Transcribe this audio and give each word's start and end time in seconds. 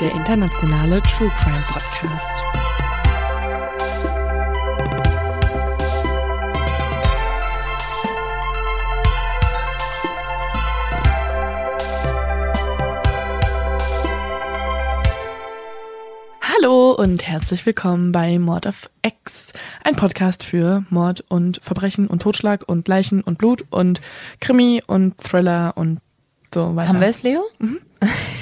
Der 0.00 0.12
internationale 0.12 1.02
True 1.02 1.30
Crime 1.38 1.62
Podcast. 1.68 2.34
Hallo 16.40 16.92
und 16.92 17.26
herzlich 17.26 17.66
willkommen 17.66 18.12
bei 18.12 18.38
Mord 18.38 18.64
of 18.64 18.88
X, 19.02 19.52
ein 19.84 19.96
Podcast 19.96 20.44
für 20.44 20.82
Mord 20.88 21.26
und 21.28 21.60
Verbrechen 21.62 22.06
und 22.06 22.22
Totschlag 22.22 22.66
und 22.66 22.88
Leichen 22.88 23.20
und 23.20 23.36
Blut 23.36 23.66
und 23.68 24.00
Krimi 24.40 24.82
und 24.86 25.18
Thriller 25.18 25.74
und 25.76 26.00
so 26.54 26.74
weiter. 26.74 26.88
Haben 26.88 27.00
wir 27.00 27.08
es, 27.08 27.22
Leo? 27.22 27.42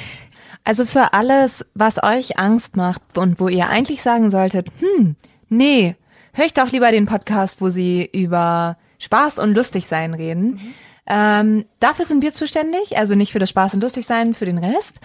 Also 0.69 0.84
für 0.84 1.14
alles, 1.14 1.64
was 1.72 2.02
euch 2.02 2.38
Angst 2.38 2.77
macht 2.77 3.16
und 3.16 3.41
wo 3.41 3.48
ihr 3.48 3.70
eigentlich 3.70 4.02
sagen 4.02 4.30
solltet, 4.30 4.69
hm, 4.80 5.16
nee, 5.48 5.97
hör 6.34 6.44
ich 6.44 6.52
doch 6.52 6.70
lieber 6.70 6.92
den 6.92 7.06
Podcast, 7.06 7.62
wo 7.62 7.70
sie 7.70 8.05
über 8.12 8.77
Spaß 8.98 9.38
und 9.38 9.55
Lustigsein 9.55 10.12
reden. 10.12 10.60
Ähm, 11.06 11.64
dafür 11.80 12.05
sind 12.05 12.20
wir 12.22 12.34
zuständig, 12.34 12.98
also 12.98 13.14
nicht 13.14 13.33
für 13.33 13.38
das 13.38 13.48
Spaß 13.48 13.72
und 13.72 13.83
Lustigsein, 13.83 14.34
für 14.34 14.44
den 14.44 14.58
Rest. 14.58 15.00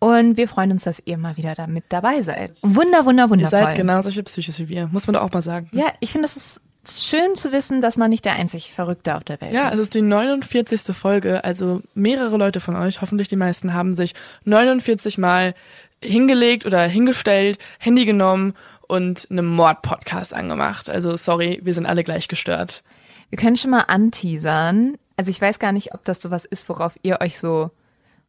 Und 0.00 0.36
wir 0.36 0.48
freuen 0.48 0.72
uns, 0.72 0.82
dass 0.82 1.00
ihr 1.04 1.16
mal 1.16 1.36
wieder 1.36 1.54
da 1.54 1.68
mit 1.68 1.84
dabei 1.90 2.22
seid. 2.22 2.58
Wunder, 2.62 3.04
wunder, 3.04 3.26
Ihr 3.26 3.30
wundervoll. 3.30 3.60
seid 3.60 3.76
genau 3.76 4.02
solche 4.02 4.24
Psychos 4.24 4.58
wie 4.58 4.68
wir, 4.68 4.88
muss 4.88 5.06
man 5.06 5.14
doch 5.14 5.22
auch 5.22 5.32
mal 5.32 5.42
sagen. 5.42 5.68
Ja, 5.70 5.92
ich 6.00 6.10
finde, 6.10 6.26
es 6.26 6.36
ist 6.36 6.60
schön 6.88 7.34
zu 7.34 7.52
wissen, 7.52 7.80
dass 7.80 7.96
man 7.96 8.10
nicht 8.10 8.24
der 8.24 8.34
einzig 8.34 8.72
Verrückte 8.72 9.16
auf 9.16 9.24
der 9.24 9.40
Welt 9.40 9.52
Ja, 9.52 9.68
ist. 9.68 9.74
es 9.74 9.80
ist 9.82 9.94
die 9.94 10.02
49. 10.02 10.94
Folge, 10.96 11.44
also 11.44 11.82
mehrere 11.94 12.36
Leute 12.36 12.60
von 12.60 12.76
euch, 12.76 13.00
hoffentlich 13.00 13.28
die 13.28 13.36
meisten, 13.36 13.74
haben 13.74 13.94
sich 13.94 14.14
49 14.44 15.18
Mal 15.18 15.54
hingelegt 16.02 16.66
oder 16.66 16.82
hingestellt, 16.82 17.58
Handy 17.78 18.04
genommen 18.04 18.54
und 18.88 19.26
einen 19.30 19.46
Mord-Podcast 19.46 20.34
angemacht. 20.34 20.88
Also 20.90 21.16
sorry, 21.16 21.60
wir 21.62 21.72
sind 21.74 21.86
alle 21.86 22.04
gleich 22.04 22.28
gestört. 22.28 22.82
Wir 23.30 23.38
können 23.38 23.56
schon 23.56 23.70
mal 23.70 23.84
anteasern. 23.88 24.96
Also 25.16 25.30
ich 25.30 25.40
weiß 25.40 25.58
gar 25.58 25.72
nicht, 25.72 25.94
ob 25.94 26.04
das 26.04 26.20
sowas 26.20 26.44
ist, 26.44 26.68
worauf 26.68 26.92
ihr 27.02 27.18
euch 27.22 27.38
so, 27.38 27.70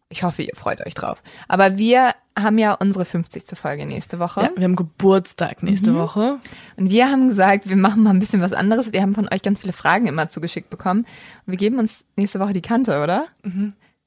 ich 0.10 0.24
hoffe, 0.24 0.44
ihr 0.44 0.56
freut 0.56 0.86
euch 0.86 0.94
drauf. 0.94 1.22
Aber 1.48 1.78
wir 1.78 2.12
haben 2.38 2.58
ja 2.58 2.74
unsere 2.74 3.06
50. 3.06 3.58
Folge 3.58 3.86
nächste 3.86 4.20
Woche. 4.20 4.42
Ja, 4.42 4.50
wir 4.56 4.64
haben 4.66 4.76
Geburtstag 4.76 5.64
nächste 5.64 5.96
Woche. 5.96 6.40
Und 6.76 6.90
wir 6.90 7.10
haben 7.10 7.30
gesagt, 7.30 7.70
wir 7.70 7.78
machen 7.78 8.04
mal 8.04 8.10
ein 8.12 8.20
bisschen 8.20 8.42
was 8.42 8.52
anderes. 8.54 8.92
Wir 8.94 9.02
haben 9.02 9.16
von 9.16 9.28
euch 9.34 9.42
ganz 9.42 9.62
viele 9.62 9.74
Fragen 9.74 10.08
immer 10.08 10.28
zugeschickt 10.30 10.70
bekommen. 10.70 11.02
Und 11.46 11.52
wir 11.52 11.58
geben 11.58 11.80
uns 11.80 12.04
nächste 12.18 12.40
Woche 12.40 12.54
die 12.54 12.62
Kante, 12.62 13.02
oder? 13.02 13.28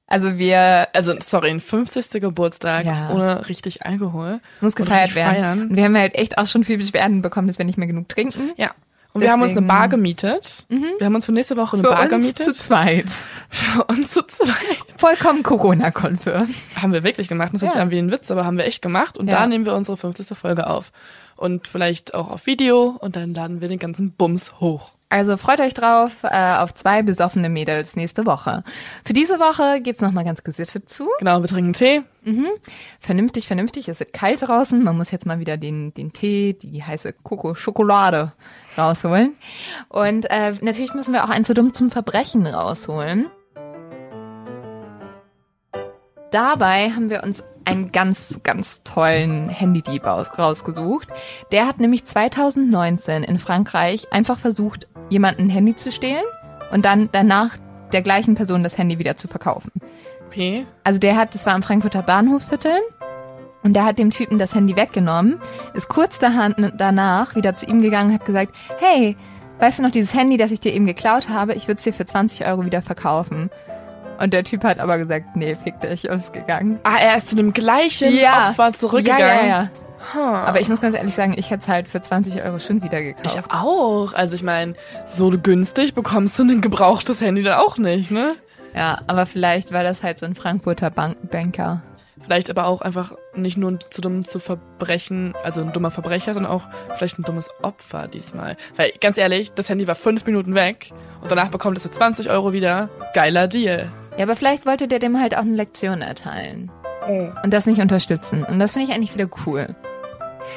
Also 0.06 0.37
wir, 0.38 0.88
Also 0.94 1.14
sorry, 1.20 1.50
ein 1.50 1.60
50. 1.60 2.20
Geburtstag 2.20 2.84
Ja. 2.84 3.10
ohne 3.10 3.48
richtig 3.48 3.84
Alkohol. 3.87 4.41
es 4.56 4.62
muss 4.62 4.76
gefeiert 4.76 5.14
werden. 5.14 5.34
Feiern. 5.34 5.60
Und 5.70 5.76
wir 5.76 5.84
haben 5.84 5.97
halt 5.97 6.14
echt 6.14 6.38
auch 6.38 6.47
schon 6.47 6.64
viel 6.64 6.78
Beschwerden 6.78 7.22
bekommen, 7.22 7.48
dass 7.48 7.58
wir 7.58 7.64
nicht 7.64 7.78
mehr 7.78 7.87
genug 7.88 8.08
trinken. 8.08 8.53
Ja. 8.56 8.72
Und 9.18 9.22
wir 9.24 9.32
haben 9.32 9.42
uns 9.42 9.50
eine 9.50 9.60
Deswegen- 9.60 9.64
Mhm. 9.64 9.68
Bar 9.68 9.88
gemietet. 9.88 10.66
Wir 10.68 11.06
haben 11.06 11.14
uns 11.14 11.24
für 11.24 11.32
nächste 11.32 11.56
Woche 11.56 11.76
eine 11.76 11.82
Für 11.84 11.90
Bar 11.90 12.00
uns 12.02 12.10
gemietet. 12.10 12.46
zu 12.46 12.52
zweit. 12.54 13.06
Für 13.50 13.84
uns 13.84 14.12
zu 14.12 14.22
zweit. 14.26 14.54
Vollkommen 14.96 15.42
Corona-konfirm. 15.42 16.48
Haben 16.80 16.92
wir 16.92 17.02
wirklich 17.02 17.28
gemacht. 17.28 17.50
Das 17.52 17.62
hört 17.62 17.72
sich 17.72 17.76
Ja. 17.78 17.82
an 17.82 17.90
wie 17.90 17.98
ein 17.98 18.10
Witz, 18.10 18.30
aber 18.30 18.44
haben 18.44 18.58
wir 18.58 18.64
echt 18.64 18.82
gemacht. 18.82 19.18
Und 19.18 19.28
Ja. 19.28 19.40
da 19.40 19.46
nehmen 19.46 19.64
wir 19.64 19.74
unsere 19.74 19.96
50. 19.96 20.36
Folge 20.36 20.66
auf. 20.66 20.92
Und 21.36 21.66
vielleicht 21.68 22.14
auch 22.14 22.30
auf 22.30 22.46
Video. 22.46 22.96
Und 23.00 23.16
dann 23.16 23.32
laden 23.34 23.60
wir 23.60 23.68
den 23.68 23.78
ganzen 23.78 24.12
Bums 24.12 24.60
hoch. 24.60 24.92
Also 25.10 25.38
freut 25.38 25.60
euch 25.60 25.72
drauf 25.72 26.22
äh, 26.22 26.56
auf 26.56 26.74
zwei 26.74 27.02
besoffene 27.02 27.48
Mädels 27.48 27.96
nächste 27.96 28.26
Woche. 28.26 28.62
Für 29.04 29.14
diese 29.14 29.38
Woche 29.38 29.80
geht's 29.80 30.02
noch 30.02 30.12
mal 30.12 30.24
ganz 30.24 30.42
gesittet 30.42 30.91
zu. 30.91 31.08
Genau, 31.19 31.41
wir 31.41 31.48
trinken 31.48 31.72
Tee. 31.72 32.02
Vernünftig, 33.00 33.46
vernünftig. 33.46 33.88
Es 33.88 34.00
wird 34.00 34.12
kalt 34.12 34.42
draußen. 34.42 34.82
Man 34.82 34.96
muss 34.98 35.10
jetzt 35.10 35.24
mal 35.24 35.38
wieder 35.38 35.56
den, 35.56 35.94
den 35.94 36.12
Tee, 36.12 36.52
die 36.52 36.82
heiße 36.82 37.14
Koko-Schokolade 37.22 38.32
rausholen. 38.76 39.34
Und 39.88 40.26
äh, 40.30 40.52
natürlich 40.60 40.92
müssen 40.92 41.14
wir 41.14 41.25
auch 41.25 41.30
ein 41.30 41.44
zu 41.44 41.54
dumm 41.54 41.72
zum 41.72 41.90
Verbrechen 41.90 42.46
rausholen. 42.46 43.30
Dabei 46.30 46.90
haben 46.90 47.08
wir 47.08 47.22
uns 47.22 47.42
einen 47.68 47.92
ganz, 47.92 48.40
ganz 48.42 48.82
tollen 48.82 49.48
Handydieb 49.48 50.04
aus- 50.04 50.38
rausgesucht. 50.38 51.08
Der 51.52 51.66
hat 51.66 51.78
nämlich 51.80 52.04
2019 52.04 53.24
in 53.24 53.38
Frankreich 53.38 54.06
einfach 54.12 54.38
versucht, 54.38 54.86
jemanden 55.10 55.42
ein 55.42 55.50
Handy 55.50 55.74
zu 55.74 55.90
stehlen 55.90 56.24
und 56.70 56.84
dann 56.84 57.08
danach 57.12 57.56
der 57.92 58.02
gleichen 58.02 58.34
Person 58.34 58.62
das 58.62 58.76
Handy 58.76 58.98
wieder 58.98 59.16
zu 59.16 59.28
verkaufen. 59.28 59.72
Okay. 60.26 60.66
Also 60.84 60.98
der 61.00 61.16
hat, 61.16 61.34
das 61.34 61.46
war 61.46 61.54
am 61.54 61.62
Frankfurter 61.62 62.02
Bahnhofsviertel 62.02 62.72
und 63.62 63.72
der 63.74 63.84
hat 63.84 63.98
dem 63.98 64.10
Typen 64.10 64.38
das 64.38 64.54
Handy 64.54 64.76
weggenommen, 64.76 65.40
ist 65.74 65.88
kurz 65.88 66.18
danach 66.18 67.34
wieder 67.34 67.54
zu 67.54 67.66
ihm 67.66 67.80
gegangen, 67.80 68.12
hat 68.12 68.26
gesagt, 68.26 68.54
hey, 68.78 69.16
weißt 69.58 69.78
du 69.78 69.82
noch 69.82 69.90
dieses 69.90 70.14
Handy, 70.14 70.36
das 70.36 70.52
ich 70.52 70.60
dir 70.60 70.72
eben 70.74 70.86
geklaut 70.86 71.28
habe? 71.30 71.54
Ich 71.54 71.66
würde 71.66 71.78
es 71.78 71.82
dir 71.82 71.92
für 71.94 72.04
20 72.06 72.46
Euro 72.46 72.64
wieder 72.64 72.82
verkaufen. 72.82 73.50
Und 74.18 74.32
der 74.32 74.44
Typ 74.44 74.64
hat 74.64 74.80
aber 74.80 74.98
gesagt, 74.98 75.36
nee, 75.36 75.56
fick 75.56 75.80
dich 75.80 76.10
und 76.10 76.18
ist 76.18 76.32
gegangen. 76.32 76.78
Ah, 76.82 76.96
er 77.00 77.16
ist 77.16 77.28
zu 77.28 77.36
dem 77.36 77.52
gleichen 77.52 78.12
Opfer 78.18 78.72
zurückgegangen. 78.72 79.26
Ja, 79.26 79.42
ja, 79.42 79.46
ja. 79.46 79.70
Huh. 80.14 80.20
Aber 80.20 80.60
ich 80.60 80.68
muss 80.68 80.80
ganz 80.80 80.96
ehrlich 80.96 81.14
sagen, 81.14 81.34
ich 81.36 81.50
hätte 81.50 81.62
es 81.62 81.68
halt 81.68 81.88
für 81.88 82.00
20 82.00 82.42
Euro 82.44 82.58
schon 82.58 82.82
wieder 82.82 83.00
ich 83.00 83.16
gekauft. 83.16 83.50
auch. 83.50 84.14
Also 84.14 84.34
ich 84.34 84.42
meine, 84.42 84.74
so 85.06 85.30
günstig 85.30 85.94
bekommst 85.94 86.38
du 86.38 86.44
ein 86.44 86.60
gebrauchtes 86.60 87.20
Handy 87.20 87.42
dann 87.42 87.58
auch 87.58 87.78
nicht, 87.78 88.10
ne? 88.10 88.36
Ja, 88.74 89.00
aber 89.06 89.26
vielleicht 89.26 89.72
war 89.72 89.82
das 89.82 90.02
halt 90.02 90.18
so 90.18 90.26
ein 90.26 90.34
Frankfurter 90.34 90.90
Bank 90.90 91.30
Banker. 91.30 91.82
Vielleicht 92.22 92.50
aber 92.50 92.66
auch 92.66 92.80
einfach 92.80 93.12
nicht 93.34 93.56
nur 93.56 93.78
zu 93.78 94.00
dumm 94.00 94.24
zu 94.24 94.38
verbrechen, 94.38 95.34
also 95.44 95.60
ein 95.60 95.72
dummer 95.72 95.90
Verbrecher, 95.90 96.34
sondern 96.34 96.52
auch 96.52 96.64
vielleicht 96.96 97.18
ein 97.18 97.22
dummes 97.22 97.48
Opfer 97.62 98.08
diesmal. 98.08 98.56
Weil 98.76 98.92
ganz 99.00 99.18
ehrlich, 99.18 99.52
das 99.52 99.68
Handy 99.68 99.86
war 99.86 99.94
fünf 99.94 100.26
Minuten 100.26 100.54
weg 100.54 100.90
und 101.20 101.30
danach 101.30 101.48
bekommt 101.48 101.76
es 101.76 101.84
für 101.84 101.90
20 101.90 102.30
Euro 102.30 102.52
wieder. 102.52 102.88
Geiler 103.14 103.46
Deal. 103.46 103.90
Ja, 104.18 104.24
aber 104.24 104.34
vielleicht 104.36 104.66
wollte 104.66 104.88
der 104.88 104.98
dem 104.98 105.20
halt 105.20 105.34
auch 105.36 105.42
eine 105.42 105.54
Lektion 105.54 106.02
erteilen. 106.02 106.70
Und 107.43 107.54
das 107.54 107.64
nicht 107.66 107.81
unterstützen. 107.81 108.44
Und 108.44 108.58
das 108.58 108.72
finde 108.75 108.88
ich 108.90 108.94
eigentlich 108.94 109.14
wieder 109.14 109.31
cool. 109.46 109.75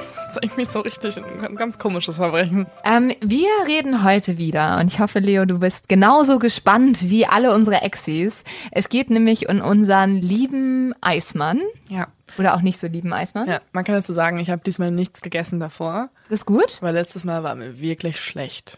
Das 0.08 0.30
ist 0.36 0.40
irgendwie 0.44 0.66
so 0.66 0.80
richtig 0.82 1.18
ein 1.18 1.56
ganz 1.56 1.78
komisches 1.80 2.16
Verbrechen. 2.18 2.66
Ähm, 2.84 3.12
wir 3.22 3.48
reden 3.68 4.04
heute 4.04 4.38
wieder 4.38 4.80
und 4.80 4.88
ich 4.88 5.00
hoffe, 5.00 5.20
Leo, 5.20 5.46
du 5.46 5.60
bist 5.60 5.88
genauso 5.90 6.40
gespannt 6.40 7.10
wie 7.10 7.26
alle 7.26 7.54
unsere 7.54 7.82
Exis. 7.84 8.44
Es 8.72 8.90
geht 8.90 9.10
nämlich 9.10 9.48
um 9.50 9.62
unseren 9.62 10.16
lieben 10.16 10.94
Eismann 11.02 11.62
Ja. 11.90 12.08
oder 12.38 12.56
auch 12.56 12.62
nicht 12.62 12.80
so 12.82 12.88
lieben 12.88 13.14
Eismann. 13.14 13.48
Ja, 13.48 13.60
man 13.74 13.84
kann 13.84 13.96
dazu 13.96 14.14
sagen, 14.14 14.40
ich 14.40 14.50
habe 14.50 14.62
diesmal 14.66 14.92
nichts 14.92 15.22
gegessen 15.22 15.60
davor, 15.60 16.10
Das 16.30 16.40
ist 16.40 16.46
gut. 16.46 16.78
weil 16.82 16.94
letztes 16.94 17.24
Mal 17.26 17.44
war 17.44 17.56
mir 17.56 17.80
wirklich 17.80 18.20
schlecht. 18.20 18.78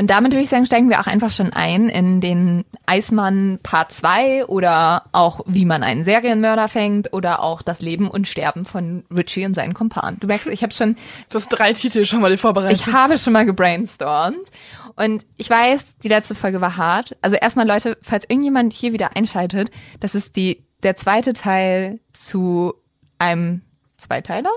Und 0.00 0.06
damit 0.06 0.32
würde 0.32 0.42
ich 0.42 0.48
sagen, 0.48 0.64
steigen 0.64 0.88
wir 0.88 0.98
auch 0.98 1.06
einfach 1.06 1.30
schon 1.30 1.52
ein 1.52 1.90
in 1.90 2.22
den 2.22 2.64
Eismann 2.86 3.58
Part 3.62 3.92
2 3.92 4.46
oder 4.46 5.04
auch 5.12 5.42
wie 5.44 5.66
man 5.66 5.82
einen 5.82 6.04
Serienmörder 6.04 6.68
fängt 6.68 7.12
oder 7.12 7.42
auch 7.42 7.60
das 7.60 7.82
Leben 7.82 8.08
und 8.10 8.26
Sterben 8.26 8.64
von 8.64 9.04
Richie 9.14 9.44
und 9.44 9.52
seinen 9.52 9.74
Kumpanen. 9.74 10.18
Du 10.18 10.26
merkst, 10.26 10.48
ich 10.48 10.62
habe 10.62 10.72
schon 10.72 10.96
Du 11.28 11.36
hast 11.36 11.50
drei 11.50 11.74
Titel 11.74 12.06
schon 12.06 12.22
mal 12.22 12.34
vorbereitet. 12.38 12.78
Ich 12.78 12.90
habe 12.90 13.18
schon 13.18 13.34
mal 13.34 13.44
gebrainstormt 13.44 14.48
und 14.96 15.26
ich 15.36 15.50
weiß, 15.50 15.98
die 16.02 16.08
letzte 16.08 16.34
Folge 16.34 16.62
war 16.62 16.78
hart. 16.78 17.14
Also 17.20 17.36
erstmal 17.36 17.68
Leute, 17.68 17.98
falls 18.00 18.24
irgendjemand 18.24 18.72
hier 18.72 18.94
wieder 18.94 19.18
einschaltet, 19.18 19.70
das 20.00 20.14
ist 20.14 20.34
die 20.34 20.64
der 20.82 20.96
zweite 20.96 21.34
Teil 21.34 22.00
zu 22.14 22.72
einem 23.18 23.60
Zweiteiler. 24.00 24.50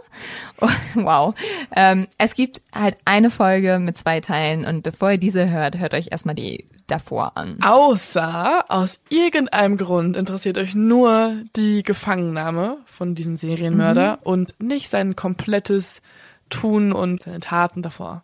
Oh, 0.59 0.69
wow. 0.95 1.35
Ähm, 1.75 2.07
es 2.17 2.35
gibt 2.35 2.61
halt 2.73 2.97
eine 3.05 3.29
Folge 3.29 3.79
mit 3.79 3.97
zwei 3.97 4.19
Teilen 4.19 4.65
und 4.65 4.83
bevor 4.83 5.11
ihr 5.11 5.17
diese 5.17 5.49
hört, 5.49 5.77
hört 5.77 5.93
euch 5.93 6.07
erstmal 6.11 6.35
die 6.35 6.65
davor 6.87 7.37
an. 7.37 7.57
Außer 7.61 8.65
aus 8.69 8.99
irgendeinem 9.09 9.77
Grund 9.77 10.17
interessiert 10.17 10.57
euch 10.57 10.75
nur 10.75 11.37
die 11.55 11.83
Gefangennahme 11.83 12.77
von 12.85 13.15
diesem 13.15 13.35
Serienmörder 13.35 14.17
mhm. 14.17 14.23
und 14.23 14.55
nicht 14.61 14.89
sein 14.89 15.15
komplettes 15.15 16.01
Tun 16.49 16.91
und 16.91 17.23
seine 17.23 17.39
Taten 17.39 17.81
davor. 17.81 18.23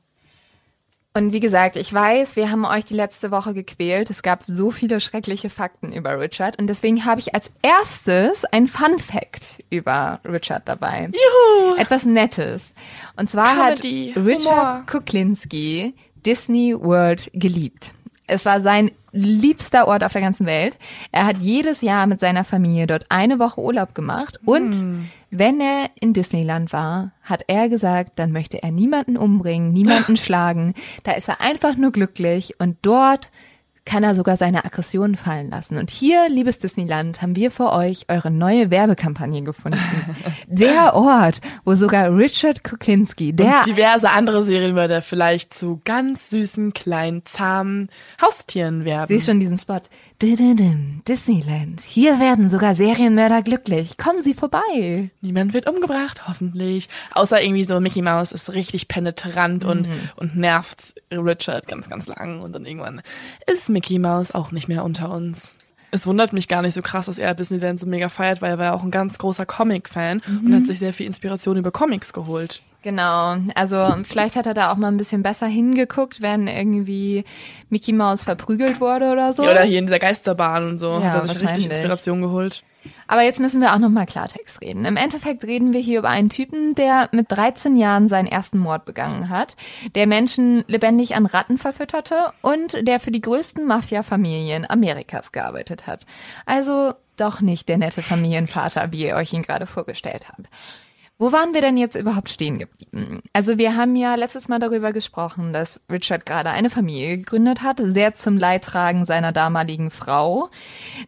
Und 1.20 1.34
wie 1.34 1.42
gesagt, 1.42 1.76
ich 1.76 1.94
weiß, 1.94 2.38
wir 2.38 2.50
haben 2.50 2.64
euch 2.64 2.86
die 2.86 2.94
letzte 2.94 3.30
Woche 3.30 3.54
gequält. 3.54 4.10
Es 4.10 4.22
gab 4.22 4.44
so 4.48 4.72
viele 4.72 5.02
schreckliche 5.02 5.50
Fakten 5.50 5.92
über 5.92 6.18
Richard. 6.18 6.58
Und 6.58 6.68
deswegen 6.68 7.04
habe 7.04 7.20
ich 7.20 7.36
als 7.36 7.52
erstes 7.62 8.46
ein 8.46 8.68
Fun 8.68 9.00
Fact 9.00 9.62
über 9.70 10.22
Richard 10.24 10.62
dabei. 10.66 11.10
Juhu! 11.12 11.76
Etwas 11.76 12.06
Nettes. 12.06 12.72
Und 13.18 13.30
zwar 13.30 13.54
Comedy, 13.54 14.14
hat 14.16 14.26
Richard 14.26 14.88
Kuklinski 14.88 15.94
Disney 16.26 16.74
World 16.74 17.30
geliebt. 17.34 17.94
Es 18.30 18.46
war 18.46 18.62
sein 18.62 18.92
liebster 19.12 19.88
Ort 19.88 20.04
auf 20.04 20.14
der 20.14 20.22
ganzen 20.22 20.46
Welt. 20.46 20.78
Er 21.12 21.26
hat 21.26 21.38
jedes 21.40 21.82
Jahr 21.82 22.06
mit 22.08 22.20
seiner 22.20 22.44
Familie 22.44 22.88
dort 22.88 23.06
eine 23.10 23.40
Woche 23.40 23.62
Urlaub 23.62 23.96
gemacht. 23.96 24.40
Und 24.46 24.70
mm. 24.70 25.10
wenn 25.32 25.60
er 25.60 25.90
in 26.00 26.14
Disneyland 26.14 26.72
war, 26.72 27.12
hat 27.24 27.44
er 27.48 27.70
gesagt, 27.70 28.20
dann 28.20 28.32
möchte 28.32 28.62
er 28.62 28.72
niemanden 28.72 29.18
umbringen, 29.18 29.74
niemanden 29.74 30.16
schlagen. 30.18 30.74
Da 31.04 31.14
ist 31.14 31.28
er 31.28 31.42
einfach 31.42 31.76
nur 31.76 31.92
glücklich. 31.92 32.56
Und 32.60 32.78
dort 32.84 33.32
kann 33.90 34.04
er 34.04 34.14
sogar 34.14 34.38
seine 34.38 34.66
Aggressionen 34.66 35.16
fallen 35.16 35.50
lassen. 35.50 35.78
Und 35.78 35.90
hier, 35.90 36.30
liebes 36.30 36.60
Disneyland, 36.60 37.24
haben 37.24 37.36
wir 37.36 37.50
für 37.50 37.74
euch 37.74 38.06
eure 38.08 38.30
neue 38.30 38.70
Werbekampagne 38.70 39.42
gefunden. 39.42 39.80
der 40.48 40.94
Ort, 40.94 41.42
wo 41.66 41.74
sogar 41.74 42.16
Richard 42.16 42.64
Kuklinski, 42.64 43.34
der 43.34 43.62
Und 43.62 43.66
diverse 43.66 44.12
andere 44.12 44.44
Serienmörder 44.44 45.02
vielleicht 45.02 45.56
zu 45.56 45.82
ganz 45.86 46.30
süßen, 46.30 46.74
kleinen, 46.74 47.26
zahmen 47.26 47.90
Haustieren 48.22 48.86
werden. 48.86 49.08
Siehst 49.08 49.26
schon 49.26 49.40
diesen 49.40 49.58
Spot. 49.58 49.82
Disneyland. 50.22 51.80
Hier 51.80 52.20
werden 52.20 52.50
sogar 52.50 52.76
Serienmörder 52.76 53.42
glücklich. 53.42 53.98
Kommen 53.98 54.22
Sie 54.22 54.34
vorbei. 54.34 55.12
Niemand 55.22 55.54
wird 55.54 55.70
umgebracht, 55.70 56.28
hoffentlich. 56.28 56.90
Außer 57.12 57.42
irgendwie 57.42 57.64
so 57.64 57.80
Mickey 57.80 58.02
Mouse 58.02 58.34
ist 58.34 58.52
richtig 58.52 58.90
penetrant 58.90 59.64
mhm. 59.64 59.70
und, 59.70 59.88
und 60.18 60.36
nervt 60.36 60.96
Richard 61.10 61.70
ganz, 61.70 61.90
ganz 61.90 62.08
lang. 62.08 62.42
Und 62.42 62.54
dann 62.54 62.66
irgendwann 62.66 63.02
ist 63.50 63.70
Mickey 63.70 63.98
Mouse 63.98 64.36
auch 64.36 64.52
nicht 64.52 64.68
mehr 64.68 64.84
unter 64.84 65.10
uns. 65.10 65.56
Es 65.92 66.06
wundert 66.06 66.34
mich 66.34 66.50
gar 66.50 66.64
nicht 66.64 66.74
so 66.74 66.82
krass, 66.82 67.06
dass 67.06 67.18
er 67.18 67.34
Disneyland 67.34 67.80
so 67.80 67.88
mega 67.88 68.10
feiert, 68.10 68.42
weil 68.42 68.52
er 68.52 68.58
war 68.58 68.66
ja 68.66 68.74
auch 68.74 68.84
ein 68.84 68.92
ganz 68.92 69.18
großer 69.20 69.46
Comic-Fan 69.46 70.22
mhm. 70.28 70.46
und 70.46 70.54
hat 70.54 70.68
sich 70.68 70.80
sehr 70.80 70.94
viel 70.94 71.08
Inspiration 71.08 71.56
über 71.56 71.72
Comics 71.72 72.12
geholt. 72.12 72.62
Genau, 72.82 73.36
also 73.56 73.94
vielleicht 74.04 74.38
hat 74.38 74.46
er 74.46 74.54
da 74.54 74.72
auch 74.72 74.78
mal 74.78 74.88
ein 74.88 74.96
bisschen 74.96 75.22
besser 75.22 75.48
hingeguckt, 75.48 76.22
wenn 76.22 76.48
irgendwie 76.48 77.26
Mickey 77.70 77.92
Mouse 77.92 78.24
verprügelt 78.24 78.80
wurde 78.80 79.12
oder 79.12 79.34
so. 79.34 79.44
Ja, 79.44 79.52
oder 79.52 79.64
hier 79.64 79.80
in 79.80 79.86
dieser 79.86 80.00
Geisterbahn 80.00 80.66
und 80.66 80.78
so. 80.78 80.92
Ja, 80.92 81.12
hat 81.12 81.24
er 81.24 81.28
sich 81.28 81.44
richtig 81.44 81.66
Inspiration 81.66 82.22
geholt. 82.22 82.64
Aber 83.08 83.24
jetzt 83.24 83.42
müssen 83.42 83.60
wir 83.60 83.74
auch 83.74 83.80
nochmal 83.80 84.06
Klartext 84.06 84.62
reden. 84.62 84.86
Im 84.86 84.96
Endeffekt 84.96 85.44
reden 85.44 85.74
wir 85.74 85.82
hier 85.82 86.00
über 86.00 86.08
einen 86.08 86.30
Typen, 86.30 86.74
der 86.76 87.10
mit 87.12 87.30
13 87.30 87.76
Jahren 87.76 88.08
seinen 88.08 88.28
ersten 88.28 88.58
Mord 88.58 88.86
begangen 88.86 89.28
hat, 89.28 89.58
der 89.96 90.08
Menschen 90.08 90.64
lebendig 90.68 91.16
an 91.16 91.26
Ratten 91.26 91.58
verfütterte 91.58 92.32
und 92.42 92.88
der 92.88 93.02
für 93.02 93.12
die 93.12 93.20
größten 93.20 93.66
Mafia-Familien 93.66 94.70
Amerikas 94.70 95.34
gearbeitet 95.34 95.86
hat. 95.86 96.06
Also 96.46 96.94
doch 97.18 97.42
nicht 97.42 97.68
der 97.68 97.78
nette 97.78 98.02
Familienvater, 98.02 98.94
wie 98.94 99.08
ihr 99.08 99.16
euch 99.16 99.34
ihn 99.34 99.44
gerade 99.44 99.68
vorgestellt 99.68 100.30
habt. 100.30 100.48
Wo 101.22 101.34
waren 101.34 101.54
wir 101.54 101.60
denn 101.60 101.76
jetzt 101.76 101.98
überhaupt 101.98 102.30
stehen 102.30 102.60
geblieben? 102.60 103.20
Also 103.34 103.58
wir 103.58 103.76
haben 103.76 103.98
ja 103.98 104.16
letztes 104.16 104.48
Mal 104.48 104.58
darüber 104.58 104.94
gesprochen, 104.94 105.52
dass 105.52 105.82
Richard 105.92 106.26
gerade 106.26 106.50
eine 106.50 106.70
Familie 106.70 107.18
gegründet 107.18 107.62
hat, 107.62 107.82
sehr 107.84 108.14
zum 108.14 108.38
Leidtragen 108.38 109.06
seiner 109.06 109.34
damaligen 109.34 109.92
Frau. 109.92 110.50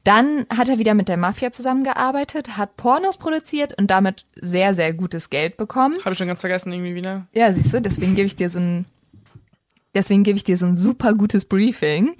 Dann 0.03 0.45
hat 0.53 0.67
er 0.67 0.79
wieder 0.79 0.95
mit 0.95 1.07
der 1.07 1.15
Mafia 1.15 1.53
zusammengearbeitet, 1.53 2.57
hat 2.57 2.75
Pornos 2.75 3.15
produziert 3.15 3.73
und 3.79 3.87
damit 3.87 4.25
sehr, 4.35 4.73
sehr 4.73 4.93
gutes 4.93 5.29
Geld 5.29 5.55
bekommen. 5.55 5.95
Habe 6.03 6.11
ich 6.11 6.17
schon 6.17 6.27
ganz 6.27 6.41
vergessen 6.41 6.73
irgendwie 6.73 6.95
wieder. 6.95 7.27
Ja, 7.31 7.53
siehst 7.53 7.73
du, 7.73 7.81
deswegen 7.81 8.13
gebe 8.13 8.25
ich 8.25 8.35
dir 8.35 8.49
so 8.49 8.59
ein, 8.59 8.83
deswegen 9.95 10.23
gebe 10.23 10.35
ich 10.35 10.43
dir 10.43 10.57
so 10.57 10.65
ein 10.65 10.75
super 10.75 11.13
gutes 11.13 11.45
Briefing. 11.45 12.17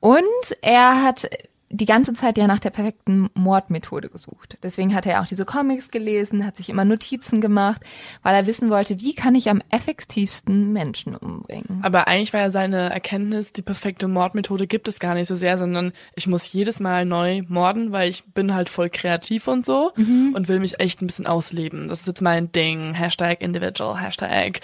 Und 0.00 0.24
er 0.62 1.04
hat 1.04 1.28
die 1.74 1.86
ganze 1.86 2.12
Zeit 2.12 2.38
ja 2.38 2.46
nach 2.46 2.60
der 2.60 2.70
perfekten 2.70 3.28
Mordmethode 3.34 4.08
gesucht. 4.08 4.58
Deswegen 4.62 4.94
hat 4.94 5.06
er 5.06 5.20
auch 5.20 5.26
diese 5.26 5.44
Comics 5.44 5.90
gelesen, 5.90 6.46
hat 6.46 6.56
sich 6.56 6.68
immer 6.68 6.84
Notizen 6.84 7.40
gemacht, 7.40 7.82
weil 8.22 8.34
er 8.34 8.46
wissen 8.46 8.70
wollte, 8.70 9.00
wie 9.00 9.14
kann 9.14 9.34
ich 9.34 9.50
am 9.50 9.60
effektivsten 9.70 10.72
Menschen 10.72 11.16
umbringen. 11.16 11.80
Aber 11.82 12.06
eigentlich 12.06 12.32
war 12.32 12.40
ja 12.40 12.50
seine 12.50 12.90
Erkenntnis, 12.90 13.52
die 13.52 13.62
perfekte 13.62 14.06
Mordmethode 14.06 14.68
gibt 14.68 14.86
es 14.86 15.00
gar 15.00 15.14
nicht 15.14 15.26
so 15.26 15.34
sehr, 15.34 15.58
sondern 15.58 15.92
ich 16.14 16.28
muss 16.28 16.52
jedes 16.52 16.78
Mal 16.78 17.04
neu 17.04 17.42
morden, 17.48 17.90
weil 17.90 18.08
ich 18.08 18.24
bin 18.24 18.54
halt 18.54 18.68
voll 18.68 18.88
kreativ 18.88 19.48
und 19.48 19.66
so 19.66 19.90
mhm. 19.96 20.32
und 20.36 20.46
will 20.46 20.60
mich 20.60 20.78
echt 20.78 21.02
ein 21.02 21.08
bisschen 21.08 21.26
ausleben. 21.26 21.88
Das 21.88 22.00
ist 22.00 22.06
jetzt 22.06 22.22
mein 22.22 22.52
Ding. 22.52 22.94
Hashtag 22.94 23.40
individual, 23.40 24.00
Hashtag. 24.00 24.60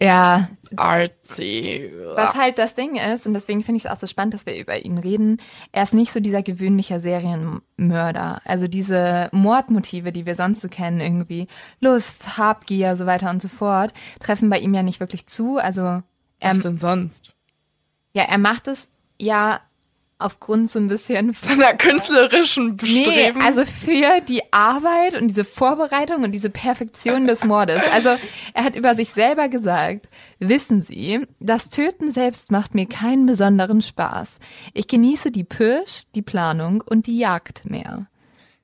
Ja, 0.00 0.48
artsy. 0.76 1.90
Was 2.14 2.34
halt 2.34 2.58
das 2.58 2.74
Ding 2.74 2.96
ist, 2.96 3.26
und 3.26 3.34
deswegen 3.34 3.62
finde 3.62 3.78
ich 3.78 3.84
es 3.84 3.90
auch 3.90 3.98
so 3.98 4.06
spannend, 4.06 4.34
dass 4.34 4.46
wir 4.46 4.56
über 4.56 4.78
ihn 4.84 4.98
reden, 4.98 5.38
er 5.72 5.82
ist 5.82 5.94
nicht 5.94 6.12
so 6.12 6.20
dieser 6.20 6.42
gewöhnliche 6.42 7.00
Serienmörder. 7.00 8.40
Also 8.44 8.68
diese 8.68 9.28
Mordmotive, 9.32 10.12
die 10.12 10.26
wir 10.26 10.34
sonst 10.34 10.60
so 10.60 10.68
kennen, 10.68 11.00
irgendwie 11.00 11.48
Lust, 11.80 12.38
Habgier, 12.38 12.96
so 12.96 13.06
weiter 13.06 13.30
und 13.30 13.42
so 13.42 13.48
fort, 13.48 13.92
treffen 14.20 14.50
bei 14.50 14.58
ihm 14.58 14.74
ja 14.74 14.82
nicht 14.82 15.00
wirklich 15.00 15.26
zu. 15.26 15.58
Also 15.58 15.82
er, 15.82 16.02
Was 16.40 16.60
denn 16.60 16.78
sonst? 16.78 17.32
Ja, 18.12 18.24
er 18.24 18.38
macht 18.38 18.68
es 18.68 18.88
ja 19.20 19.60
aufgrund 20.18 20.70
so 20.70 20.78
ein 20.78 20.88
bisschen 20.88 21.32
seiner 21.42 21.74
künstlerischen 21.74 22.76
Bestreben. 22.76 23.38
Nee, 23.38 23.44
also 23.44 23.64
für 23.64 24.20
die 24.20 24.42
Arbeit 24.52 25.20
und 25.20 25.28
diese 25.28 25.44
Vorbereitung 25.44 26.24
und 26.24 26.32
diese 26.32 26.50
Perfektion 26.50 27.26
des 27.26 27.44
Mordes. 27.44 27.82
Also 27.92 28.10
er 28.54 28.64
hat 28.64 28.76
über 28.76 28.94
sich 28.94 29.10
selber 29.10 29.48
gesagt, 29.48 30.08
wissen 30.38 30.82
Sie, 30.82 31.26
das 31.40 31.68
Töten 31.68 32.10
selbst 32.10 32.50
macht 32.50 32.74
mir 32.74 32.86
keinen 32.86 33.26
besonderen 33.26 33.82
Spaß. 33.82 34.28
Ich 34.72 34.88
genieße 34.88 35.30
die 35.30 35.44
Pirsch, 35.44 36.04
die 36.14 36.22
Planung 36.22 36.80
und 36.80 37.06
die 37.06 37.18
Jagd 37.18 37.64
mehr. 37.64 38.06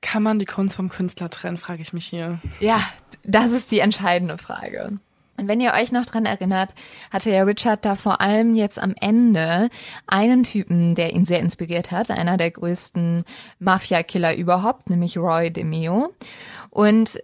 Kann 0.01 0.23
man 0.23 0.39
die 0.39 0.45
Kunst 0.45 0.75
vom 0.75 0.89
Künstler 0.89 1.29
trennen, 1.29 1.57
frage 1.57 1.83
ich 1.83 1.93
mich 1.93 2.07
hier. 2.07 2.39
Ja, 2.59 2.81
das 3.23 3.51
ist 3.51 3.69
die 3.69 3.79
entscheidende 3.79 4.39
Frage. 4.39 4.99
Und 5.41 5.47
wenn 5.47 5.59
ihr 5.59 5.73
euch 5.73 5.91
noch 5.91 6.05
dran 6.05 6.27
erinnert, 6.27 6.69
hatte 7.09 7.31
ja 7.31 7.41
Richard 7.41 7.83
da 7.83 7.95
vor 7.95 8.21
allem 8.21 8.55
jetzt 8.55 8.77
am 8.77 8.93
Ende 9.01 9.69
einen 10.05 10.43
Typen, 10.43 10.93
der 10.93 11.13
ihn 11.13 11.25
sehr 11.25 11.39
inspiriert 11.39 11.89
hat, 11.89 12.11
einer 12.11 12.37
der 12.37 12.51
größten 12.51 13.23
Mafia-Killer 13.57 14.35
überhaupt, 14.35 14.91
nämlich 14.91 15.17
Roy 15.17 15.49
DeMeo. 15.51 16.13
Und 16.69 17.17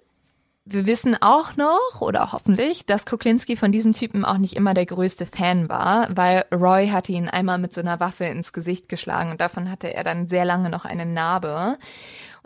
wir 0.66 0.88
wissen 0.88 1.16
auch 1.22 1.56
noch, 1.56 2.02
oder 2.02 2.32
hoffentlich, 2.34 2.88
dass 2.88 3.06
Kuklinski 3.06 3.56
von 3.56 3.72
diesem 3.72 3.94
Typen 3.94 4.26
auch 4.26 4.40
nicht 4.40 4.56
immer 4.56 4.74
der 4.74 4.88
größte 4.88 5.28
Fan 5.28 5.70
war, 5.70 6.10
weil 6.10 6.44
Roy 6.52 6.90
hatte 6.90 7.12
ihn 7.12 7.30
einmal 7.30 7.60
mit 7.60 7.74
so 7.74 7.82
einer 7.82 8.00
Waffe 8.00 8.26
ins 8.26 8.52
Gesicht 8.52 8.90
geschlagen 8.90 9.30
und 9.32 9.40
davon 9.40 9.70
hatte 9.70 9.94
er 9.94 10.04
dann 10.04 10.28
sehr 10.28 10.44
lange 10.44 10.72
noch 10.72 10.86
eine 10.86 11.06
Narbe. 11.06 11.78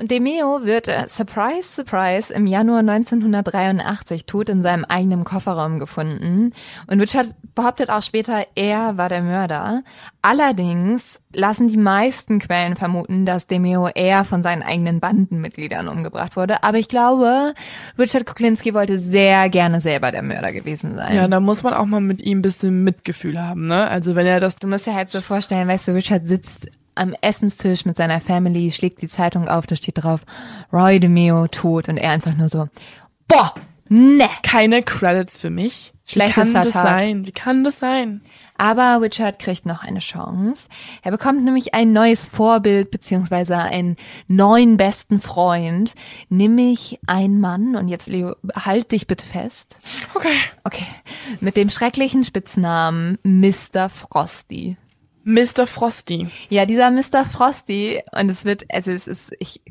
Und 0.02 0.10
Demeo 0.10 0.62
wird, 0.64 0.88
äh, 0.88 1.08
surprise, 1.08 1.76
surprise, 1.76 2.34
im 2.34 2.48
Januar 2.48 2.80
1983 2.80 4.26
tot 4.26 4.50
in 4.50 4.64
seinem 4.64 4.84
eigenen 4.84 5.24
Kofferraum 5.24 5.78
gefunden. 5.78 6.54
Und 6.88 7.00
Richard 7.00 7.36
behauptet 7.54 7.92
auch 7.92 8.02
später, 8.02 8.48
er 8.56 8.98
war 8.98 9.10
der 9.10 9.22
Mörder. 9.22 9.84
Allerdings 10.24 11.20
lassen 11.34 11.68
die 11.68 11.78
meisten 11.78 12.40
Quellen 12.40 12.76
vermuten, 12.76 13.28
dass 13.28 13.46
Demeo 13.46 13.90
eher 13.90 14.24
von 14.24 14.42
seinen 14.42 14.64
eigenen 14.64 15.00
Bandenmitgliedern 15.00 15.88
umgebracht 15.88 16.36
wurde. 16.36 16.64
Aber 16.64 16.80
ich 16.80 16.88
glaube, 16.88 17.54
Richard 18.00 18.26
Kuklinski 18.26 18.74
wollte 18.74 18.98
sehr 18.98 19.50
gerne 19.50 19.82
selber 19.82 20.12
der 20.12 20.24
Mörder 20.24 20.52
gewesen 20.52 20.96
sein. 20.96 21.16
Ja, 21.16 21.28
da 21.28 21.40
muss 21.40 21.62
man 21.62 21.76
auch 21.76 21.86
mal 21.86 22.02
mit 22.02 22.26
ihm 22.26 22.40
ein 22.40 22.42
bisschen 22.42 22.84
Mitgefühl 22.84 23.40
haben, 23.40 23.68
ne? 23.68 23.88
Also 23.88 24.16
wenn 24.16 24.26
er 24.26 24.40
das... 24.40 24.56
Du 24.56 24.68
musst 24.68 24.88
dir 24.88 24.96
halt 24.96 25.12
so 25.12 25.22
vorstellen, 25.22 25.68
weißt 25.68 25.90
du, 25.90 25.92
Richard 25.92 26.28
sitzt 26.28 26.72
am 26.96 27.14
Essenstisch 27.22 27.86
mit 27.86 27.98
seiner 27.98 28.20
Family, 28.22 28.72
schlägt 28.72 29.02
die 29.02 29.08
Zeitung 29.08 29.48
auf, 29.48 29.66
da 29.66 29.76
steht 29.76 30.04
drauf, 30.04 30.22
Roy 30.72 31.00
DeMeo 31.00 31.48
tot 31.48 31.90
und 31.90 31.98
er 31.98 32.12
einfach 32.12 32.36
nur 32.36 32.50
so, 32.50 32.68
boah, 33.28 33.54
ne. 33.90 34.30
Keine 34.44 34.84
Credits 34.84 35.38
für 35.38 35.50
mich. 35.50 35.94
Schlechtester 36.06 36.44
Wie 36.46 36.54
kann 36.54 36.64
das 36.64 36.74
Tag. 36.74 36.84
sein? 36.88 37.26
Wie 37.26 37.32
kann 37.32 37.64
das 37.64 37.80
sein? 37.80 38.22
Aber 38.58 39.02
Richard 39.02 39.40
kriegt 39.40 39.66
noch 39.66 39.82
eine 39.82 40.00
Chance. 40.00 40.68
Er 41.04 41.12
bekommt 41.12 41.44
nämlich 41.44 41.74
ein 41.74 41.94
neues 41.94 42.26
Vorbild 42.26 42.92
beziehungsweise 42.92 43.58
einen 43.58 43.96
neuen 44.28 44.78
besten 44.78 45.22
Freund, 45.22 45.96
nämlich 46.30 47.00
ein 47.08 47.40
Mann. 47.40 47.76
Und 47.76 47.88
jetzt 47.88 48.08
Leo, 48.08 48.36
halt 48.54 48.92
dich 48.92 49.08
bitte 49.08 49.26
fest. 49.26 49.80
Okay. 50.14 50.36
Okay. 50.64 50.86
Mit 51.40 51.56
dem 51.56 51.70
schrecklichen 51.70 52.24
Spitznamen 52.24 53.18
Mr. 53.24 53.90
Frosty. 53.90 54.78
Mr. 55.24 55.68
Frosty. 55.68 56.28
Ja, 56.50 56.66
dieser 56.66 56.90
Mr. 56.90 57.26
Frosty, 57.26 58.02
und 58.12 58.30
es 58.30 58.46
wird, 58.46 58.66
also 58.74 58.92
es 58.92 59.08
ist, 59.08 59.32
ich, 59.40 59.62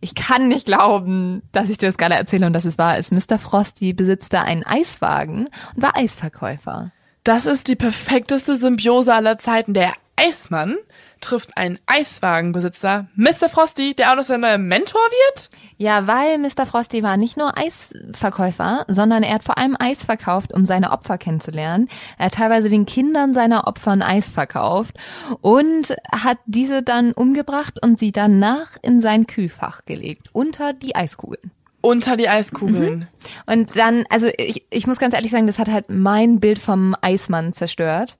ich 0.00 0.14
kann 0.14 0.48
nicht 0.48 0.66
glauben, 0.66 1.42
dass 1.52 1.70
ich 1.70 1.78
dir 1.78 1.86
das 1.86 1.96
gerade 1.96 2.14
erzähle 2.14 2.46
und 2.46 2.52
dass 2.52 2.64
es 2.64 2.78
wahr 2.78 2.98
ist. 2.98 3.12
Mr. 3.12 3.38
Frosty 3.38 3.92
besitzte 3.92 4.40
einen 4.40 4.64
Eiswagen 4.64 5.48
und 5.74 5.82
war 5.82 5.96
Eisverkäufer. 5.96 6.92
Das 7.24 7.46
ist 7.46 7.68
die 7.68 7.76
perfekteste 7.76 8.56
Symbiose 8.56 9.14
aller 9.14 9.38
Zeiten. 9.38 9.74
Der 9.74 9.92
Eismann 10.16 10.76
trifft 11.20 11.56
einen 11.56 11.78
Eiswagenbesitzer, 11.86 13.06
Mr. 13.14 13.48
Frosty, 13.48 13.94
der 13.94 14.12
auch 14.12 14.16
noch 14.16 14.22
sein 14.22 14.40
neuer 14.40 14.58
Mentor 14.58 15.00
wird? 15.00 15.50
Ja, 15.76 16.06
weil 16.06 16.38
Mr. 16.38 16.66
Frosty 16.66 17.02
war 17.02 17.16
nicht 17.16 17.36
nur 17.36 17.56
Eisverkäufer, 17.56 18.84
sondern 18.88 19.22
er 19.22 19.34
hat 19.34 19.44
vor 19.44 19.58
allem 19.58 19.76
Eis 19.78 20.04
verkauft, 20.04 20.54
um 20.54 20.66
seine 20.66 20.92
Opfer 20.92 21.18
kennenzulernen. 21.18 21.88
Er 22.18 22.26
hat 22.26 22.34
teilweise 22.34 22.68
den 22.68 22.86
Kindern 22.86 23.34
seiner 23.34 23.66
Opfer 23.66 23.92
ein 23.92 24.02
Eis 24.02 24.28
verkauft 24.28 24.96
und 25.40 25.94
hat 26.12 26.38
diese 26.46 26.82
dann 26.82 27.12
umgebracht 27.12 27.82
und 27.82 27.98
sie 27.98 28.12
danach 28.12 28.76
in 28.82 29.00
sein 29.00 29.26
Kühlfach 29.26 29.84
gelegt, 29.84 30.28
unter 30.32 30.72
die 30.72 30.94
Eiskugeln. 30.94 31.50
Unter 31.80 32.16
die 32.16 32.28
Eiskugeln. 32.28 32.98
Mhm. 32.98 33.06
Und 33.46 33.76
dann, 33.76 34.04
also 34.10 34.28
ich, 34.36 34.64
ich 34.70 34.86
muss 34.86 34.98
ganz 34.98 35.14
ehrlich 35.14 35.30
sagen, 35.30 35.46
das 35.46 35.58
hat 35.58 35.68
halt 35.68 35.86
mein 35.90 36.40
Bild 36.40 36.58
vom 36.58 36.96
Eismann 37.02 37.52
zerstört 37.52 38.18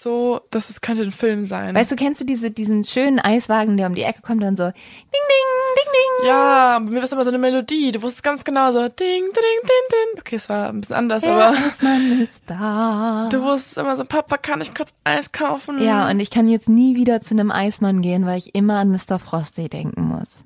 so, 0.00 0.40
dass 0.50 0.70
es 0.70 0.80
könnte 0.80 1.02
ein 1.02 1.10
Film 1.10 1.44
sein. 1.44 1.74
Weißt 1.74 1.90
du, 1.90 1.96
kennst 1.96 2.20
du 2.20 2.24
diese, 2.24 2.50
diesen 2.50 2.84
schönen 2.84 3.18
Eiswagen, 3.18 3.76
der 3.76 3.86
um 3.86 3.94
die 3.94 4.02
Ecke 4.02 4.22
kommt 4.22 4.42
und 4.42 4.46
dann 4.46 4.56
so 4.56 4.64
ding, 4.64 4.74
ding, 5.12 5.74
ding, 5.76 5.92
ding. 5.92 6.28
Ja, 6.28 6.80
mir 6.82 6.96
war 6.96 7.04
es 7.04 7.12
immer 7.12 7.24
so 7.24 7.30
eine 7.30 7.38
Melodie. 7.38 7.92
Du 7.92 8.02
wusstest 8.02 8.22
ganz 8.22 8.44
genau 8.44 8.72
so 8.72 8.88
ding, 8.88 8.96
ding, 8.98 9.32
ding, 9.32 9.32
ding. 9.32 10.20
Okay, 10.20 10.36
es 10.36 10.48
war 10.48 10.68
ein 10.68 10.80
bisschen 10.80 10.96
anders, 10.96 11.22
der 11.22 11.32
aber. 11.32 11.56
Eismann 11.56 12.20
ist 12.20 12.42
da. 12.46 13.28
Du 13.30 13.42
wusstest 13.42 13.78
immer 13.78 13.96
so, 13.96 14.04
Papa, 14.04 14.36
kann 14.36 14.60
ich 14.60 14.74
kurz 14.74 14.92
Eis 15.04 15.32
kaufen? 15.32 15.82
Ja, 15.82 16.08
und 16.10 16.20
ich 16.20 16.30
kann 16.30 16.48
jetzt 16.48 16.68
nie 16.68 16.96
wieder 16.96 17.20
zu 17.20 17.34
einem 17.34 17.50
Eismann 17.50 18.02
gehen, 18.02 18.26
weil 18.26 18.38
ich 18.38 18.54
immer 18.54 18.78
an 18.78 18.90
Mr. 18.90 19.18
Frosty 19.18 19.68
denken 19.68 20.02
muss. 20.02 20.38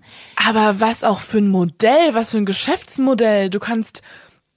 Aber 0.47 0.81
was 0.81 1.05
auch 1.05 1.21
für 1.21 1.39
ein 1.39 1.49
Modell, 1.49 2.15
was 2.15 2.31
für 2.31 2.39
ein 2.39 2.47
Geschäftsmodell. 2.47 3.51
Du 3.51 3.61
kannst, 3.61 4.03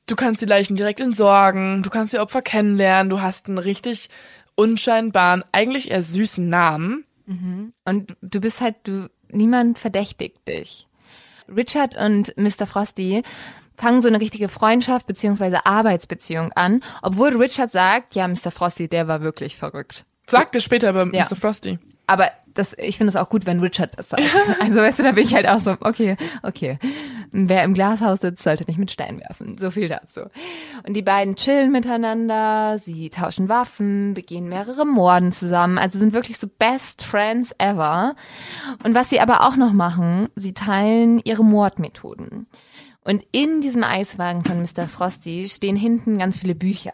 du 0.07 0.15
kannst 0.15 0.41
die 0.41 0.45
Leichen 0.45 0.75
direkt 0.75 0.99
entsorgen, 0.99 1.83
du 1.83 1.89
kannst 1.89 2.13
die 2.13 2.19
Opfer 2.19 2.41
kennenlernen, 2.41 3.09
du 3.09 3.21
hast 3.21 3.47
ein 3.47 3.57
richtig 3.57 4.09
unscheinbaren, 4.55 5.43
eigentlich 5.51 5.91
eher 5.91 6.03
süßen 6.03 6.47
Namen. 6.47 7.05
Mhm. 7.25 7.73
Und 7.85 8.15
du 8.21 8.39
bist 8.39 8.61
halt, 8.61 8.75
du, 8.83 9.09
niemand 9.29 9.79
verdächtigt 9.79 10.47
dich. 10.47 10.87
Richard 11.47 11.95
und 11.95 12.35
Mr. 12.37 12.65
Frosty 12.65 13.23
fangen 13.77 14.01
so 14.01 14.07
eine 14.07 14.21
richtige 14.21 14.49
Freundschaft 14.49 15.05
beziehungsweise 15.05 15.65
Arbeitsbeziehung 15.65 16.51
an, 16.53 16.81
obwohl 17.01 17.35
Richard 17.35 17.71
sagt, 17.71 18.15
ja, 18.15 18.27
Mr. 18.27 18.51
Frosty, 18.51 18.87
der 18.87 19.07
war 19.07 19.21
wirklich 19.21 19.57
verrückt. 19.57 20.05
Sagt 20.27 20.55
er 20.55 20.61
später 20.61 20.93
bei 20.93 21.05
ja. 21.15 21.25
Mr. 21.25 21.35
Frosty. 21.35 21.77
Aber 22.07 22.31
das, 22.55 22.75
ich 22.77 22.97
finde 22.97 23.09
es 23.09 23.15
auch 23.15 23.29
gut, 23.29 23.45
wenn 23.45 23.59
Richard 23.59 23.97
das 23.97 24.09
sagt. 24.09 24.23
Also 24.59 24.77
weißt 24.77 24.99
du, 24.99 25.03
da 25.03 25.11
bin 25.11 25.23
ich 25.25 25.35
halt 25.35 25.47
auch 25.47 25.59
so, 25.59 25.75
okay, 25.81 26.15
okay. 26.41 26.79
Wer 27.31 27.63
im 27.63 27.73
Glashaus 27.73 28.21
sitzt, 28.21 28.43
sollte 28.43 28.63
nicht 28.65 28.79
mit 28.79 28.89
Stein 28.89 29.19
werfen. 29.19 29.57
So 29.57 29.69
viel 29.69 29.87
dazu. 29.87 30.21
Und 30.87 30.93
die 30.95 31.01
beiden 31.01 31.35
chillen 31.35 31.71
miteinander, 31.71 32.79
sie 32.79 33.09
tauschen 33.09 33.49
Waffen, 33.49 34.13
begehen 34.13 34.47
mehrere 34.47 34.85
Morden 34.85 35.31
zusammen. 35.31 35.77
Also 35.77 35.99
sind 35.99 36.13
wirklich 36.13 36.37
so 36.37 36.47
best 36.47 37.03
friends 37.03 37.53
ever. 37.57 38.15
Und 38.83 38.95
was 38.95 39.09
sie 39.09 39.19
aber 39.19 39.41
auch 39.41 39.55
noch 39.57 39.73
machen, 39.73 40.29
sie 40.35 40.53
teilen 40.53 41.19
ihre 41.23 41.43
Mordmethoden. 41.43 42.47
Und 43.05 43.23
in 43.31 43.61
diesem 43.61 43.83
Eiswagen 43.83 44.43
von 44.43 44.59
Mr. 44.59 44.89
Frosty 44.89 45.47
stehen 45.47 45.75
hinten 45.75 46.17
ganz 46.17 46.39
viele 46.39 46.55
Bücher. 46.55 46.93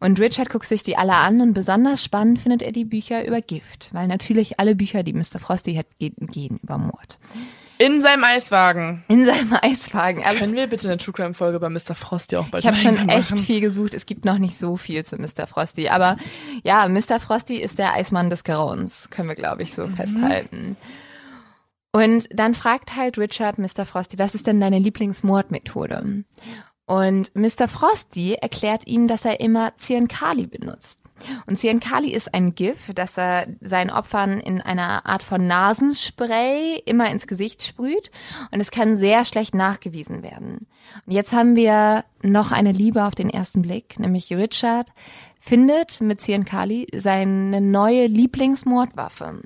Und 0.00 0.18
Richard 0.18 0.50
guckt 0.50 0.66
sich 0.66 0.82
die 0.82 0.98
alle 0.98 1.14
an 1.14 1.40
und 1.40 1.54
besonders 1.54 2.02
spannend 2.02 2.40
findet 2.40 2.60
er 2.60 2.72
die 2.72 2.84
Bücher 2.84 3.24
über 3.24 3.40
Gift, 3.40 3.90
weil 3.92 4.08
natürlich 4.08 4.58
alle 4.58 4.74
Bücher, 4.74 5.04
die 5.04 5.12
Mr. 5.12 5.38
Frosty 5.38 5.76
hat, 5.76 5.86
gehen, 5.98 6.58
über 6.60 6.76
Mord. 6.76 7.20
In 7.78 8.02
seinem 8.02 8.24
Eiswagen. 8.24 9.04
In 9.06 9.24
seinem 9.24 9.56
Eiswagen. 9.62 10.24
Also 10.24 10.40
Können 10.40 10.56
wir 10.56 10.66
bitte 10.66 10.88
eine 10.88 10.96
True 10.96 11.14
Crime 11.14 11.34
Folge 11.34 11.60
bei 11.60 11.68
Mr. 11.68 11.94
Frosty 11.94 12.36
auch 12.36 12.48
bald 12.48 12.64
Ich 12.64 12.68
habe 12.68 12.76
schon 12.76 13.08
echt 13.08 13.38
viel 13.38 13.60
gesucht. 13.60 13.94
Es 13.94 14.06
gibt 14.06 14.24
noch 14.24 14.38
nicht 14.38 14.58
so 14.58 14.76
viel 14.76 15.04
zu 15.04 15.16
Mr. 15.16 15.46
Frosty. 15.46 15.88
Aber 15.88 16.16
ja, 16.64 16.88
Mr. 16.88 17.20
Frosty 17.20 17.58
ist 17.58 17.78
der 17.78 17.94
Eismann 17.94 18.30
des 18.30 18.42
Grauens. 18.42 19.08
Können 19.10 19.28
wir, 19.28 19.36
glaube 19.36 19.62
ich, 19.62 19.74
so 19.74 19.86
mhm. 19.86 19.94
festhalten. 19.94 20.76
Und 21.92 22.28
dann 22.32 22.54
fragt 22.54 22.96
halt 22.96 23.18
Richard 23.18 23.58
Mr. 23.58 23.86
Frosty, 23.86 24.18
was 24.18 24.34
ist 24.34 24.46
denn 24.46 24.60
deine 24.60 24.78
Lieblingsmordmethode? 24.78 26.24
Und 26.86 27.34
Mr. 27.34 27.68
Frosty 27.68 28.34
erklärt 28.34 28.86
ihm, 28.86 29.08
dass 29.08 29.24
er 29.24 29.40
immer 29.40 29.76
Zyankali 29.76 30.46
benutzt. 30.46 31.02
Und 31.46 31.58
Zyankali 31.58 32.12
ist 32.12 32.32
ein 32.32 32.54
Gift, 32.54 32.96
das 32.96 33.18
er 33.18 33.46
seinen 33.60 33.90
Opfern 33.90 34.40
in 34.40 34.60
einer 34.60 35.04
Art 35.04 35.22
von 35.22 35.46
Nasenspray 35.46 36.82
immer 36.86 37.10
ins 37.10 37.26
Gesicht 37.26 37.62
sprüht. 37.62 38.10
Und 38.52 38.60
es 38.60 38.70
kann 38.70 38.96
sehr 38.96 39.24
schlecht 39.24 39.54
nachgewiesen 39.54 40.22
werden. 40.22 40.66
Und 41.06 41.12
jetzt 41.12 41.32
haben 41.32 41.56
wir 41.56 42.04
noch 42.22 42.52
eine 42.52 42.72
Liebe 42.72 43.04
auf 43.04 43.14
den 43.14 43.30
ersten 43.30 43.62
Blick, 43.62 43.98
nämlich 43.98 44.32
Richard 44.32 44.88
findet 45.48 46.02
mit 46.02 46.20
Kali 46.44 46.86
seine 46.94 47.62
neue 47.62 48.06
Lieblingsmordwaffe. 48.06 49.40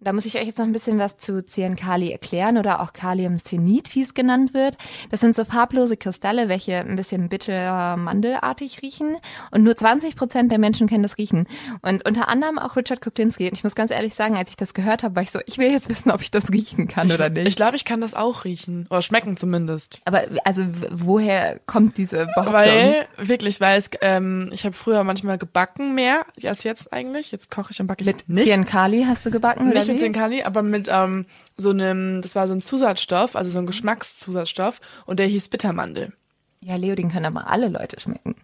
Da 0.00 0.12
muss 0.12 0.26
ich 0.26 0.36
euch 0.36 0.44
jetzt 0.44 0.58
noch 0.58 0.66
ein 0.66 0.72
bisschen 0.72 0.98
was 0.98 1.16
zu 1.16 1.42
Kali 1.74 2.12
erklären 2.12 2.58
oder 2.58 2.82
auch 2.82 2.92
Kaliumcenid, 2.92 3.94
wie 3.94 4.02
es 4.02 4.12
genannt 4.12 4.52
wird. 4.52 4.76
Das 5.10 5.20
sind 5.20 5.34
so 5.34 5.46
farblose 5.46 5.96
Kristalle, 5.96 6.50
welche 6.50 6.76
ein 6.76 6.96
bisschen 6.96 7.30
bitter 7.30 7.96
mandelartig 7.96 8.82
riechen 8.82 9.16
und 9.50 9.64
nur 9.64 9.74
20 9.74 10.16
Prozent 10.16 10.52
der 10.52 10.58
Menschen 10.58 10.86
kennen 10.86 11.02
das 11.02 11.16
Riechen. 11.16 11.46
Und 11.80 12.06
unter 12.06 12.28
anderem 12.28 12.58
auch 12.58 12.76
Richard 12.76 13.00
Kuklinski. 13.00 13.48
Und 13.48 13.54
ich 13.54 13.64
muss 13.64 13.74
ganz 13.74 13.90
ehrlich 13.90 14.14
sagen, 14.14 14.36
als 14.36 14.50
ich 14.50 14.56
das 14.56 14.74
gehört 14.74 15.02
habe, 15.02 15.16
war 15.16 15.22
ich 15.22 15.30
so, 15.30 15.40
ich 15.46 15.56
will 15.56 15.70
jetzt 15.70 15.88
wissen, 15.88 16.10
ob 16.10 16.20
ich 16.20 16.30
das 16.30 16.52
riechen 16.52 16.88
kann 16.88 17.10
oder 17.10 17.30
nicht. 17.30 17.48
Ich 17.48 17.56
glaube, 17.56 17.76
ich 17.76 17.86
kann 17.86 18.02
das 18.02 18.12
auch 18.12 18.44
riechen 18.44 18.86
oder 18.90 19.00
schmecken 19.00 19.38
zumindest. 19.38 20.00
Aber 20.04 20.24
also 20.44 20.66
woher 20.92 21.58
kommt 21.66 21.96
diese 21.96 22.26
Behauptung? 22.26 22.52
Weil 22.52 23.06
wirklich, 23.16 23.62
weil 23.62 23.78
es, 23.78 23.90
ähm, 24.02 24.50
ich 24.52 24.64
habe 24.64 24.74
früher 24.74 25.02
manchmal 25.04 25.37
gebacken 25.38 25.94
mehr 25.94 26.26
als 26.44 26.64
jetzt 26.64 26.92
eigentlich. 26.92 27.32
Jetzt 27.32 27.50
koche 27.50 27.72
ich 27.72 27.80
und 27.80 27.86
backe 27.86 28.02
ich 28.02 28.06
mit 28.06 28.28
nicht. 28.28 28.46
Zienkali 28.46 29.04
hast 29.04 29.24
du 29.24 29.30
gebacken 29.30 29.68
Nicht 29.68 29.88
mit 29.88 30.00
Zienkali, 30.00 30.42
aber 30.42 30.62
mit 30.62 30.88
ähm, 30.90 31.26
so 31.56 31.70
einem, 31.70 32.22
das 32.22 32.34
war 32.34 32.48
so 32.48 32.54
ein 32.54 32.60
Zusatzstoff, 32.60 33.36
also 33.36 33.50
so 33.50 33.58
ein 33.58 33.66
Geschmackszusatzstoff 33.66 34.80
und 35.06 35.18
der 35.18 35.26
hieß 35.26 35.48
Bittermandel. 35.48 36.12
Ja, 36.60 36.76
Leo, 36.76 36.94
den 36.94 37.10
können 37.10 37.26
aber 37.26 37.48
alle 37.48 37.68
Leute 37.68 38.00
schmecken. 38.00 38.34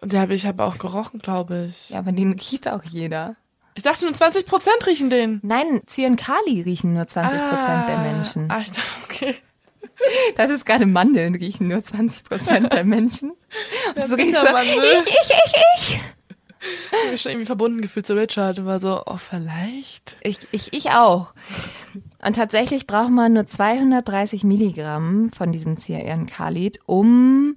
Und 0.00 0.12
der 0.12 0.20
habe 0.20 0.34
ich 0.34 0.46
habe 0.46 0.64
auch 0.64 0.78
gerochen, 0.78 1.18
glaube 1.18 1.70
ich. 1.70 1.90
Ja, 1.90 1.98
aber 1.98 2.12
den 2.12 2.32
riecht 2.32 2.68
auch 2.68 2.84
jeder. 2.84 3.36
Ich 3.74 3.82
dachte 3.82 4.04
nur 4.04 4.14
20 4.14 4.46
Prozent 4.46 4.86
riechen 4.86 5.10
den. 5.10 5.40
Nein, 5.42 5.82
Zienkali 5.86 6.62
riechen 6.62 6.94
nur 6.94 7.06
20 7.06 7.38
Prozent 7.38 7.68
ah, 7.68 7.86
der 7.86 7.98
Menschen. 7.98 8.50
Ah, 8.50 8.60
ich 8.60 8.70
dachte, 8.70 8.82
okay. 9.04 9.34
Das 10.36 10.50
ist 10.50 10.64
gerade 10.64 10.86
Mandeln 10.86 11.34
riechen 11.34 11.68
nur 11.68 11.82
20 11.82 12.24
Prozent 12.24 12.72
der 12.72 12.84
Menschen. 12.84 13.32
Und 13.94 14.04
so 14.04 14.14
riechst 14.14 14.36
so, 14.36 14.46
ich, 14.46 14.76
ich, 14.76 15.30
ich, 15.30 15.54
ich. 15.76 16.00
Ich 16.60 16.98
habe 16.98 17.12
mich 17.12 17.22
schon 17.22 17.32
irgendwie 17.32 17.46
verbunden 17.46 17.80
gefühlt 17.80 18.06
zu 18.06 18.16
Richard 18.16 18.58
und 18.58 18.66
war 18.66 18.78
so, 18.78 19.02
oh, 19.06 19.16
vielleicht. 19.16 20.16
Ich, 20.22 20.38
ich, 20.50 20.72
ich 20.72 20.90
auch. 20.90 21.32
Und 22.24 22.36
tatsächlich 22.36 22.86
braucht 22.86 23.10
man 23.10 23.34
nur 23.34 23.46
230 23.46 24.44
Milligramm 24.44 25.30
von 25.32 25.52
diesem 25.52 25.76
Cyan-Khalid, 25.76 26.80
um 26.86 27.56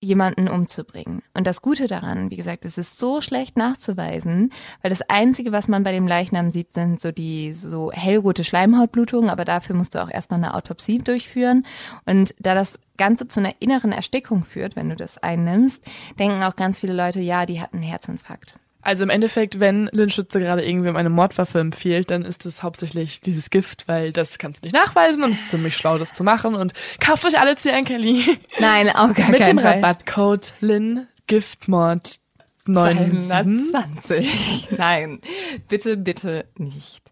jemanden 0.00 0.48
umzubringen. 0.48 1.22
Und 1.34 1.46
das 1.46 1.60
Gute 1.60 1.88
daran, 1.88 2.30
wie 2.30 2.36
gesagt, 2.36 2.64
es 2.64 2.78
ist 2.78 2.98
so 2.98 3.20
schlecht 3.20 3.56
nachzuweisen, 3.56 4.52
weil 4.82 4.90
das 4.90 5.02
Einzige, 5.02 5.50
was 5.50 5.66
man 5.66 5.82
bei 5.82 5.92
dem 5.92 6.06
Leichnam 6.06 6.52
sieht, 6.52 6.74
sind 6.74 7.00
so 7.00 7.10
die 7.10 7.52
so 7.52 7.90
hellrote 7.90 8.44
Schleimhautblutungen, 8.44 9.28
aber 9.28 9.44
dafür 9.44 9.74
musst 9.74 9.94
du 9.94 10.02
auch 10.02 10.10
erstmal 10.10 10.42
eine 10.42 10.54
Autopsie 10.54 10.98
durchführen. 10.98 11.66
Und 12.06 12.34
da 12.38 12.54
das 12.54 12.78
Ganze 12.96 13.26
zu 13.26 13.40
einer 13.40 13.54
inneren 13.58 13.92
Erstickung 13.92 14.44
führt, 14.44 14.76
wenn 14.76 14.88
du 14.88 14.94
das 14.94 15.18
einnimmst, 15.18 15.82
denken 16.18 16.42
auch 16.42 16.54
ganz 16.56 16.78
viele 16.78 16.94
Leute, 16.94 17.20
ja, 17.20 17.44
die 17.44 17.60
hatten 17.60 17.78
einen 17.78 17.86
Herzinfarkt. 17.86 18.58
Also 18.88 19.04
im 19.04 19.10
Endeffekt, 19.10 19.60
wenn 19.60 19.90
Lindschütze 19.92 20.40
gerade 20.40 20.66
irgendwem 20.66 20.96
eine 20.96 21.10
Mordwaffe 21.10 21.58
empfiehlt, 21.58 22.10
dann 22.10 22.22
ist 22.22 22.46
es 22.46 22.62
hauptsächlich 22.62 23.20
dieses 23.20 23.50
Gift, 23.50 23.86
weil 23.86 24.14
das 24.14 24.38
kannst 24.38 24.62
du 24.62 24.66
nicht 24.66 24.72
nachweisen 24.72 25.24
und 25.24 25.32
es 25.32 25.40
ist 25.40 25.50
ziemlich 25.50 25.76
schlau, 25.76 25.98
das 25.98 26.14
zu 26.14 26.24
machen. 26.24 26.54
Und 26.54 26.72
kauft 26.98 27.26
euch 27.26 27.38
alle 27.38 27.54
Cyan 27.54 27.84
Kelly. 27.84 28.38
Nein, 28.58 28.88
auch 28.88 29.12
gar 29.12 29.28
Mit 29.28 29.46
dem 29.46 29.58
Rabattcode 29.58 30.54
Lin 30.60 31.06
Giftmord 31.26 32.18
920. 32.64 34.68
Nein, 34.78 35.20
bitte, 35.68 35.98
bitte 35.98 36.46
nicht. 36.56 37.02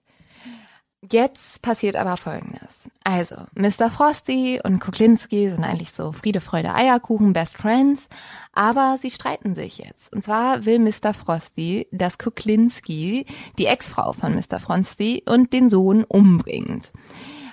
Jetzt 1.11 1.63
passiert 1.63 1.97
aber 1.97 2.17
Folgendes. 2.17 2.91
Also, 3.05 3.37
Mr. 3.55 3.91
Frosty 3.91 4.61
und 4.63 4.81
Kuklinski 4.81 5.51
sind 5.51 5.65
eigentlich 5.65 5.93
so 5.93 6.13
Friede, 6.13 6.41
Freude, 6.41 6.75
Eierkuchen, 6.75 7.33
Best 7.33 7.57
Friends, 7.57 8.09
aber 8.53 8.97
sie 8.99 9.11
streiten 9.11 9.55
sich 9.55 9.79
jetzt. 9.79 10.15
Und 10.15 10.25
zwar 10.25 10.65
will 10.65 10.79
Mr. 10.79 11.15
Frosty, 11.15 11.87
dass 11.93 12.19
Kuklinski 12.19 13.27
die 13.59 13.67
Ex-Frau 13.67 14.13
von 14.13 14.35
Mr. 14.35 14.59
Frosty 14.59 15.23
und 15.27 15.53
den 15.53 15.69
Sohn 15.69 16.05
umbringt. 16.05 16.93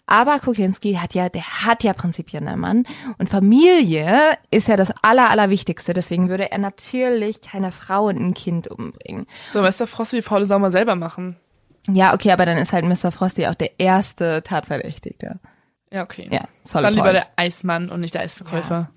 Aber 0.05 0.39
Kuklinski 0.39 0.95
hat 0.95 1.13
ja, 1.13 1.29
der 1.29 1.43
hat 1.65 1.83
ja 1.83 1.93
Prinzipien, 1.93 2.45
der 2.45 2.57
Mann. 2.57 2.85
Und 3.19 3.29
Familie 3.29 4.37
ist 4.51 4.67
ja 4.67 4.75
das 4.75 4.91
Aller, 5.01 5.29
Allerwichtigste. 5.29 5.93
Deswegen 5.93 6.29
würde 6.29 6.51
er 6.51 6.57
natürlich 6.57 7.41
keine 7.41 7.71
Frau 7.71 8.07
und 8.07 8.17
ein 8.17 8.33
Kind 8.33 8.67
umbringen. 8.67 9.25
So, 9.51 9.61
Mr. 9.61 9.87
Frosty 9.87 10.17
die 10.17 10.21
faule 10.21 10.45
Sau 10.45 10.59
mal 10.59 10.71
selber 10.71 10.95
machen. 10.95 11.37
Ja, 11.87 12.13
okay, 12.13 12.31
aber 12.31 12.45
dann 12.45 12.57
ist 12.57 12.71
halt 12.71 12.85
Mr. 12.85 13.11
Frosty 13.11 13.47
auch 13.47 13.55
der 13.55 13.79
erste 13.79 14.41
Tatverdächtigte. 14.43 15.39
Ja, 15.91 16.03
okay. 16.03 16.27
Ja, 16.31 16.45
solid 16.63 16.85
Dann 16.85 16.93
lieber 16.93 17.11
point. 17.11 17.17
der 17.17 17.27
Eismann 17.35 17.89
und 17.89 18.01
nicht 18.01 18.13
der 18.13 18.21
Eisverkäufer. 18.21 18.89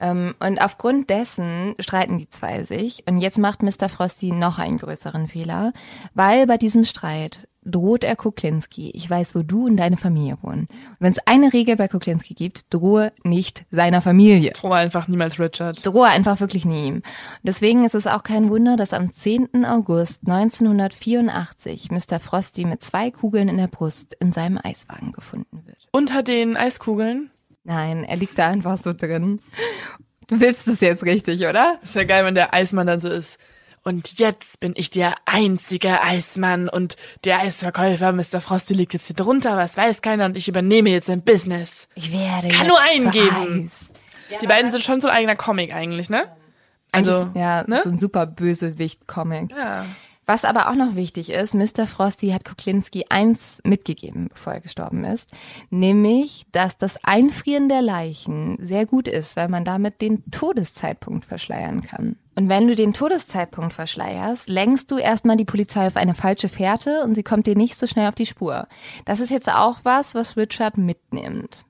Ähm, 0.00 0.34
und 0.38 0.62
aufgrund 0.62 1.10
dessen 1.10 1.74
streiten 1.80 2.18
die 2.18 2.30
zwei 2.30 2.64
sich. 2.64 3.04
Und 3.08 3.18
jetzt 3.18 3.38
macht 3.38 3.62
Mr. 3.62 3.88
Frosty 3.88 4.30
noch 4.30 4.58
einen 4.58 4.78
größeren 4.78 5.28
Fehler, 5.28 5.72
weil 6.14 6.46
bei 6.46 6.56
diesem 6.56 6.84
Streit 6.84 7.47
droht 7.68 8.04
er 8.04 8.16
Kuklinski. 8.16 8.90
Ich 8.90 9.08
weiß, 9.08 9.34
wo 9.34 9.42
du 9.42 9.66
und 9.66 9.76
deine 9.76 9.96
Familie 9.96 10.38
wohnen. 10.42 10.62
Und 10.62 10.96
wenn 11.00 11.12
es 11.12 11.26
eine 11.26 11.52
Regel 11.52 11.76
bei 11.76 11.88
Kuklinski 11.88 12.34
gibt, 12.34 12.72
drohe 12.72 13.12
nicht 13.24 13.64
seiner 13.70 14.02
Familie. 14.02 14.52
Drohe 14.52 14.74
einfach 14.74 15.08
niemals 15.08 15.38
Richard. 15.38 15.84
Drohe 15.84 16.06
einfach 16.06 16.40
wirklich 16.40 16.64
nie 16.64 16.88
ihm. 16.88 17.02
Deswegen 17.42 17.84
ist 17.84 17.94
es 17.94 18.06
auch 18.06 18.22
kein 18.22 18.50
Wunder, 18.50 18.76
dass 18.76 18.92
am 18.92 19.14
10. 19.14 19.64
August 19.64 20.20
1984 20.26 21.90
Mr. 21.90 22.20
Frosty 22.20 22.64
mit 22.64 22.82
zwei 22.82 23.10
Kugeln 23.10 23.48
in 23.48 23.58
der 23.58 23.68
Brust 23.68 24.14
in 24.20 24.32
seinem 24.32 24.58
Eiswagen 24.62 25.12
gefunden 25.12 25.62
wird. 25.64 25.88
Unter 25.92 26.22
den 26.22 26.56
Eiskugeln. 26.56 27.30
Nein, 27.64 28.04
er 28.04 28.16
liegt 28.16 28.38
da 28.38 28.48
einfach 28.48 28.78
so 28.78 28.92
drin. 28.92 29.40
Du 30.26 30.40
willst 30.40 30.68
es 30.68 30.80
jetzt 30.80 31.04
richtig, 31.04 31.46
oder? 31.46 31.78
Das 31.80 31.94
wäre 31.94 32.06
geil, 32.06 32.24
wenn 32.24 32.34
der 32.34 32.54
Eismann 32.54 32.86
dann 32.86 33.00
so 33.00 33.08
ist. 33.08 33.38
Und 33.88 34.18
jetzt 34.18 34.60
bin 34.60 34.74
ich 34.76 34.90
der 34.90 35.14
einzige 35.24 36.02
Eismann 36.02 36.68
und 36.68 36.96
der 37.24 37.38
Eisverkäufer, 37.38 38.12
Mr. 38.12 38.42
Frosty 38.42 38.74
liegt 38.74 38.92
jetzt 38.92 39.06
hier 39.06 39.16
drunter, 39.16 39.56
was 39.56 39.78
weiß 39.78 40.02
keiner 40.02 40.26
und 40.26 40.36
ich 40.36 40.46
übernehme 40.46 40.90
jetzt 40.90 41.06
sein 41.06 41.22
Business. 41.22 41.88
Ich 41.94 42.12
werde 42.12 42.48
kann 42.48 42.66
jetzt 42.66 42.68
nur 42.68 42.78
einen 42.78 43.10
geben. 43.10 43.72
Eis. 44.30 44.38
Die 44.42 44.46
beiden 44.46 44.70
sind 44.70 44.84
schon 44.84 45.00
so 45.00 45.08
ein 45.08 45.16
eigener 45.16 45.36
Comic 45.36 45.74
eigentlich, 45.74 46.10
ne? 46.10 46.24
Also, 46.92 47.12
Eigentlich, 47.12 47.40
ja, 47.40 47.64
ne? 47.66 47.80
so 47.82 47.88
ein 47.88 47.98
super 47.98 48.26
Bösewicht-Comic. 48.26 49.52
Ja. 49.52 49.86
Was 50.28 50.44
aber 50.44 50.68
auch 50.68 50.74
noch 50.74 50.94
wichtig 50.94 51.30
ist, 51.30 51.54
Mr. 51.54 51.86
Frosty 51.86 52.28
hat 52.28 52.44
Kuklinski 52.44 53.06
eins 53.08 53.62
mitgegeben, 53.64 54.28
bevor 54.28 54.52
er 54.52 54.60
gestorben 54.60 55.02
ist, 55.04 55.26
nämlich, 55.70 56.44
dass 56.52 56.76
das 56.76 57.02
Einfrieren 57.02 57.70
der 57.70 57.80
Leichen 57.80 58.58
sehr 58.60 58.84
gut 58.84 59.08
ist, 59.08 59.36
weil 59.36 59.48
man 59.48 59.64
damit 59.64 60.02
den 60.02 60.30
Todeszeitpunkt 60.30 61.24
verschleiern 61.24 61.80
kann. 61.80 62.16
Und 62.34 62.50
wenn 62.50 62.68
du 62.68 62.74
den 62.74 62.92
Todeszeitpunkt 62.92 63.72
verschleierst, 63.72 64.50
lenkst 64.50 64.90
du 64.90 64.98
erstmal 64.98 65.38
die 65.38 65.46
Polizei 65.46 65.86
auf 65.86 65.96
eine 65.96 66.14
falsche 66.14 66.50
Fährte 66.50 67.04
und 67.04 67.14
sie 67.14 67.22
kommt 67.22 67.46
dir 67.46 67.56
nicht 67.56 67.78
so 67.78 67.86
schnell 67.86 68.06
auf 68.06 68.14
die 68.14 68.26
Spur. 68.26 68.68
Das 69.06 69.20
ist 69.20 69.30
jetzt 69.30 69.50
auch 69.50 69.78
was, 69.82 70.14
was 70.14 70.36
Richard 70.36 70.76
mitnimmt. 70.76 71.64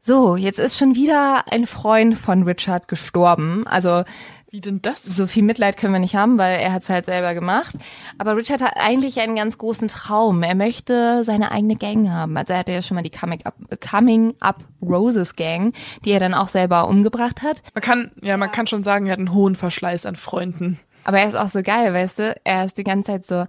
So, 0.00 0.36
jetzt 0.36 0.60
ist 0.60 0.78
schon 0.78 0.94
wieder 0.94 1.44
ein 1.50 1.66
Freund 1.66 2.16
von 2.16 2.44
Richard 2.44 2.86
gestorben. 2.86 3.66
Also 3.66 4.04
Wie 4.52 4.60
denn 4.60 4.82
das? 4.82 5.02
so 5.02 5.26
viel 5.26 5.42
Mitleid 5.42 5.78
können 5.78 5.94
wir 5.94 5.98
nicht 5.98 6.14
haben, 6.14 6.36
weil 6.36 6.60
er 6.60 6.74
hat 6.74 6.82
es 6.82 6.90
halt 6.90 7.06
selber 7.06 7.32
gemacht. 7.32 7.74
Aber 8.18 8.36
Richard 8.36 8.60
hat 8.60 8.74
eigentlich 8.76 9.18
einen 9.18 9.34
ganz 9.34 9.56
großen 9.56 9.88
Traum. 9.88 10.42
Er 10.42 10.54
möchte 10.54 11.24
seine 11.24 11.52
eigene 11.52 11.74
Gang 11.74 12.10
haben. 12.10 12.36
Also 12.36 12.52
er 12.52 12.58
hatte 12.58 12.72
ja 12.72 12.82
schon 12.82 12.96
mal 12.96 13.02
die 13.02 13.08
Coming 13.08 13.40
Up, 13.44 13.54
Coming 13.80 14.34
Up 14.40 14.56
Roses 14.82 15.36
Gang, 15.36 15.72
die 16.04 16.10
er 16.12 16.20
dann 16.20 16.34
auch 16.34 16.48
selber 16.48 16.86
umgebracht 16.86 17.40
hat. 17.40 17.62
Man 17.72 17.80
kann, 17.80 18.12
ja, 18.20 18.36
man 18.36 18.52
kann 18.52 18.66
schon 18.66 18.84
sagen, 18.84 19.06
er 19.06 19.12
hat 19.12 19.20
einen 19.20 19.32
hohen 19.32 19.54
Verschleiß 19.56 20.04
an 20.04 20.16
Freunden. 20.16 20.78
Aber 21.04 21.18
er 21.18 21.28
ist 21.30 21.34
auch 21.34 21.48
so 21.48 21.62
geil, 21.62 21.94
weißt 21.94 22.18
du? 22.18 22.36
Er 22.44 22.66
ist 22.66 22.76
die 22.76 22.84
ganze 22.84 23.12
Zeit 23.12 23.26
so, 23.26 23.46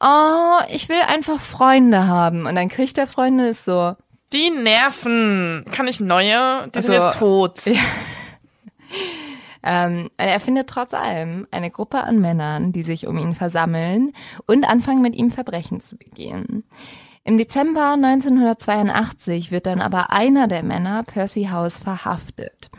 oh, 0.00 0.58
ich 0.70 0.90
will 0.90 1.00
einfach 1.08 1.40
Freunde 1.40 2.06
haben. 2.06 2.44
Und 2.44 2.56
dann 2.56 2.68
kriegt 2.68 2.98
er 2.98 3.06
Freunde, 3.06 3.46
ist 3.48 3.64
so, 3.64 3.96
Die 4.34 4.50
nerven. 4.50 5.64
Kann 5.72 5.88
ich 5.88 5.98
neue? 5.98 6.68
Die 6.74 6.80
sind 6.82 6.90
Also, 6.92 7.06
jetzt 7.06 7.18
tot. 7.18 7.58
Ähm, 9.62 10.10
er 10.16 10.40
findet 10.40 10.68
trotz 10.68 10.94
allem 10.94 11.46
eine 11.50 11.70
Gruppe 11.70 12.02
an 12.02 12.20
Männern, 12.20 12.72
die 12.72 12.82
sich 12.82 13.06
um 13.06 13.18
ihn 13.18 13.34
versammeln 13.34 14.12
und 14.46 14.64
anfangen 14.68 15.02
mit 15.02 15.14
ihm 15.14 15.30
Verbrechen 15.30 15.80
zu 15.80 15.96
begehen. 15.96 16.64
Im 17.24 17.38
Dezember 17.38 17.92
1982 17.92 19.52
wird 19.52 19.66
dann 19.66 19.80
aber 19.80 20.10
einer 20.10 20.48
der 20.48 20.64
Männer, 20.64 21.04
Percy 21.04 21.48
House, 21.52 21.78
verhaftet. 21.78 22.70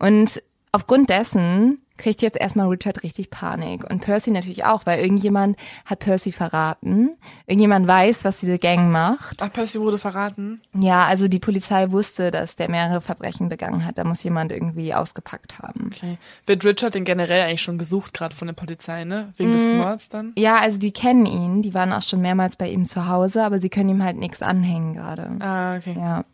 Und 0.00 0.42
aufgrund 0.72 1.10
dessen 1.10 1.81
kriegt 1.96 2.22
jetzt 2.22 2.40
erstmal 2.40 2.68
Richard 2.68 3.02
richtig 3.02 3.30
Panik. 3.30 3.88
Und 3.88 4.02
Percy 4.02 4.30
natürlich 4.30 4.64
auch, 4.64 4.86
weil 4.86 5.00
irgendjemand 5.00 5.56
hat 5.84 6.00
Percy 6.00 6.32
verraten. 6.32 7.16
Irgendjemand 7.46 7.86
weiß, 7.86 8.24
was 8.24 8.40
diese 8.40 8.58
Gang 8.58 8.90
macht. 8.90 9.40
Ach, 9.40 9.52
Percy 9.52 9.80
wurde 9.80 9.98
verraten. 9.98 10.60
Ja, 10.74 11.06
also 11.06 11.28
die 11.28 11.38
Polizei 11.38 11.90
wusste, 11.90 12.30
dass 12.30 12.56
der 12.56 12.68
mehrere 12.68 13.00
Verbrechen 13.00 13.48
begangen 13.48 13.84
hat. 13.84 13.98
Da 13.98 14.04
muss 14.04 14.22
jemand 14.22 14.52
irgendwie 14.52 14.94
ausgepackt 14.94 15.58
haben. 15.60 15.90
Okay. 15.92 16.18
Wird 16.46 16.64
Richard 16.64 16.94
denn 16.94 17.04
generell 17.04 17.42
eigentlich 17.42 17.62
schon 17.62 17.78
gesucht, 17.78 18.14
gerade 18.14 18.34
von 18.34 18.48
der 18.48 18.54
Polizei, 18.54 19.04
ne? 19.04 19.32
Wegen 19.36 19.52
des 19.52 19.68
Mords 19.68 20.08
dann? 20.08 20.32
Ja, 20.36 20.58
also 20.58 20.78
die 20.78 20.92
kennen 20.92 21.26
ihn, 21.26 21.62
die 21.62 21.74
waren 21.74 21.92
auch 21.92 22.02
schon 22.02 22.20
mehrmals 22.20 22.56
bei 22.56 22.68
ihm 22.68 22.86
zu 22.86 23.08
Hause, 23.08 23.44
aber 23.44 23.60
sie 23.60 23.68
können 23.68 23.90
ihm 23.90 24.04
halt 24.04 24.16
nichts 24.16 24.42
anhängen 24.42 24.94
gerade. 24.94 25.36
Ah, 25.40 25.76
okay. 25.76 25.94
Ja. 25.96 26.24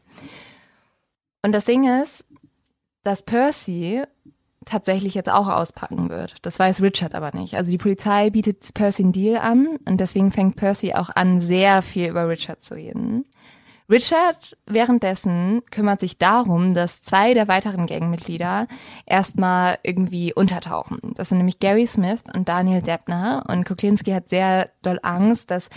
Und 1.42 1.52
das 1.52 1.64
Ding 1.64 1.88
ist, 2.02 2.24
dass 3.04 3.22
Percy 3.22 4.02
tatsächlich 4.68 5.14
jetzt 5.14 5.31
auch 5.31 5.48
auspacken 5.48 6.09
wird. 6.11 6.37
Das 6.42 6.59
weiß 6.59 6.83
Richard 6.83 7.14
aber 7.14 7.37
nicht. 7.37 7.57
Also 7.57 7.70
die 7.70 7.78
Polizei 7.78 8.31
bietet 8.31 8.72
Percy 8.74 9.02
einen 9.02 9.12
Deal 9.12 9.38
an 9.38 9.78
und 9.87 9.98
deswegen 9.98 10.33
fängt 10.33 10.57
Percy 10.57 10.94
auch 10.94 11.11
an, 11.14 11.40
sehr 11.40 11.83
viel 11.83 12.09
über 12.09 12.28
Richard 12.28 12.62
zu 12.62 12.74
reden. 12.74 13.24
Richard 13.90 14.54
währenddessen 14.66 15.62
kümmert 15.70 16.00
sich 16.00 16.18
darum, 16.18 16.74
dass 16.74 17.00
zwei 17.00 17.33
der 17.33 17.48
weiteren 17.48 17.87
Gangmitglieder 17.87 18.68
erstmal 19.07 19.78
irgendwie 19.83 20.35
untertauchen. 20.35 20.98
Das 21.14 21.31
sind 21.31 21.38
nämlich 21.38 21.59
Gary 21.59 21.87
Smith 21.87 22.20
und 22.35 22.50
Daniel 22.50 22.83
Deppner. 22.83 23.44
Und 23.48 23.64
Kuklinski 23.64 24.11
hat 24.11 24.28
sehr 24.28 24.68
doll 24.83 24.98
Angst, 25.02 25.50
dass 25.50 25.70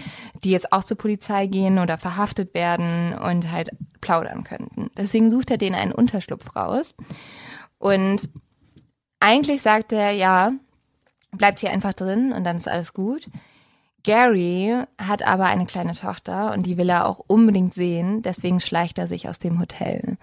die 0.43 0.51
jetzt 0.51 0.73
auch 0.73 0.84
zur 0.84 0.97
Polizei 0.97 1.47
gehen 1.47 1.80
oder 1.80 1.97
verhaftet 1.97 2.54
werden 2.54 3.13
und 3.13 3.49
halt 3.49 3.69
plaudern 4.01 4.43
könnten. 4.43 4.91
Deswegen 4.97 5.32
sucht 5.32 5.49
er 5.49 5.58
denen 5.58 5.75
einen 5.75 5.93
Unterschlupf 5.93 6.54
raus. 6.54 6.95
Und 7.77 8.30
eigentlich 9.21 9.62
sagt 9.62 9.93
er, 9.93 10.12
ja, 10.12 10.51
bleibt 11.31 11.60
hier 11.60 11.71
einfach 11.71 11.93
drin 11.93 12.34
und 12.34 12.43
dann 12.43 12.57
ist 12.57 12.67
alles 12.67 12.93
gut. 12.93 13.29
Gary 14.03 14.75
hat 14.99 15.23
aber 15.23 15.45
eine 15.45 15.65
kleine 15.65 15.93
Tochter 15.93 16.53
und 16.53 16.63
die 16.63 16.77
will 16.77 16.89
er 16.89 17.07
auch 17.07 17.19
unbedingt 17.27 17.73
sehen, 17.73 18.23
deswegen 18.23 18.60
schleicht 18.60 18.97
er 18.97 19.07
sich 19.07 19.29
aus 19.29 19.39
dem 19.39 19.60
Hotel. 19.60 20.17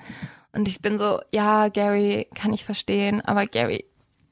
Und 0.52 0.66
ich 0.66 0.82
bin 0.82 0.98
so, 0.98 1.20
ja, 1.30 1.68
Gary, 1.68 2.26
kann 2.34 2.52
ich 2.52 2.64
verstehen, 2.64 3.20
aber 3.20 3.46
Gary, 3.46 3.84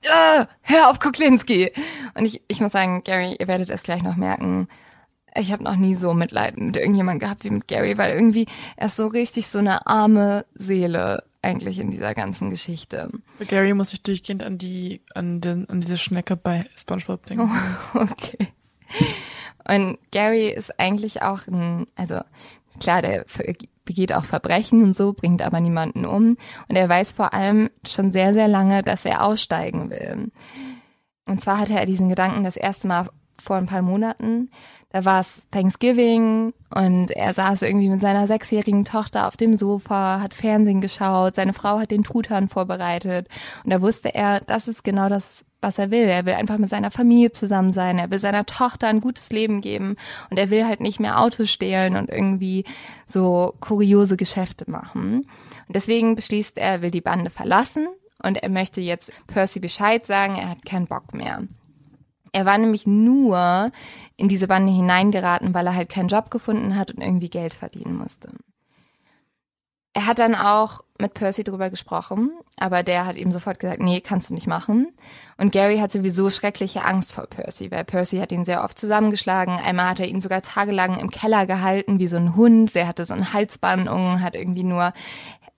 äh, 0.03 0.47
hör 0.63 0.91
auf 0.91 0.99
Kuklinski. 0.99 1.73
Und 2.19 2.25
ich, 2.27 2.43
ich 2.49 2.61
muss 2.61 2.73
sagen, 2.73 3.05
Gary, 3.05 3.37
ihr 3.39 3.47
werdet 3.47 3.71
es 3.71 3.85
gleich 3.85 4.03
noch 4.03 4.17
merken, 4.17 4.69
ich 5.39 5.53
habe 5.53 5.65
noch 5.65 5.77
nie 5.77 5.95
so 5.95 6.15
Mitleid 6.15 6.57
mit 6.57 6.77
irgendjemand 6.77 7.21
gehabt 7.21 7.45
wie 7.45 7.51
mit 7.51 7.69
Gary, 7.69 7.99
weil 7.99 8.15
irgendwie 8.15 8.47
er 8.77 8.87
ist 8.87 8.97
so 8.97 9.07
richtig 9.07 9.49
so 9.49 9.59
eine 9.59 9.87
arme 9.87 10.47
Seele 10.55 11.25
eigentlich 11.47 11.79
in 11.79 11.91
dieser 11.91 12.13
ganzen 12.15 12.51
Geschichte. 12.51 13.11
Gary 13.47 13.73
muss 13.73 13.93
ich 13.93 14.03
durchgehend 14.03 14.43
an 14.43 14.59
die, 14.59 15.01
an 15.15 15.41
den, 15.41 15.69
an 15.71 15.81
diese 15.81 15.97
Schnecke 15.97 16.37
bei 16.37 16.67
SpongeBob 16.77 17.25
denken. 17.27 17.51
Okay. 17.95 18.49
Und 19.69 19.99
Gary 20.13 20.49
ist 20.49 20.79
eigentlich 20.79 21.23
auch 21.23 21.47
ein, 21.49 21.87
also 21.97 22.21
klar, 22.79 23.03
der 23.03 23.25
begeht 23.85 24.13
auch 24.13 24.25
Verbrechen 24.25 24.83
und 24.83 24.97
so, 24.97 25.13
bringt 25.13 25.43
aber 25.43 25.61
niemanden 25.61 26.05
um. 26.05 26.37
Und 26.69 26.77
er 26.77 26.89
weiß 26.89 27.13
vor 27.13 27.35
allem 27.35 27.71
schon 27.87 28.13
sehr, 28.13 28.33
sehr 28.33 28.49
lange, 28.49 28.83
dass 28.83 29.05
er 29.05 29.25
aussteigen 29.25 29.91
will. 29.91 30.31
Und 31.27 31.41
zwar 31.41 31.59
hatte 31.59 31.75
er 31.75 31.87
diesen 31.87 32.09
Gedanken 32.09 32.45
das 32.45 32.57
erste 32.57 32.87
Mal 32.87 33.09
vor 33.43 33.57
ein 33.57 33.67
paar 33.67 33.83
Monaten. 33.83 34.51
Da 34.91 35.05
war 35.05 35.21
es 35.21 35.43
Thanksgiving 35.51 36.55
und 36.75 37.11
er 37.11 37.35
saß 37.35 37.63
irgendwie 37.63 37.89
mit 37.89 38.01
seiner 38.01 38.27
sechsjährigen 38.27 38.85
Tochter 38.85 39.29
auf 39.29 39.37
dem 39.37 39.59
Sofa, 39.59 40.21
hat 40.21 40.33
Fernsehen 40.33 40.81
geschaut, 40.81 41.35
seine 41.35 41.53
Frau 41.53 41.79
hat 41.79 41.91
den 41.91 42.05
Truthahn 42.05 42.49
vorbereitet 42.49 43.29
und 43.65 43.73
da 43.73 43.83
wusste 43.83 44.15
er, 44.15 44.41
das 44.41 44.69
ist 44.69 44.85
genau 44.85 45.09
das, 45.09 45.45
was 45.61 45.79
er 45.79 45.91
will. 45.91 46.05
Er 46.05 46.25
will 46.25 46.35
einfach 46.35 46.57
mit 46.57 46.71
seiner 46.71 46.91
Familie 46.91 47.33
zusammen 47.33 47.73
sein, 47.73 47.99
er 47.99 48.11
will 48.11 48.19
seiner 48.19 48.47
Tochter 48.47 48.87
ein 48.87 49.01
gutes 49.01 49.31
Leben 49.31 49.61
geben 49.61 49.97
und 50.31 50.39
er 50.39 50.51
will 50.51 50.65
halt 50.65 50.81
nicht 50.81 51.01
mehr 51.01 51.21
Autos 51.21 51.51
stehlen 51.51 51.97
und 51.97 52.09
irgendwie 52.09 52.65
so 53.07 53.55
kuriose 53.61 54.17
Geschäfte 54.17 54.71
machen. 54.71 55.29
Und 55.67 55.77
deswegen 55.77 56.15
beschließt 56.15 56.57
er, 56.57 56.71
er 56.71 56.83
will 56.83 56.91
die 56.91 57.01
Bande 57.01 57.31
verlassen 57.31 57.89
und 58.23 58.43
er 58.43 58.49
möchte 58.49 58.81
jetzt 58.81 59.13
Percy 59.27 59.61
Bescheid 59.61 60.07
sagen, 60.07 60.37
er 60.37 60.49
hat 60.49 60.65
keinen 60.65 60.87
Bock 60.87 61.13
mehr. 61.13 61.43
Er 62.37 62.45
war 62.45 62.59
nämlich 62.59 62.87
nur 62.87 63.73
in 64.19 64.29
diese 64.29 64.47
Bande 64.47 64.71
hineingeraten, 64.71 65.55
weil 65.55 65.67
er 65.69 65.75
halt 65.75 65.89
keinen 65.89 66.09
Job 66.09 66.31
gefunden 66.31 66.77
hat 66.77 66.91
und 66.91 67.01
irgendwie 67.01 67.31
Geld 67.31 67.55
verdienen 67.55 67.97
musste. 67.97 68.29
er 69.95 70.05
hat 70.05 70.19
dann 70.19 70.35
auch 70.35 70.85
mit 71.01 71.15
Percy 71.15 71.43
drüber 71.43 71.71
gesprochen, 71.71 72.31
aber 72.59 72.83
der 72.83 73.07
hat 73.07 73.17
ihm 73.17 73.33
sofort 73.33 73.59
gesagt, 73.59 73.81
nee, 73.81 74.03
kannst 74.03 74.29
du 74.29 74.35
nicht 74.35 74.47
machen. 74.47 74.93
Und 75.39 75.53
Gary 75.53 75.79
hat 75.79 75.91
sowieso 75.91 76.29
schreckliche 76.29 76.85
Angst 76.85 77.13
vor 77.13 77.27
Percy, 77.27 77.71
weil 77.71 77.85
Percy 77.85 78.19
hat 78.19 78.31
ihn 78.31 78.45
sehr 78.45 78.63
oft 78.63 78.79
zusammengeschlagen. 78.79 79.55
Einmal 79.55 79.89
hat 79.89 80.01
er 80.01 80.09
ihn 80.09 80.21
sogar 80.21 80.43
tagelang 80.43 80.99
im 80.99 81.11
Keller 81.11 81.47
gehalten, 81.47 81.99
wie 81.99 82.09
so 82.09 82.17
ein 82.19 82.37
Hund. 82.37 82.77
Er 82.77 82.89
hatte 82.89 83.07
so 83.07 83.15
ein 83.15 83.33
Halsband 83.33 83.89
und 83.89 84.21
hat 84.21 84.35
irgendwie 84.35 84.65
nur 84.65 84.93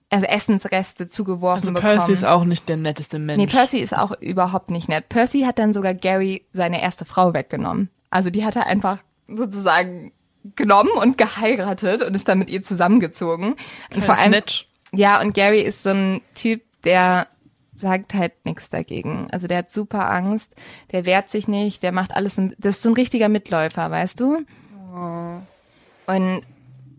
also 0.09 0.25
Essensreste 0.25 1.07
zugeworfen 1.09 1.61
Also 1.61 1.73
bekommen. 1.73 1.97
Percy 1.97 2.11
ist 2.11 2.25
auch 2.25 2.43
nicht 2.43 2.67
der 2.67 2.77
netteste 2.77 3.19
Mensch. 3.19 3.37
Nee, 3.37 3.47
Percy 3.47 3.77
ist 3.77 3.95
auch 3.95 4.11
überhaupt 4.19 4.71
nicht 4.71 4.89
nett. 4.89 5.07
Percy 5.09 5.41
hat 5.41 5.59
dann 5.59 5.73
sogar 5.73 5.93
Gary 5.93 6.45
seine 6.51 6.81
erste 6.81 7.05
Frau 7.05 7.33
weggenommen. 7.33 7.89
Also 8.09 8.29
die 8.29 8.43
hat 8.43 8.55
er 8.55 8.65
einfach 8.65 8.99
sozusagen 9.27 10.11
genommen 10.55 10.91
und 10.99 11.17
geheiratet 11.17 12.01
und 12.01 12.15
ist 12.15 12.27
dann 12.27 12.39
mit 12.39 12.49
ihr 12.49 12.63
zusammengezogen. 12.63 13.55
Und 13.93 14.03
vor 14.03 14.17
allem, 14.17 14.31
Snatch. 14.33 14.67
ja, 14.93 15.21
und 15.21 15.33
Gary 15.33 15.61
ist 15.61 15.83
so 15.83 15.89
ein 15.89 16.21
Typ, 16.33 16.61
der 16.83 17.27
sagt 17.75 18.13
halt 18.13 18.33
nichts 18.45 18.69
dagegen. 18.69 19.27
Also 19.31 19.47
der 19.47 19.59
hat 19.59 19.71
super 19.71 20.11
Angst, 20.11 20.53
der 20.91 21.05
wehrt 21.05 21.29
sich 21.29 21.47
nicht, 21.47 21.83
der 21.83 21.91
macht 21.91 22.15
alles, 22.15 22.35
das 22.57 22.77
ist 22.77 22.81
so 22.81 22.89
ein 22.89 22.95
richtiger 22.95 23.29
Mitläufer, 23.29 23.91
weißt 23.91 24.19
du? 24.19 24.45
Und 26.07 26.41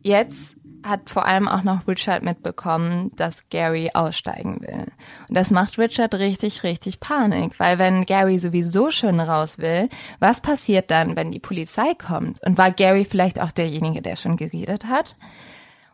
jetzt 0.02 0.56
hat 0.84 1.10
vor 1.10 1.26
allem 1.26 1.48
auch 1.48 1.62
noch 1.62 1.86
Richard 1.86 2.22
mitbekommen, 2.22 3.12
dass 3.16 3.48
Gary 3.48 3.90
aussteigen 3.94 4.60
will. 4.60 4.86
Und 5.28 5.36
das 5.36 5.50
macht 5.50 5.78
Richard 5.78 6.14
richtig, 6.14 6.62
richtig 6.62 7.00
Panik, 7.00 7.58
weil 7.58 7.78
wenn 7.78 8.06
Gary 8.06 8.38
sowieso 8.38 8.90
schon 8.90 9.20
raus 9.20 9.58
will, 9.58 9.88
was 10.18 10.40
passiert 10.40 10.90
dann, 10.90 11.16
wenn 11.16 11.30
die 11.30 11.40
Polizei 11.40 11.94
kommt? 11.94 12.42
Und 12.44 12.58
war 12.58 12.70
Gary 12.70 13.04
vielleicht 13.04 13.40
auch 13.40 13.50
derjenige, 13.50 14.02
der 14.02 14.16
schon 14.16 14.36
geredet 14.36 14.86
hat? 14.86 15.16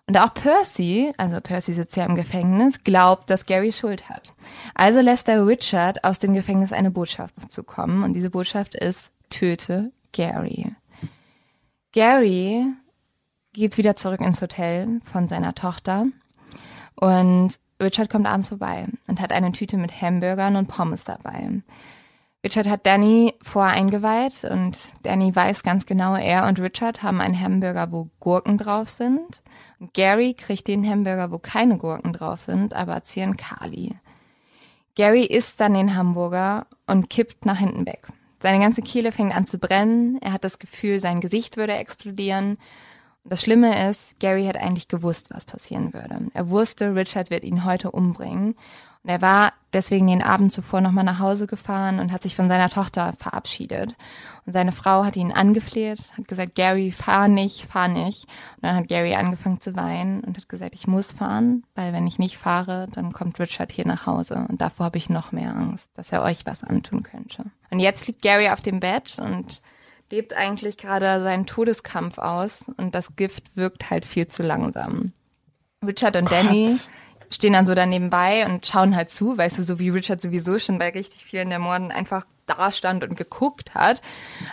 Und 0.09 0.17
auch 0.19 0.33
Percy, 0.35 1.13
also 1.17 1.41
Percy 1.41 1.73
sitzt 1.73 1.97
ja 1.97 2.07
im 2.07 2.15
Gefängnis, 2.15 2.85
glaubt, 2.85 3.29
dass 3.29 3.45
Gary 3.45 3.73
Schuld 3.73 4.09
hat. 4.09 4.35
Also 4.75 5.01
lässt 5.01 5.29
er 5.29 5.45
Richard 5.45 6.05
aus 6.05 6.21
dem 6.21 6.33
Gefängnis 6.33 6.73
eine 6.73 6.93
Botschaft 6.93 7.53
zukommen. 7.53 8.05
Und 8.05 8.13
diese 8.13 8.31
Botschaft 8.31 8.77
ist, 8.77 9.11
töte 9.31 9.91
Gary. 10.13 10.73
Gary 11.93 12.67
geht 13.57 13.79
wieder 13.79 13.97
zurück 13.97 14.21
ins 14.21 14.41
Hotel 14.41 15.01
von 15.05 15.29
seiner 15.29 15.55
Tochter. 15.55 16.07
Und 16.95 17.59
Richard 17.83 18.11
kommt 18.11 18.27
abends 18.27 18.49
vorbei 18.49 18.87
und 19.07 19.21
hat 19.21 19.33
eine 19.33 19.53
Tüte 19.53 19.77
mit 19.77 20.01
Hamburgern 20.01 20.57
und 20.57 20.69
Pommes 20.69 21.05
dabei. 21.05 21.63
Richard 22.45 22.69
hat 22.69 22.87
Danny 22.87 23.35
voreingeweiht 23.43 24.45
und 24.45 24.79
Danny 25.03 25.35
weiß 25.35 25.63
ganz 25.63 25.85
genau, 25.85 26.15
er 26.15 26.47
und 26.47 26.61
Richard 26.61 27.03
haben 27.03 27.21
einen 27.21 27.41
Hamburger, 27.41 27.91
wo 27.91 28.09
Gurken 28.21 28.57
drauf 28.57 28.89
sind. 28.89 29.43
Und 29.81 29.95
Gary 29.95 30.35
kriegt 30.35 30.69
den 30.69 30.89
Hamburger, 30.89 31.33
wo 31.33 31.39
keine 31.39 31.77
Gurken 31.77 32.13
drauf 32.13 32.45
sind, 32.45 32.73
aber 32.73 33.03
Zyankali. 33.03 33.97
Gary 34.95 35.25
isst 35.25 35.61
dann 35.61 35.75
den 35.75 35.97
Hamburger 35.97 36.67
und 36.87 37.11
kippt 37.11 37.47
nach 37.47 37.59
hinten 37.59 37.85
weg. 37.85 38.09
Seine 38.41 38.61
ganze 38.61 38.83
Kehle 38.83 39.13
fängt 39.13 39.35
an 39.35 39.47
zu 39.47 39.59
brennen. 39.59 40.19
Er 40.21 40.33
hat 40.33 40.45
das 40.45 40.59
Gefühl, 40.59 41.01
sein 41.01 41.21
Gesicht 41.21 41.57
würde 41.57 41.75
explodieren. 41.75 42.59
Das 43.29 43.41
Schlimme 43.41 43.89
ist, 43.91 44.21
Gary 44.21 44.47
hat 44.47 44.57
eigentlich 44.57 44.87
gewusst, 44.87 45.31
was 45.33 45.45
passieren 45.45 45.93
würde. 45.93 46.29
Er 46.33 46.49
wusste, 46.49 46.95
Richard 46.95 47.31
wird 47.31 47.43
ihn 47.43 47.65
heute 47.65 47.91
umbringen. 47.91 48.55
Und 49.03 49.11
er 49.11 49.21
war 49.21 49.53
deswegen 49.73 50.07
den 50.07 50.23
Abend 50.23 50.53
zuvor 50.53 50.81
nochmal 50.81 51.05
nach 51.05 51.19
Hause 51.19 51.47
gefahren 51.47 51.99
und 51.99 52.13
hat 52.13 52.23
sich 52.23 52.37
von 52.37 52.49
seiner 52.49 52.69
Tochter 52.69 53.13
verabschiedet. 53.17 53.95
Und 54.45 54.53
seine 54.53 54.73
Frau 54.73 55.05
hat 55.05 55.17
ihn 55.17 55.33
angefleht, 55.33 55.99
hat 56.17 56.29
gesagt, 56.29 56.55
Gary, 56.55 56.93
fahr 56.93 57.27
nicht, 57.27 57.67
fahr 57.67 57.89
nicht. 57.89 58.25
Und 58.57 58.63
dann 58.65 58.77
hat 58.77 58.89
Gary 58.89 59.15
angefangen 59.15 59.61
zu 59.61 59.75
weinen 59.75 60.21
und 60.21 60.37
hat 60.37 60.49
gesagt, 60.49 60.75
ich 60.75 60.87
muss 60.87 61.13
fahren, 61.13 61.65
weil 61.75 61.93
wenn 61.93 62.07
ich 62.07 62.21
nicht 62.21 62.37
fahre, 62.37 62.87
dann 62.93 63.13
kommt 63.13 63.41
Richard 63.41 63.73
hier 63.73 63.87
nach 63.87 64.07
Hause. 64.07 64.47
Und 64.49 64.61
davor 64.61 64.87
habe 64.87 64.99
ich 64.99 65.11
noch 65.11 65.33
mehr 65.33 65.51
Angst, 65.51 65.91
dass 65.95 66.13
er 66.13 66.23
euch 66.23 66.47
was 66.47 66.63
antun 66.63 67.03
könnte. 67.03 67.45
Und 67.71 67.81
jetzt 67.81 68.07
liegt 68.07 68.23
Gary 68.23 68.51
auf 68.51 68.61
dem 68.61 68.79
Bett 68.79 69.19
und 69.19 69.61
lebt 70.11 70.37
eigentlich 70.37 70.79
gerade 70.79 71.23
seinen 71.23 71.47
Todeskampf 71.47 72.19
aus 72.19 72.65
und 72.77 72.95
das 72.95 73.17
Gift 73.17 73.57
wirkt 73.57 73.91
halt 73.91 74.05
viel 74.05 74.29
zu 74.29 74.43
langsam. 74.43 75.13
Richard 75.85 76.17
und 76.17 76.31
Danny 76.31 76.79
stehen 77.31 77.53
dann 77.53 77.67
so 77.67 77.75
daneben 77.75 78.11
bei 78.11 78.47
und 78.47 78.67
schauen 78.67 78.95
halt 78.95 79.11
zu, 79.11 79.37
weißt 79.37 79.59
du, 79.59 79.63
so 79.63 79.79
wie 79.79 79.91
Richard 79.91 80.21
sowieso 80.21 80.59
schon 80.59 80.79
bei 80.79 80.91
richtig 80.91 81.25
vielen 81.25 81.51
der 81.51 81.59
Morden 81.59 81.91
einfach 81.91 82.25
da 82.47 82.71
stand 82.71 83.03
und 83.03 83.17
geguckt 83.17 83.75
hat. 83.75 84.01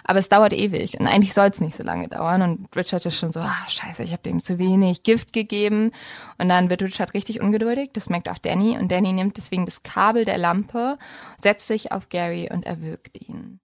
Aber 0.03 0.19
es 0.19 0.29
dauert 0.29 0.53
ewig 0.53 0.99
und 0.99 1.07
eigentlich 1.07 1.33
soll 1.33 1.49
es 1.49 1.61
nicht 1.61 1.75
so 1.75 1.83
lange 1.83 2.07
dauern. 2.07 2.41
Und 2.41 2.75
Richard 2.75 3.05
ist 3.05 3.17
schon 3.17 3.31
so, 3.31 3.39
ah, 3.41 3.65
scheiße, 3.67 4.03
ich 4.03 4.11
habe 4.11 4.23
dem 4.23 4.41
zu 4.41 4.57
wenig 4.57 5.03
Gift 5.03 5.33
gegeben. 5.33 5.91
Und 6.39 6.49
dann 6.49 6.69
wird 6.69 6.81
Richard 6.81 7.13
richtig 7.13 7.41
ungeduldig, 7.41 7.91
das 7.93 8.09
merkt 8.09 8.29
auch 8.29 8.39
Danny. 8.39 8.77
Und 8.77 8.91
Danny 8.91 9.13
nimmt 9.13 9.37
deswegen 9.37 9.65
das 9.65 9.83
Kabel 9.83 10.25
der 10.25 10.37
Lampe, 10.37 10.97
setzt 11.41 11.67
sich 11.67 11.91
auf 11.91 12.09
Gary 12.09 12.49
und 12.51 12.65
erwürgt 12.65 13.21
ihn. 13.21 13.59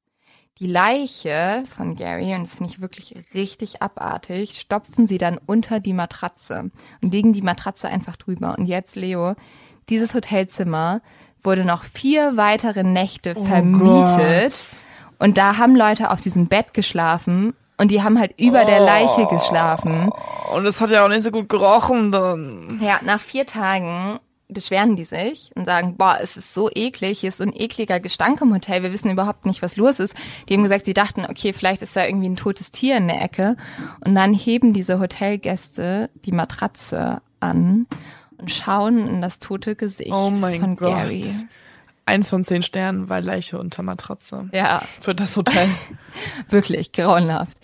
Die 0.60 0.68
Leiche 0.68 1.64
von 1.74 1.96
Gary, 1.96 2.36
und 2.36 2.44
das 2.44 2.56
finde 2.56 2.74
ich 2.74 2.82
wirklich 2.82 3.16
richtig 3.34 3.82
abartig, 3.82 4.60
stopfen 4.60 5.08
sie 5.08 5.18
dann 5.18 5.40
unter 5.46 5.80
die 5.80 5.94
Matratze 5.94 6.70
und 7.02 7.14
legen 7.14 7.32
die 7.32 7.42
Matratze 7.42 7.88
einfach 7.88 8.18
drüber. 8.18 8.56
Und 8.58 8.66
jetzt, 8.66 8.98
Leo, 8.98 9.36
dieses 9.88 10.14
Hotelzimmer 10.14 11.00
wurde 11.42 11.64
noch 11.64 11.86
vier 11.86 12.36
weitere 12.36 12.84
Nächte 12.84 13.36
vermietet. 13.36 14.66
Und 15.18 15.38
da 15.38 15.58
haben 15.58 15.78
Leute 15.78 16.12
auf 16.12 16.20
diesem 16.20 16.48
Bett 16.48 16.74
geschlafen 16.74 17.54
und 17.78 17.92
die 17.92 18.04
haben 18.04 18.20
halt 18.20 18.38
über 18.38 18.66
der 18.66 18.82
Leiche 18.82 19.28
geschlafen. 19.28 20.10
Und 20.54 20.66
es 20.66 20.82
hat 20.82 20.90
ja 20.90 21.06
auch 21.06 21.10
nicht 21.10 21.24
so 21.24 21.32
gut 21.32 21.48
gerochen 21.48 22.12
dann. 22.12 22.82
Ja, 22.84 23.00
nach 23.06 23.22
vier 23.22 23.46
Tagen 23.46 24.20
beschweren 24.50 24.96
die 24.96 25.06
sich 25.06 25.52
und 25.56 25.66
sagen, 25.66 25.96
boah, 25.96 26.18
es 26.22 26.36
ist 26.36 26.54
so 26.54 26.70
eklig, 26.74 27.20
hier 27.20 27.30
ist 27.30 27.38
so 27.38 27.44
ein 27.44 27.54
ekliger 27.56 28.00
Gestank 28.00 28.42
im 28.42 28.54
Hotel, 28.54 28.82
wir 28.84 28.92
wissen 28.92 29.12
überhaupt 29.12 29.46
nicht, 29.46 29.62
was 29.62 29.78
los 29.78 30.00
ist. 30.00 30.16
Die 30.48 30.56
haben 30.56 30.64
gesagt, 30.64 30.86
sie 30.86 30.94
dachten, 30.94 31.26
okay, 31.30 31.54
vielleicht 31.54 31.82
ist 31.82 31.96
da 31.96 32.06
irgendwie 32.06 32.30
ein 32.30 32.36
totes 32.36 32.72
Tier 32.72 32.98
in 32.98 33.08
der 33.08 33.22
Ecke. 33.22 33.56
Und 34.04 34.16
dann 34.16 34.34
heben 34.34 34.74
diese 34.74 35.00
Hotelgäste 35.00 36.10
die 36.26 36.32
Matratze 36.32 37.22
an 37.40 37.86
und 38.38 38.52
schauen 38.52 39.08
in 39.08 39.22
das 39.22 39.40
tote 39.40 39.76
Gesicht 39.76 40.12
Oh 40.12 40.32
von 40.32 40.76
Gott. 40.76 40.90
Gary. 40.90 41.26
Eins 42.06 42.30
von 42.30 42.44
zehn 42.44 42.64
Sternen 42.64 43.08
war 43.08 43.22
Leiche 43.22 43.60
unter 43.60 43.84
Matratze. 43.84 44.50
Ja, 44.52 44.82
Für 45.00 45.14
das 45.14 45.38
Hotel. 45.38 45.70
wirklich 46.50 46.92
grauenhaft. 46.92 47.58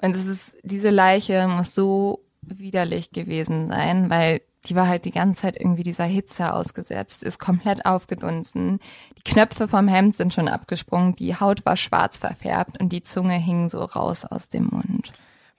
Und 0.00 0.16
es 0.16 0.26
ist, 0.26 0.40
diese 0.62 0.88
Leiche 0.90 1.46
muss 1.46 1.74
so 1.74 2.20
widerlich 2.40 3.10
gewesen 3.10 3.68
sein, 3.68 4.08
weil 4.08 4.40
die 4.66 4.74
war 4.76 4.86
halt 4.88 5.04
die 5.04 5.10
ganze 5.10 5.42
Zeit 5.42 5.56
irgendwie 5.58 5.82
dieser 5.82 6.04
Hitze 6.04 6.52
ausgesetzt, 6.54 7.22
ist 7.22 7.38
komplett 7.38 7.84
aufgedunsen. 7.84 8.78
Die 9.18 9.22
Knöpfe 9.30 9.68
vom 9.68 9.88
Hemd 9.88 10.16
sind 10.16 10.32
schon 10.32 10.48
abgesprungen, 10.48 11.16
die 11.16 11.34
Haut 11.36 11.64
war 11.66 11.76
schwarz 11.76 12.18
verfärbt 12.18 12.80
und 12.80 12.90
die 12.90 13.02
Zunge 13.02 13.34
hing 13.34 13.68
so 13.68 13.82
raus 13.82 14.24
aus 14.24 14.48
dem 14.48 14.66
Mund. 14.66 15.12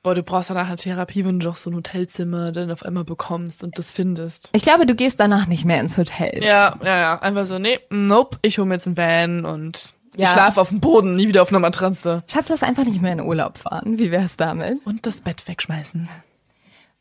Boah, 0.04 0.16
du 0.16 0.24
brauchst 0.24 0.50
danach 0.50 0.68
eine 0.68 0.76
Therapie, 0.76 1.24
wenn 1.24 1.40
du 1.40 1.46
doch 1.48 1.56
so 1.56 1.70
ein 1.70 1.76
Hotelzimmer 1.78 2.52
dann 2.52 2.72
auf 2.72 2.84
einmal 2.84 3.06
bekommst 3.06 3.64
und 3.64 3.78
das 3.78 3.90
findest. 3.90 4.50
Ich 4.54 4.64
glaube, 4.64 4.86
du 4.86 4.96
gehst 4.96 5.20
danach 5.20 5.48
nicht 5.48 5.64
mehr 5.64 5.80
ins 5.80 5.98
Hotel. 5.98 6.44
Ja, 6.44 6.78
ja, 6.84 6.98
ja. 6.98 7.22
Einfach 7.22 7.46
so, 7.46 7.58
nee, 7.58 7.80
nope, 7.90 8.38
ich 8.42 8.58
hole 8.58 8.68
mir 8.68 8.74
jetzt 8.76 8.86
einen 8.88 8.98
Van 8.98 9.46
und 9.46 9.94
ich 10.14 10.20
Ja. 10.22 10.28
schlafe 10.34 10.60
auf 10.60 10.70
dem 10.70 10.82
Boden, 10.82 11.16
nie 11.16 11.30
wieder 11.30 11.42
auf 11.42 11.50
einer 11.50 11.60
Matratze. 11.60 12.24
Schatz, 12.30 12.50
lass 12.50 12.64
einfach 12.64 12.84
nicht 12.84 13.02
mehr 13.02 13.14
in 13.14 13.22
Urlaub 13.22 13.58
fahren. 13.58 13.98
Wie 13.98 14.12
wär's 14.12 14.36
damit? 14.36 14.86
Und 14.86 15.06
das 15.06 15.22
Bett 15.22 15.48
wegschmeißen. 15.48 16.10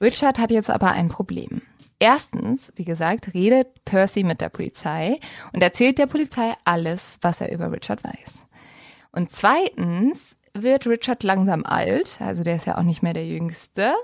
Richard 0.00 0.38
hat 0.38 0.50
jetzt 0.50 0.70
aber 0.70 0.92
ein 0.92 1.08
Problem. 1.08 1.62
Erstens, 2.02 2.72
wie 2.74 2.84
gesagt, 2.84 3.32
redet 3.32 3.84
Percy 3.84 4.24
mit 4.24 4.40
der 4.40 4.48
Polizei 4.48 5.20
und 5.52 5.62
erzählt 5.62 5.98
der 5.98 6.08
Polizei 6.08 6.52
alles, 6.64 7.18
was 7.22 7.40
er 7.40 7.52
über 7.52 7.70
Richard 7.70 8.02
weiß. 8.02 8.42
Und 9.12 9.30
zweitens 9.30 10.34
wird 10.52 10.88
Richard 10.88 11.22
langsam 11.22 11.64
alt, 11.64 12.20
also 12.20 12.42
der 12.42 12.56
ist 12.56 12.66
ja 12.66 12.76
auch 12.76 12.82
nicht 12.82 13.04
mehr 13.04 13.12
der 13.12 13.24
Jüngste, 13.24 13.94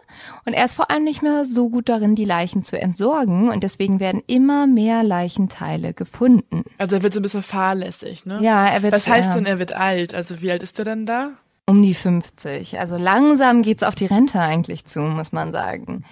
und 0.47 0.53
er 0.53 0.65
ist 0.65 0.75
vor 0.75 0.93
allem 0.93 1.03
nicht 1.03 1.23
mehr 1.23 1.45
so 1.45 1.71
gut 1.71 1.89
darin, 1.89 2.15
die 2.15 2.25
Leichen 2.25 2.63
zu 2.63 2.81
entsorgen 2.81 3.49
und 3.49 3.65
deswegen 3.65 3.99
werden 3.99 4.23
immer 4.29 4.69
mehr 4.69 5.03
Leichenteile 5.03 5.93
gefunden. 5.93 6.63
Also 6.79 6.95
er 6.95 7.03
wird 7.03 7.15
so 7.15 7.19
ein 7.19 7.25
bisschen 7.25 7.43
fahrlässig, 7.43 8.25
ne? 8.27 8.39
Ja, 8.41 8.69
er 8.69 8.85
wird 8.85 8.93
Was 8.93 9.09
heißt 9.09 9.35
denn, 9.35 9.45
er 9.45 9.59
wird 9.59 9.73
alt? 9.73 10.15
Also 10.15 10.41
wie 10.41 10.53
alt 10.53 10.63
ist 10.63 10.79
er 10.79 10.85
dann 10.85 11.05
da? 11.05 11.33
um 11.67 11.83
die 11.83 11.95
50. 11.95 12.79
Also 12.79 12.97
langsam 12.97 13.63
geht's 13.63 13.83
auf 13.83 13.97
die 13.97 14.07
Rente 14.07 14.41
eigentlich 14.41 14.87
zu, 14.87 15.01
muss 15.01 15.33
man 15.33 15.53
sagen. 15.53 16.05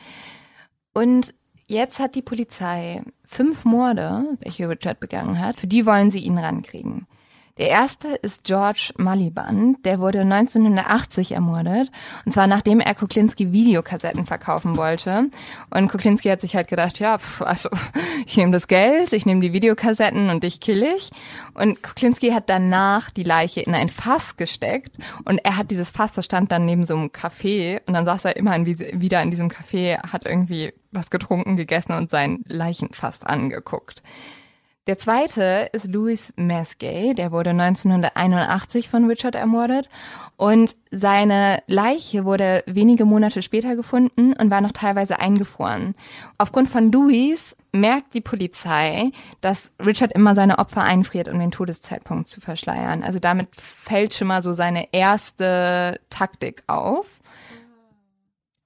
Und 0.93 1.33
jetzt 1.67 1.99
hat 1.99 2.15
die 2.15 2.23
Polizei 2.23 3.03
fünf 3.25 3.65
Morde, 3.65 4.37
welche 4.41 4.69
Richard 4.69 5.01
begangen 5.01 5.41
hat, 5.41 5.61
für 5.61 5.67
die 5.67 5.87
wollen 5.87 6.11
sie 6.11 6.21
ihn 6.21 6.39
rankriegen. 6.39 7.07
Der 7.59 7.69
erste 7.69 8.09
ist 8.09 8.45
George 8.45 8.93
Maliban, 8.99 9.77
der 9.83 9.99
wurde 9.99 10.21
1980 10.21 11.33
ermordet. 11.33 11.91
Und 12.27 12.33
zwar 12.33 12.47
nachdem 12.47 12.81
er 12.81 12.95
Kuklinski 12.95 13.51
Videokassetten 13.51 14.27
verkaufen 14.27 14.77
wollte. 14.77 15.31
Und 15.71 15.89
Kuklinski 15.89 16.29
hat 16.29 16.43
sich 16.43 16.55
halt 16.55 16.69
gedacht, 16.69 16.99
ja, 16.99 17.17
pf, 17.17 17.41
also 17.41 17.71
ich 18.27 18.37
nehme 18.37 18.53
das 18.53 18.69
Geld, 18.69 19.15
ich 19.15 19.25
nehme 19.25 19.41
die 19.41 19.55
Videokassetten 19.55 20.29
und 20.29 20.43
dich 20.43 20.61
kill 20.61 20.83
ich. 20.83 21.11
Und 21.55 21.83
Kuklinski 21.83 22.29
hat 22.33 22.51
danach 22.51 23.09
die 23.09 23.23
Leiche 23.23 23.63
in 23.63 23.75
ein 23.75 23.89
Fass 23.89 24.37
gesteckt. 24.37 24.99
Und 25.25 25.39
er 25.43 25.57
hat 25.57 25.71
dieses 25.71 25.91
Fass, 25.91 26.13
das 26.13 26.27
stand 26.27 26.53
dann 26.53 26.67
neben 26.67 26.85
so 26.85 26.95
einem 26.95 27.09
Café. 27.09 27.81
Und 27.87 27.95
dann 27.95 28.05
saß 28.05 28.27
er 28.27 28.37
immer 28.37 28.55
in, 28.55 28.67
wieder 28.67 29.23
in 29.23 29.31
diesem 29.31 29.49
Café, 29.49 29.97
hat 30.13 30.27
irgendwie 30.27 30.75
was 30.93 31.09
getrunken, 31.09 31.57
gegessen 31.57 31.93
und 31.93 32.11
sein 32.11 32.45
Leichenfass 32.47 33.23
angeguckt. 33.23 34.03
Der 34.87 34.99
zweite 34.99 35.69
ist 35.73 35.89
Louis 35.89 36.33
Mesgay, 36.37 37.13
der 37.15 37.33
wurde 37.33 37.51
1981 37.51 38.89
von 38.89 39.07
Richard 39.07 39.35
ermordet 39.35 39.89
und 40.37 40.77
seine 40.93 41.61
Leiche 41.67 42.25
wurde 42.25 42.63
wenige 42.67 43.05
Monate 43.05 43.43
später 43.43 43.75
gefunden 43.75 44.33
und 44.35 44.51
war 44.53 44.61
noch 44.61 44.71
teilweise 44.71 45.19
eingefroren. 45.19 45.97
Aufgrund 46.39 46.69
von 46.69 46.93
Louis 46.93 47.57
merkt 47.73 48.15
die 48.15 48.21
Polizei, 48.21 49.11
dass 49.41 49.73
Richard 49.85 50.13
immer 50.13 50.37
seine 50.37 50.61
Opfer 50.61 50.83
einfriert, 50.83 51.27
um 51.27 51.41
den 51.41 51.51
Todeszeitpunkt 51.51 52.29
zu 52.29 52.41
verschleiern. 52.41 53.03
Also 53.03 53.19
damit 53.19 53.49
fällt 53.57 54.15
schon 54.15 54.29
mal 54.29 54.43
so 54.43 54.53
seine 54.53 54.93
erste 54.93 55.99
Taktik 56.11 56.63
auf. 56.69 57.07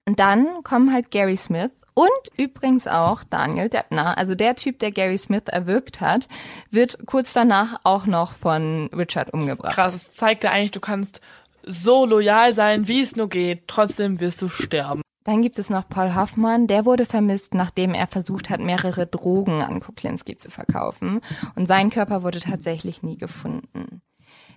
Und 0.06 0.18
dann 0.18 0.62
kommen 0.64 0.92
halt 0.92 1.10
Gary 1.10 1.38
Smith 1.38 1.70
und 1.94 2.08
übrigens 2.38 2.86
auch 2.86 3.24
Daniel 3.24 3.68
Deppner, 3.68 4.16
also 4.18 4.34
der 4.34 4.56
Typ, 4.56 4.78
der 4.78 4.92
Gary 4.92 5.18
Smith 5.18 5.44
erwürgt 5.46 6.00
hat, 6.00 6.28
wird 6.70 6.98
kurz 7.06 7.32
danach 7.32 7.80
auch 7.84 8.06
noch 8.06 8.32
von 8.32 8.90
Richard 8.94 9.32
umgebracht. 9.32 9.74
Krass, 9.74 9.94
es 9.94 10.12
zeigt 10.12 10.44
ja 10.44 10.50
eigentlich, 10.50 10.70
du 10.70 10.80
kannst 10.80 11.20
so 11.64 12.06
loyal 12.06 12.52
sein, 12.54 12.88
wie 12.88 13.00
es 13.00 13.16
nur 13.16 13.28
geht, 13.28 13.68
trotzdem 13.68 14.20
wirst 14.20 14.40
du 14.42 14.48
sterben. 14.48 15.02
Dann 15.24 15.42
gibt 15.42 15.58
es 15.58 15.68
noch 15.68 15.88
Paul 15.88 16.14
Hoffmann, 16.14 16.66
der 16.66 16.86
wurde 16.86 17.04
vermisst, 17.04 17.52
nachdem 17.52 17.92
er 17.92 18.06
versucht 18.06 18.48
hat, 18.48 18.60
mehrere 18.60 19.06
Drogen 19.06 19.60
an 19.60 19.80
Kuklinski 19.80 20.38
zu 20.38 20.50
verkaufen. 20.50 21.20
Und 21.56 21.66
sein 21.66 21.90
Körper 21.90 22.22
wurde 22.22 22.40
tatsächlich 22.40 23.02
nie 23.02 23.18
gefunden. 23.18 24.00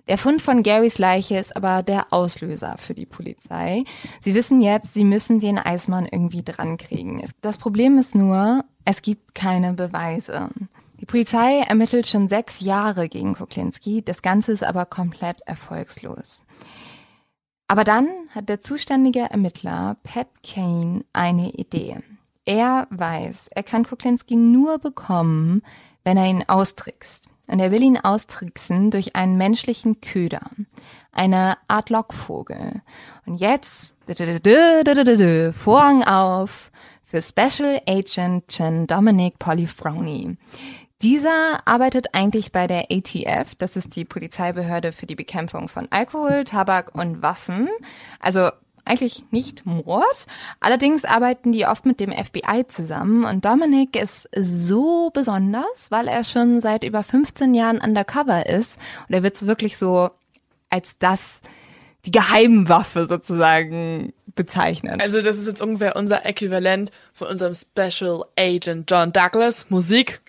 Der 0.06 0.18
Fund 0.18 0.42
von 0.42 0.62
Garys 0.62 0.98
Leiche 0.98 1.38
ist 1.38 1.56
aber 1.56 1.82
der 1.82 2.12
Auslöser 2.12 2.76
für 2.78 2.94
die 2.94 3.06
Polizei. 3.06 3.84
Sie 4.22 4.34
wissen 4.34 4.60
jetzt, 4.60 4.92
sie 4.92 5.04
müssen 5.04 5.40
den 5.40 5.58
Eismann 5.58 6.06
irgendwie 6.10 6.42
drankriegen. 6.42 7.22
Das 7.40 7.56
Problem 7.56 7.96
ist 7.96 8.14
nur, 8.14 8.64
es 8.84 9.00
gibt 9.00 9.34
keine 9.34 9.72
Beweise. 9.72 10.50
Die 11.00 11.06
Polizei 11.06 11.60
ermittelt 11.60 12.06
schon 12.06 12.28
sechs 12.28 12.60
Jahre 12.60 13.08
gegen 13.08 13.34
Kuklinski, 13.34 14.02
das 14.02 14.20
Ganze 14.20 14.52
ist 14.52 14.62
aber 14.62 14.84
komplett 14.84 15.40
erfolgslos. 15.46 16.44
Aber 17.66 17.84
dann 17.84 18.08
hat 18.30 18.50
der 18.50 18.60
zuständige 18.60 19.20
Ermittler 19.20 19.96
Pat 20.02 20.28
Kane 20.42 21.04
eine 21.14 21.50
Idee. 21.50 21.98
Er 22.44 22.86
weiß, 22.90 23.48
er 23.54 23.62
kann 23.62 23.86
Kuklinski 23.86 24.36
nur 24.36 24.78
bekommen, 24.78 25.62
wenn 26.04 26.18
er 26.18 26.26
ihn 26.26 26.44
austrickst. 26.46 27.30
Und 27.46 27.60
er 27.60 27.70
will 27.70 27.82
ihn 27.82 27.98
austricksen 27.98 28.90
durch 28.90 29.16
einen 29.16 29.36
menschlichen 29.36 30.00
Köder. 30.00 30.42
Eine 31.12 31.56
Art 31.68 31.90
Lockvogel. 31.90 32.82
Und 33.26 33.36
jetzt, 33.36 33.94
Vorhang 35.52 36.02
auf 36.04 36.70
für 37.04 37.22
Special 37.22 37.80
Agent 37.86 38.48
Chen 38.48 38.86
Dominic 38.86 39.38
Polifroni. 39.38 40.36
Dieser 41.02 41.66
arbeitet 41.66 42.14
eigentlich 42.14 42.50
bei 42.50 42.66
der 42.66 42.86
ATF, 42.90 43.54
das 43.56 43.76
ist 43.76 43.94
die 43.94 44.06
Polizeibehörde 44.06 44.90
für 44.90 45.04
die 45.04 45.14
Bekämpfung 45.14 45.68
von 45.68 45.86
Alkohol, 45.90 46.44
Tabak 46.44 46.94
und 46.94 47.20
Waffen. 47.20 47.68
Also 48.20 48.50
eigentlich 48.84 49.24
nicht 49.30 49.64
Mord. 49.66 50.26
Allerdings 50.60 51.04
arbeiten 51.04 51.52
die 51.52 51.66
oft 51.66 51.86
mit 51.86 52.00
dem 52.00 52.12
FBI 52.12 52.66
zusammen 52.66 53.24
und 53.24 53.44
Dominic 53.44 54.00
ist 54.00 54.28
so 54.36 55.10
besonders, 55.12 55.90
weil 55.90 56.08
er 56.08 56.24
schon 56.24 56.60
seit 56.60 56.84
über 56.84 57.02
15 57.02 57.54
Jahren 57.54 57.78
undercover 57.78 58.46
ist 58.46 58.78
und 59.08 59.14
er 59.14 59.22
wird 59.22 59.46
wirklich 59.46 59.76
so 59.76 60.10
als 60.70 60.98
das 60.98 61.40
die 62.06 62.10
Geheimwaffe 62.10 63.06
sozusagen 63.06 64.12
bezeichnet. 64.34 65.00
Also 65.00 65.22
das 65.22 65.38
ist 65.38 65.46
jetzt 65.46 65.62
ungefähr 65.62 65.96
unser 65.96 66.26
Äquivalent 66.26 66.90
von 67.12 67.28
unserem 67.28 67.54
Special 67.54 68.24
Agent 68.36 68.90
John 68.90 69.12
Douglas. 69.12 69.66
Musik. 69.70 70.20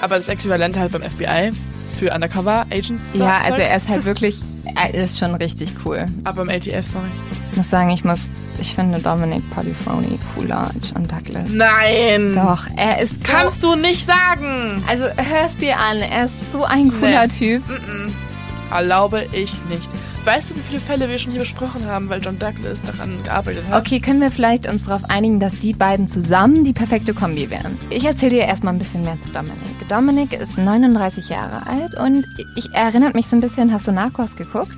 Aber 0.00 0.16
das 0.16 0.28
Äquivalent 0.28 0.78
halt 0.78 0.92
beim 0.92 1.02
FBI 1.02 1.50
für 1.98 2.12
Undercover 2.12 2.66
Agents. 2.70 3.02
Ja, 3.12 3.40
also 3.44 3.60
er 3.60 3.76
ist 3.76 3.88
halt 3.88 4.04
wirklich, 4.06 4.40
er 4.74 4.94
ist 4.94 5.18
schon 5.18 5.34
richtig 5.34 5.70
cool. 5.84 6.06
Aber 6.24 6.42
im 6.42 6.48
LTF, 6.48 6.86
sorry. 6.86 7.08
Ich 7.50 7.56
muss 7.56 7.70
sagen, 7.70 7.90
ich 7.90 8.04
muss, 8.04 8.28
ich 8.60 8.74
finde 8.74 9.00
Dominic 9.00 9.48
Polifroni 9.50 10.18
cooler 10.34 10.70
als 10.74 10.90
John 10.90 11.06
Douglas. 11.08 11.48
Nein! 11.50 12.34
Doch, 12.34 12.66
er 12.76 13.00
ist 13.00 13.10
so, 13.10 13.24
Kannst 13.24 13.62
du 13.62 13.74
nicht 13.74 14.06
sagen! 14.06 14.82
Also 14.88 15.04
hörst 15.04 15.60
dir 15.60 15.76
an, 15.78 15.98
er 15.98 16.26
ist 16.26 16.52
so 16.52 16.64
ein 16.64 16.90
cooler 16.90 17.26
nee. 17.26 17.32
Typ. 17.32 17.68
Mm 17.68 17.72
-mm. 17.72 18.74
Erlaube 18.74 19.26
ich 19.32 19.52
nicht. 19.68 19.88
Weißt 20.28 20.50
du, 20.50 20.56
wie 20.56 20.60
viele 20.60 20.80
Fälle 20.80 21.08
wir 21.08 21.16
schon 21.16 21.32
hier 21.32 21.40
besprochen 21.40 21.86
haben, 21.86 22.10
weil 22.10 22.20
John 22.20 22.38
Douglas 22.38 22.82
daran 22.82 23.22
gearbeitet 23.22 23.66
hat? 23.66 23.80
Okay, 23.80 23.98
können 23.98 24.20
wir 24.20 24.30
vielleicht 24.30 24.68
uns 24.68 24.84
darauf 24.84 25.08
einigen, 25.08 25.40
dass 25.40 25.58
die 25.58 25.72
beiden 25.72 26.06
zusammen 26.06 26.64
die 26.64 26.74
perfekte 26.74 27.14
Kombi 27.14 27.48
wären? 27.48 27.78
Ich 27.88 28.04
erzähle 28.04 28.32
dir 28.32 28.42
erstmal 28.42 28.74
ein 28.74 28.78
bisschen 28.78 29.04
mehr 29.04 29.18
zu 29.20 29.30
Dominic. 29.30 29.88
Dominic 29.88 30.34
ist 30.34 30.58
39 30.58 31.30
Jahre 31.30 31.66
alt 31.66 31.94
und 31.94 32.26
ich 32.56 32.70
erinnert 32.74 33.14
mich 33.14 33.26
so 33.26 33.36
ein 33.36 33.40
bisschen, 33.40 33.72
hast 33.72 33.88
du 33.88 33.92
Narcos 33.92 34.36
geguckt? 34.36 34.76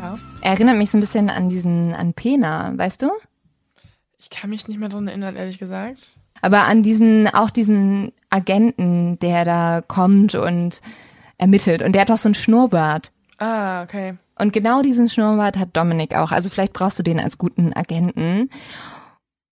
Ja. 0.00 0.14
Er 0.40 0.50
erinnert 0.50 0.76
mich 0.76 0.90
so 0.90 0.98
ein 0.98 1.00
bisschen 1.00 1.30
an 1.30 1.48
diesen, 1.48 1.94
an 1.94 2.12
Pena, 2.12 2.72
weißt 2.74 3.02
du? 3.02 3.12
Ich 4.18 4.30
kann 4.30 4.50
mich 4.50 4.66
nicht 4.66 4.80
mehr 4.80 4.88
dran 4.88 5.06
erinnern, 5.06 5.36
ehrlich 5.36 5.60
gesagt. 5.60 6.18
Aber 6.42 6.64
an 6.64 6.82
diesen, 6.82 7.28
auch 7.28 7.50
diesen 7.50 8.10
Agenten, 8.30 9.16
der 9.20 9.44
da 9.44 9.80
kommt 9.80 10.34
und 10.34 10.80
ermittelt. 11.36 11.82
Und 11.82 11.92
der 11.92 12.00
hat 12.00 12.10
doch 12.10 12.18
so 12.18 12.26
einen 12.26 12.34
Schnurrbart. 12.34 13.12
Ah, 13.38 13.84
okay. 13.84 14.16
Und 14.38 14.52
genau 14.52 14.82
diesen 14.82 15.08
Schnurrbart 15.08 15.56
hat 15.56 15.76
Dominik 15.76 16.14
auch. 16.14 16.32
Also 16.32 16.48
vielleicht 16.48 16.72
brauchst 16.72 16.98
du 16.98 17.02
den 17.02 17.20
als 17.20 17.38
guten 17.38 17.72
Agenten. 17.72 18.50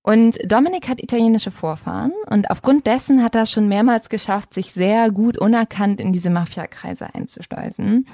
Und 0.02 0.38
Dominik 0.44 0.88
hat 0.88 1.02
italienische 1.02 1.50
Vorfahren 1.50 2.12
und 2.30 2.48
aufgrund 2.52 2.86
dessen 2.86 3.24
hat 3.24 3.34
er 3.34 3.44
schon 3.44 3.66
mehrmals 3.66 4.08
geschafft, 4.08 4.54
sich 4.54 4.70
sehr 4.70 5.10
gut 5.10 5.36
unerkannt 5.36 6.00
in 6.00 6.12
diese 6.12 6.30
Mafia-Kreise 6.30 7.12
einzuschleusen. 7.12 8.06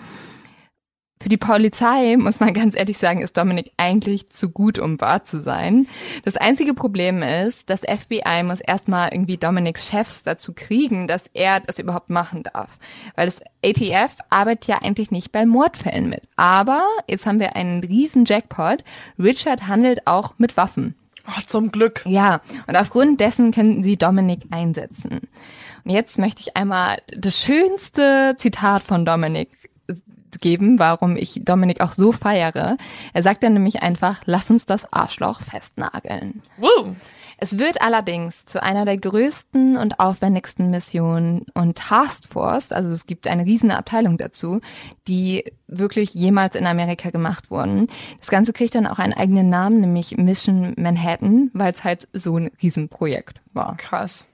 Für 1.22 1.28
die 1.28 1.36
Polizei, 1.36 2.16
muss 2.18 2.40
man 2.40 2.52
ganz 2.52 2.76
ehrlich 2.76 2.98
sagen, 2.98 3.20
ist 3.20 3.36
Dominik 3.36 3.70
eigentlich 3.76 4.30
zu 4.30 4.50
gut, 4.50 4.80
um 4.80 5.00
wahr 5.00 5.22
zu 5.22 5.40
sein. 5.40 5.86
Das 6.24 6.36
einzige 6.36 6.74
Problem 6.74 7.22
ist, 7.22 7.70
das 7.70 7.82
FBI 7.82 8.42
muss 8.42 8.58
erstmal 8.58 9.10
irgendwie 9.12 9.36
Dominiks 9.36 9.86
Chefs 9.86 10.24
dazu 10.24 10.52
kriegen, 10.52 11.06
dass 11.06 11.22
er 11.32 11.60
das 11.60 11.78
überhaupt 11.78 12.10
machen 12.10 12.42
darf. 12.42 12.76
Weil 13.14 13.26
das 13.26 13.38
ATF 13.64 14.16
arbeitet 14.30 14.66
ja 14.66 14.82
eigentlich 14.82 15.12
nicht 15.12 15.30
bei 15.30 15.46
Mordfällen 15.46 16.08
mit. 16.08 16.22
Aber 16.34 16.82
jetzt 17.06 17.24
haben 17.24 17.38
wir 17.38 17.54
einen 17.54 17.84
riesen 17.84 18.24
Jackpot. 18.24 18.82
Richard 19.16 19.68
handelt 19.68 20.08
auch 20.08 20.34
mit 20.38 20.56
Waffen. 20.56 20.96
Oh, 21.28 21.40
zum 21.46 21.70
Glück. 21.70 22.02
Ja, 22.04 22.40
und 22.66 22.74
aufgrund 22.74 23.20
dessen 23.20 23.52
könnten 23.52 23.84
sie 23.84 23.96
Dominik 23.96 24.40
einsetzen. 24.50 25.20
Und 25.84 25.90
jetzt 25.92 26.18
möchte 26.18 26.40
ich 26.40 26.56
einmal 26.56 26.98
das 27.16 27.38
schönste 27.38 28.34
Zitat 28.38 28.82
von 28.82 29.04
Dominik 29.04 29.50
geben, 30.40 30.78
warum 30.78 31.16
ich 31.16 31.42
Dominik 31.44 31.80
auch 31.80 31.92
so 31.92 32.12
feiere. 32.12 32.76
Er 33.12 33.22
sagt 33.22 33.42
dann 33.42 33.54
nämlich 33.54 33.82
einfach, 33.82 34.20
lass 34.24 34.50
uns 34.50 34.66
das 34.66 34.92
Arschloch 34.92 35.40
festnageln. 35.40 36.42
Woo. 36.58 36.94
Es 37.44 37.58
wird 37.58 37.82
allerdings 37.82 38.46
zu 38.46 38.62
einer 38.62 38.84
der 38.84 38.98
größten 38.98 39.76
und 39.76 39.98
aufwendigsten 39.98 40.70
Missionen 40.70 41.44
und 41.54 41.76
Taskforce, 41.76 42.70
also 42.70 42.90
es 42.90 43.04
gibt 43.04 43.26
eine 43.26 43.44
riesige 43.44 43.76
Abteilung 43.76 44.16
dazu, 44.16 44.60
die 45.08 45.42
wirklich 45.66 46.14
jemals 46.14 46.54
in 46.54 46.66
Amerika 46.66 47.10
gemacht 47.10 47.50
wurden. 47.50 47.88
Das 48.20 48.30
Ganze 48.30 48.52
kriegt 48.52 48.76
dann 48.76 48.86
auch 48.86 49.00
einen 49.00 49.12
eigenen 49.12 49.48
Namen, 49.48 49.80
nämlich 49.80 50.16
Mission 50.16 50.74
Manhattan, 50.76 51.50
weil 51.52 51.72
es 51.72 51.82
halt 51.82 52.06
so 52.12 52.36
ein 52.36 52.48
Riesenprojekt 52.62 53.40
war. 53.52 53.76
Krass. 53.76 54.24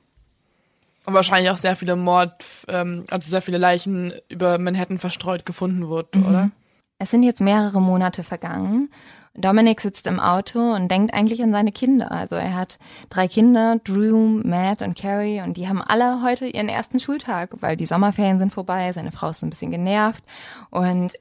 Und 1.09 1.15
wahrscheinlich 1.15 1.51
auch 1.51 1.57
sehr 1.57 1.75
viele 1.75 1.97
Mord, 1.97 2.45
ähm, 2.69 3.05
also 3.09 3.31
sehr 3.31 3.41
viele 3.41 3.57
Leichen 3.57 4.13
über 4.29 4.59
Manhattan 4.59 4.99
verstreut 4.99 5.47
gefunden 5.47 5.89
wurden, 5.89 6.21
mhm. 6.21 6.27
oder? 6.27 6.51
Es 6.99 7.11
sind 7.11 7.23
jetzt 7.23 7.41
mehrere 7.41 7.81
Monate 7.81 8.23
vergangen. 8.23 8.91
Dominic 9.35 9.81
sitzt 9.81 10.07
im 10.07 10.21
Auto 10.21 10.59
und 10.59 10.91
denkt 10.91 11.15
eigentlich 11.15 11.43
an 11.43 11.51
seine 11.51 11.73
Kinder. 11.73 12.13
Also 12.13 12.35
er 12.35 12.55
hat 12.55 12.79
drei 13.09 13.27
Kinder, 13.27 13.81
Drew, 13.83 14.43
Matt 14.45 14.83
und 14.83 14.99
Carrie, 14.99 15.41
und 15.41 15.57
die 15.57 15.67
haben 15.67 15.81
alle 15.81 16.23
heute 16.23 16.47
ihren 16.47 16.69
ersten 16.69 17.01
Schultag, 17.01 17.55
weil 17.61 17.79
die 17.79 17.87
Sommerferien 17.87 18.39
sind 18.39 18.53
vorbei. 18.53 18.93
Seine 18.93 19.11
Frau 19.11 19.31
ist 19.31 19.43
ein 19.43 19.49
bisschen 19.49 19.71
genervt. 19.71 20.23
Und 20.69 21.15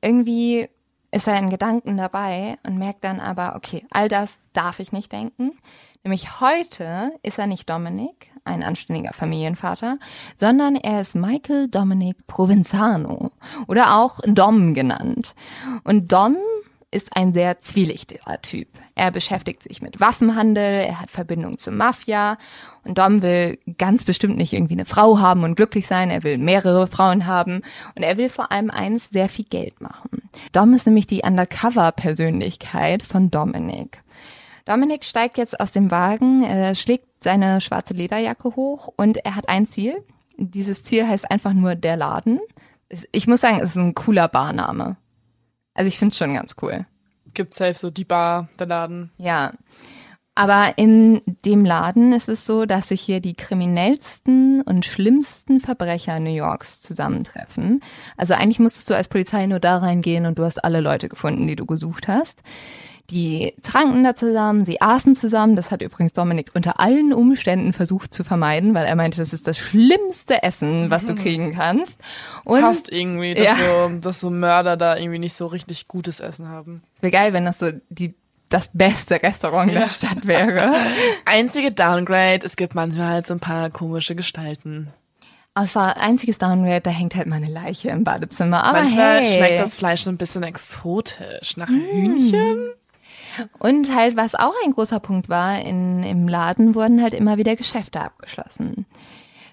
irgendwie 0.00 0.70
ist 1.10 1.28
er 1.28 1.38
in 1.38 1.50
Gedanken 1.50 1.98
dabei 1.98 2.56
und 2.66 2.78
merkt 2.78 3.04
dann 3.04 3.20
aber, 3.20 3.56
okay, 3.56 3.84
all 3.90 4.08
das 4.08 4.38
darf 4.54 4.80
ich 4.80 4.90
nicht 4.90 5.12
denken. 5.12 5.52
Nämlich 6.04 6.38
heute 6.40 7.12
ist 7.22 7.38
er 7.38 7.46
nicht 7.46 7.70
Dominik, 7.70 8.30
ein 8.44 8.62
anständiger 8.62 9.14
Familienvater, 9.14 9.98
sondern 10.36 10.76
er 10.76 11.00
ist 11.00 11.14
Michael 11.14 11.68
Dominic 11.68 12.26
Provenzano 12.26 13.30
oder 13.68 13.96
auch 13.96 14.20
Dom 14.26 14.74
genannt. 14.74 15.34
Und 15.82 16.12
Dom 16.12 16.36
ist 16.90 17.16
ein 17.16 17.32
sehr 17.32 17.62
zwielichtiger 17.62 18.40
Typ. 18.42 18.68
Er 18.94 19.12
beschäftigt 19.12 19.62
sich 19.62 19.80
mit 19.80 19.98
Waffenhandel, 19.98 20.84
er 20.86 21.00
hat 21.00 21.10
Verbindung 21.10 21.56
zur 21.56 21.72
Mafia 21.72 22.36
und 22.84 22.98
Dom 22.98 23.22
will 23.22 23.58
ganz 23.78 24.04
bestimmt 24.04 24.36
nicht 24.36 24.52
irgendwie 24.52 24.74
eine 24.74 24.84
Frau 24.84 25.20
haben 25.20 25.42
und 25.42 25.54
glücklich 25.54 25.86
sein, 25.86 26.10
er 26.10 26.22
will 26.22 26.36
mehrere 26.36 26.86
Frauen 26.86 27.24
haben 27.24 27.62
und 27.96 28.02
er 28.02 28.18
will 28.18 28.28
vor 28.28 28.52
allem 28.52 28.70
eins, 28.70 29.08
sehr 29.08 29.30
viel 29.30 29.46
Geld 29.46 29.80
machen. 29.80 30.28
Dom 30.52 30.74
ist 30.74 30.86
nämlich 30.86 31.06
die 31.06 31.22
Undercover-Persönlichkeit 31.24 33.02
von 33.02 33.30
Dominic. 33.30 34.04
Dominic 34.64 35.04
steigt 35.04 35.36
jetzt 35.36 35.60
aus 35.60 35.72
dem 35.72 35.90
Wagen, 35.90 36.42
er 36.42 36.74
schlägt 36.74 37.22
seine 37.22 37.60
schwarze 37.60 37.94
Lederjacke 37.94 38.56
hoch 38.56 38.92
und 38.96 39.18
er 39.18 39.36
hat 39.36 39.48
ein 39.48 39.66
Ziel. 39.66 40.02
Dieses 40.36 40.82
Ziel 40.82 41.06
heißt 41.06 41.30
einfach 41.30 41.52
nur 41.52 41.74
der 41.74 41.96
Laden. 41.96 42.40
Ich 43.12 43.26
muss 43.26 43.40
sagen, 43.40 43.58
es 43.58 43.70
ist 43.70 43.76
ein 43.76 43.94
cooler 43.94 44.28
Barname. 44.28 44.96
Also 45.74 45.88
ich 45.88 45.98
finde 45.98 46.12
es 46.12 46.18
schon 46.18 46.34
ganz 46.34 46.54
cool. 46.62 46.86
Gibt 47.34 47.54
safe 47.54 47.74
so 47.74 47.90
die 47.90 48.04
Bar, 48.04 48.48
der 48.58 48.66
Laden. 48.66 49.10
Ja. 49.18 49.52
Aber 50.36 50.72
in 50.76 51.22
dem 51.44 51.64
Laden 51.64 52.12
ist 52.12 52.28
es 52.28 52.44
so, 52.44 52.64
dass 52.66 52.88
sich 52.88 53.00
hier 53.00 53.20
die 53.20 53.34
kriminellsten 53.34 54.62
und 54.62 54.84
schlimmsten 54.84 55.60
Verbrecher 55.60 56.18
New 56.18 56.34
Yorks 56.34 56.80
zusammentreffen. 56.80 57.80
Also 58.16 58.34
eigentlich 58.34 58.58
musstest 58.58 58.90
du 58.90 58.96
als 58.96 59.06
Polizei 59.06 59.46
nur 59.46 59.60
da 59.60 59.78
reingehen 59.78 60.26
und 60.26 60.38
du 60.38 60.44
hast 60.44 60.64
alle 60.64 60.80
Leute 60.80 61.08
gefunden, 61.08 61.46
die 61.46 61.54
du 61.54 61.66
gesucht 61.66 62.08
hast. 62.08 62.42
Die 63.10 63.52
tranken 63.62 64.02
da 64.02 64.14
zusammen, 64.14 64.64
sie 64.64 64.80
aßen 64.80 65.14
zusammen. 65.14 65.56
Das 65.56 65.70
hat 65.70 65.82
übrigens 65.82 66.14
Dominik 66.14 66.52
unter 66.54 66.80
allen 66.80 67.12
Umständen 67.12 67.74
versucht 67.74 68.14
zu 68.14 68.24
vermeiden, 68.24 68.72
weil 68.72 68.86
er 68.86 68.96
meinte, 68.96 69.18
das 69.18 69.34
ist 69.34 69.46
das 69.46 69.58
schlimmste 69.58 70.42
Essen, 70.42 70.90
was 70.90 71.04
du 71.04 71.12
mhm. 71.12 71.18
kriegen 71.18 71.54
kannst. 71.54 71.98
Und 72.44 72.62
Passt 72.62 72.90
irgendwie, 72.90 73.34
dass, 73.34 73.46
ja. 73.46 73.56
so, 73.56 73.98
dass 74.00 74.20
so 74.20 74.30
Mörder 74.30 74.78
da 74.78 74.96
irgendwie 74.96 75.18
nicht 75.18 75.36
so 75.36 75.46
richtig 75.46 75.86
gutes 75.86 76.20
Essen 76.20 76.48
haben. 76.48 76.82
Es 76.96 77.02
wäre 77.02 77.12
geil, 77.12 77.32
wenn 77.34 77.44
das 77.44 77.58
so 77.58 77.70
die 77.90 78.14
das 78.48 78.70
beste 78.72 79.20
Restaurant 79.22 79.72
ja. 79.72 79.80
der 79.80 79.88
Stadt 79.88 80.26
wäre. 80.26 80.72
Einzige 81.24 81.72
Downgrade, 81.72 82.46
es 82.46 82.56
gibt 82.56 82.74
manchmal 82.74 83.08
halt 83.08 83.26
so 83.26 83.34
ein 83.34 83.40
paar 83.40 83.68
komische 83.70 84.14
Gestalten. 84.14 84.92
Außer 85.54 85.96
einziges 85.96 86.38
Downgrade, 86.38 86.80
da 86.80 86.90
hängt 86.90 87.14
halt 87.14 87.26
meine 87.26 87.48
Leiche 87.48 87.90
im 87.90 88.04
Badezimmer. 88.04 88.64
Aber 88.64 88.82
Manchmal 88.82 89.24
hey. 89.24 89.36
schmeckt 89.36 89.60
das 89.60 89.74
Fleisch 89.74 90.02
so 90.02 90.10
ein 90.10 90.16
bisschen 90.16 90.42
exotisch. 90.42 91.56
Nach 91.56 91.68
mm. 91.68 91.80
Hühnchen? 91.90 92.70
Und 93.58 93.94
halt, 93.94 94.16
was 94.16 94.34
auch 94.34 94.54
ein 94.64 94.72
großer 94.72 95.00
Punkt 95.00 95.28
war, 95.28 95.60
in, 95.60 96.02
im 96.02 96.28
Laden 96.28 96.74
wurden 96.74 97.02
halt 97.02 97.14
immer 97.14 97.36
wieder 97.36 97.56
Geschäfte 97.56 98.00
abgeschlossen. 98.00 98.86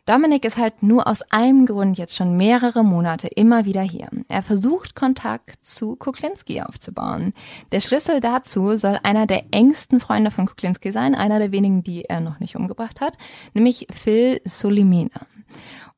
Dominik 0.08 0.46
ist 0.46 0.58
halt 0.58 0.82
nur 0.82 1.08
aus 1.08 1.22
einem 1.30 1.68
Grund 1.68 1.98
jetzt 1.98 2.16
schon 2.16 2.36
mehrere 2.36 2.84
Monate 2.84 3.28
immer 3.28 3.66
wieder 3.66 3.82
hier. 3.82 4.10
Er 4.28 4.42
versucht 4.42 4.96
Kontakt 4.96 5.64
zu 5.64 5.96
Kuklinski 5.96 6.62
aufzubauen. 6.62 7.34
Der 7.72 7.82
Schlüssel 7.82 8.20
dazu 8.20 8.76
soll 8.78 8.98
einer 9.04 9.28
der 9.28 9.44
engsten 9.52 10.00
Freunde 10.00 10.32
von 10.32 10.48
Kuklinski 10.48 10.92
sein, 10.92 11.14
einer 11.14 11.38
der 11.38 11.52
wenigen, 11.52 11.84
die 11.84 12.06
er 12.06 12.20
noch 12.20 12.40
nicht 12.40 12.56
umgebracht 12.56 13.00
hat, 13.00 13.18
nämlich 13.54 13.88
Phil 13.94 14.42
Solimena. 14.44 15.28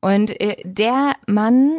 Und 0.02 0.38
äh, 0.38 0.56
der 0.64 1.14
Mann 1.26 1.78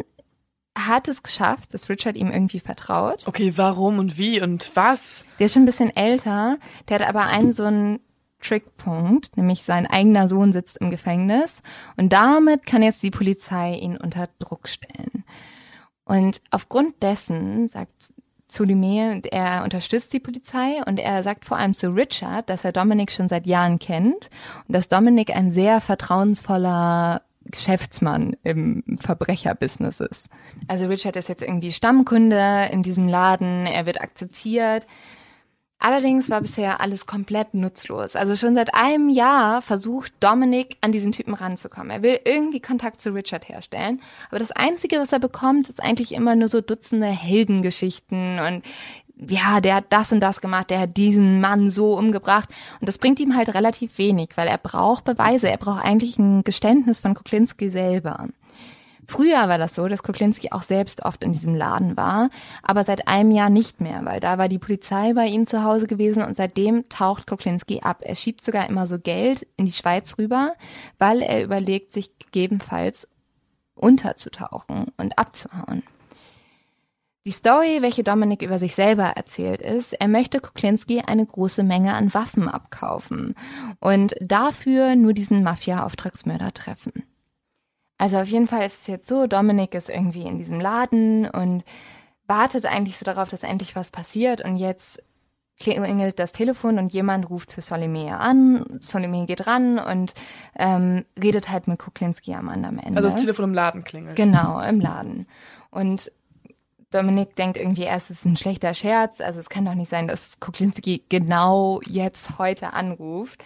hat 0.77 1.07
es 1.07 1.23
geschafft, 1.23 1.73
dass 1.73 1.89
Richard 1.89 2.17
ihm 2.17 2.31
irgendwie 2.31 2.59
vertraut. 2.59 3.23
Okay, 3.25 3.53
warum 3.55 3.99
und 3.99 4.17
wie 4.17 4.41
und 4.41 4.71
was? 4.75 5.25
Der 5.39 5.45
ist 5.45 5.53
schon 5.53 5.63
ein 5.63 5.67
bisschen 5.67 5.95
älter, 5.95 6.57
der 6.87 6.99
hat 6.99 7.07
aber 7.07 7.23
einen 7.23 7.53
so 7.53 7.63
einen 7.63 7.99
Trickpunkt, 8.41 9.37
nämlich 9.37 9.63
sein 9.63 9.87
eigener 9.87 10.27
Sohn 10.27 10.53
sitzt 10.53 10.77
im 10.77 10.91
Gefängnis 10.91 11.57
und 11.97 12.13
damit 12.13 12.65
kann 12.65 12.83
jetzt 12.83 13.01
die 13.01 13.11
Polizei 13.11 13.73
ihn 13.73 13.97
unter 13.97 14.29
Druck 14.39 14.67
stellen. 14.67 15.23
Und 16.03 16.41
aufgrund 16.51 17.01
dessen 17.01 17.67
sagt 17.67 18.13
Zulime, 18.47 19.21
er 19.31 19.63
unterstützt 19.63 20.13
die 20.13 20.19
Polizei 20.19 20.81
und 20.85 20.99
er 20.99 21.23
sagt 21.23 21.45
vor 21.45 21.57
allem 21.57 21.73
zu 21.73 21.89
Richard, 21.89 22.49
dass 22.49 22.63
er 22.63 22.71
Dominik 22.71 23.11
schon 23.11 23.27
seit 23.27 23.47
Jahren 23.47 23.79
kennt 23.79 24.29
und 24.67 24.75
dass 24.75 24.87
Dominik 24.87 25.35
ein 25.35 25.51
sehr 25.51 25.81
vertrauensvoller 25.81 27.23
Geschäftsmann 27.45 28.35
im 28.43 28.83
Verbrecherbusiness 28.99 29.99
ist. 29.99 30.29
Also 30.67 30.87
Richard 30.87 31.15
ist 31.15 31.29
jetzt 31.29 31.43
irgendwie 31.43 31.71
Stammkunde 31.71 32.69
in 32.71 32.83
diesem 32.83 33.07
Laden, 33.07 33.65
er 33.65 33.85
wird 33.85 34.01
akzeptiert. 34.01 34.87
Allerdings 35.77 36.29
war 36.29 36.41
bisher 36.41 36.81
alles 36.81 37.05
komplett 37.05 37.53
nutzlos. 37.53 38.15
Also 38.15 38.35
schon 38.35 38.55
seit 38.55 38.73
einem 38.73 39.09
Jahr 39.09 39.61
versucht 39.61 40.13
Dominic 40.19 40.77
an 40.81 40.91
diesen 40.91 41.11
Typen 41.11 41.33
ranzukommen. 41.33 41.91
Er 41.91 42.01
will 42.01 42.19
irgendwie 42.23 42.61
Kontakt 42.61 43.01
zu 43.01 43.13
Richard 43.13 43.49
herstellen. 43.49 44.01
Aber 44.29 44.39
das 44.39 44.51
Einzige, 44.51 44.97
was 44.97 45.11
er 45.11 45.19
bekommt, 45.19 45.69
ist 45.69 45.83
eigentlich 45.83 46.13
immer 46.13 46.35
nur 46.35 46.47
so 46.47 46.61
Dutzende 46.61 47.07
Heldengeschichten 47.07 48.39
und 48.39 48.63
ja, 49.17 49.61
der 49.61 49.75
hat 49.75 49.85
das 49.89 50.11
und 50.11 50.19
das 50.19 50.41
gemacht, 50.41 50.69
der 50.69 50.79
hat 50.81 50.97
diesen 50.97 51.39
Mann 51.39 51.69
so 51.69 51.97
umgebracht. 51.97 52.49
Und 52.79 52.87
das 52.87 52.97
bringt 52.97 53.19
ihm 53.19 53.35
halt 53.35 53.53
relativ 53.53 53.97
wenig, 53.97 54.31
weil 54.35 54.47
er 54.47 54.57
braucht 54.57 55.05
Beweise. 55.05 55.49
Er 55.49 55.57
braucht 55.57 55.85
eigentlich 55.85 56.17
ein 56.17 56.43
Geständnis 56.43 56.99
von 56.99 57.13
Kuklinski 57.13 57.69
selber. 57.69 58.27
Früher 59.07 59.47
war 59.47 59.57
das 59.57 59.75
so, 59.75 59.87
dass 59.87 60.03
Kuklinski 60.03 60.51
auch 60.51 60.63
selbst 60.63 61.05
oft 61.05 61.23
in 61.23 61.31
diesem 61.31 61.53
Laden 61.53 61.95
war, 61.95 62.29
aber 62.63 62.83
seit 62.83 63.07
einem 63.07 63.31
Jahr 63.31 63.51
nicht 63.51 63.79
mehr, 63.79 64.03
weil 64.03 64.19
da 64.19 64.39
war 64.39 64.47
die 64.47 64.57
Polizei 64.57 65.13
bei 65.13 65.27
ihm 65.27 65.45
zu 65.45 65.63
Hause 65.63 65.85
gewesen 65.85 66.23
und 66.23 66.35
seitdem 66.35 66.89
taucht 66.89 67.27
Kuklinski 67.27 67.81
ab. 67.81 67.99
Er 68.01 68.15
schiebt 68.15 68.43
sogar 68.43 68.67
immer 68.67 68.87
so 68.87 68.97
Geld 68.97 69.45
in 69.57 69.65
die 69.65 69.73
Schweiz 69.73 70.17
rüber, 70.17 70.53
weil 70.97 71.21
er 71.21 71.43
überlegt, 71.43 71.93
sich 71.93 72.09
gegebenenfalls 72.17 73.07
unterzutauchen 73.75 74.87
und 74.97 75.19
abzuhauen. 75.19 75.83
Die 77.27 77.31
Story, 77.31 77.81
welche 77.81 78.03
Dominik 78.03 78.43
über 78.43 78.59
sich 78.59 78.75
selber 78.75 79.05
erzählt, 79.15 79.59
ist, 79.59 79.93
er 79.93 80.07
möchte 80.07 80.39
Kuklinski 80.39 81.01
eine 81.07 81.25
große 81.25 81.63
Menge 81.63 81.95
an 81.95 82.13
Waffen 82.13 82.47
abkaufen 82.47 83.33
und 83.79 84.13
dafür 84.21 84.95
nur 84.95 85.13
diesen 85.13 85.41
Mafia-Auftragsmörder 85.41 86.53
treffen. 86.53 86.91
Also 87.97 88.17
auf 88.17 88.27
jeden 88.27 88.47
Fall 88.47 88.63
ist 88.63 88.81
es 88.81 88.87
jetzt 88.87 89.07
so, 89.07 89.25
Dominik 89.25 89.73
ist 89.73 89.89
irgendwie 89.89 90.21
in 90.21 90.37
diesem 90.37 90.59
Laden 90.59 91.27
und 91.27 91.63
wartet 92.27 92.67
eigentlich 92.67 92.97
so 92.97 93.05
darauf, 93.05 93.29
dass 93.29 93.41
endlich 93.41 93.75
was 93.75 93.89
passiert 93.89 94.45
und 94.45 94.57
jetzt 94.57 95.01
klingelt 95.57 96.19
das 96.19 96.31
Telefon 96.31 96.77
und 96.77 96.93
jemand 96.93 97.29
ruft 97.29 97.51
für 97.51 97.61
Solimé 97.61 98.11
an. 98.11 98.65
Solimé 98.81 99.25
geht 99.25 99.47
ran 99.47 99.79
und 99.79 100.13
ähm, 100.55 101.05
redet 101.19 101.49
halt 101.49 101.67
mit 101.67 101.79
Kuklinski 101.79 102.35
am 102.35 102.49
anderen 102.49 102.77
Ende. 102.77 102.97
Also 102.97 103.09
das 103.09 103.19
Telefon 103.19 103.45
im 103.45 103.53
Laden 103.53 103.83
klingelt. 103.83 104.15
Genau, 104.15 104.59
im 104.59 104.79
Laden. 104.79 105.27
Und 105.71 106.11
Dominik 106.95 107.35
denkt 107.35 107.57
irgendwie 107.57 107.83
erst, 107.83 108.09
es 108.09 108.19
ist 108.19 108.25
ein 108.25 108.37
schlechter 108.37 108.73
Scherz. 108.73 109.21
Also 109.21 109.39
es 109.39 109.49
kann 109.49 109.65
doch 109.65 109.75
nicht 109.75 109.89
sein, 109.89 110.07
dass 110.07 110.39
Kuklinski 110.39 111.03
genau 111.09 111.81
jetzt 111.85 112.37
heute 112.37 112.73
anruft. 112.73 113.43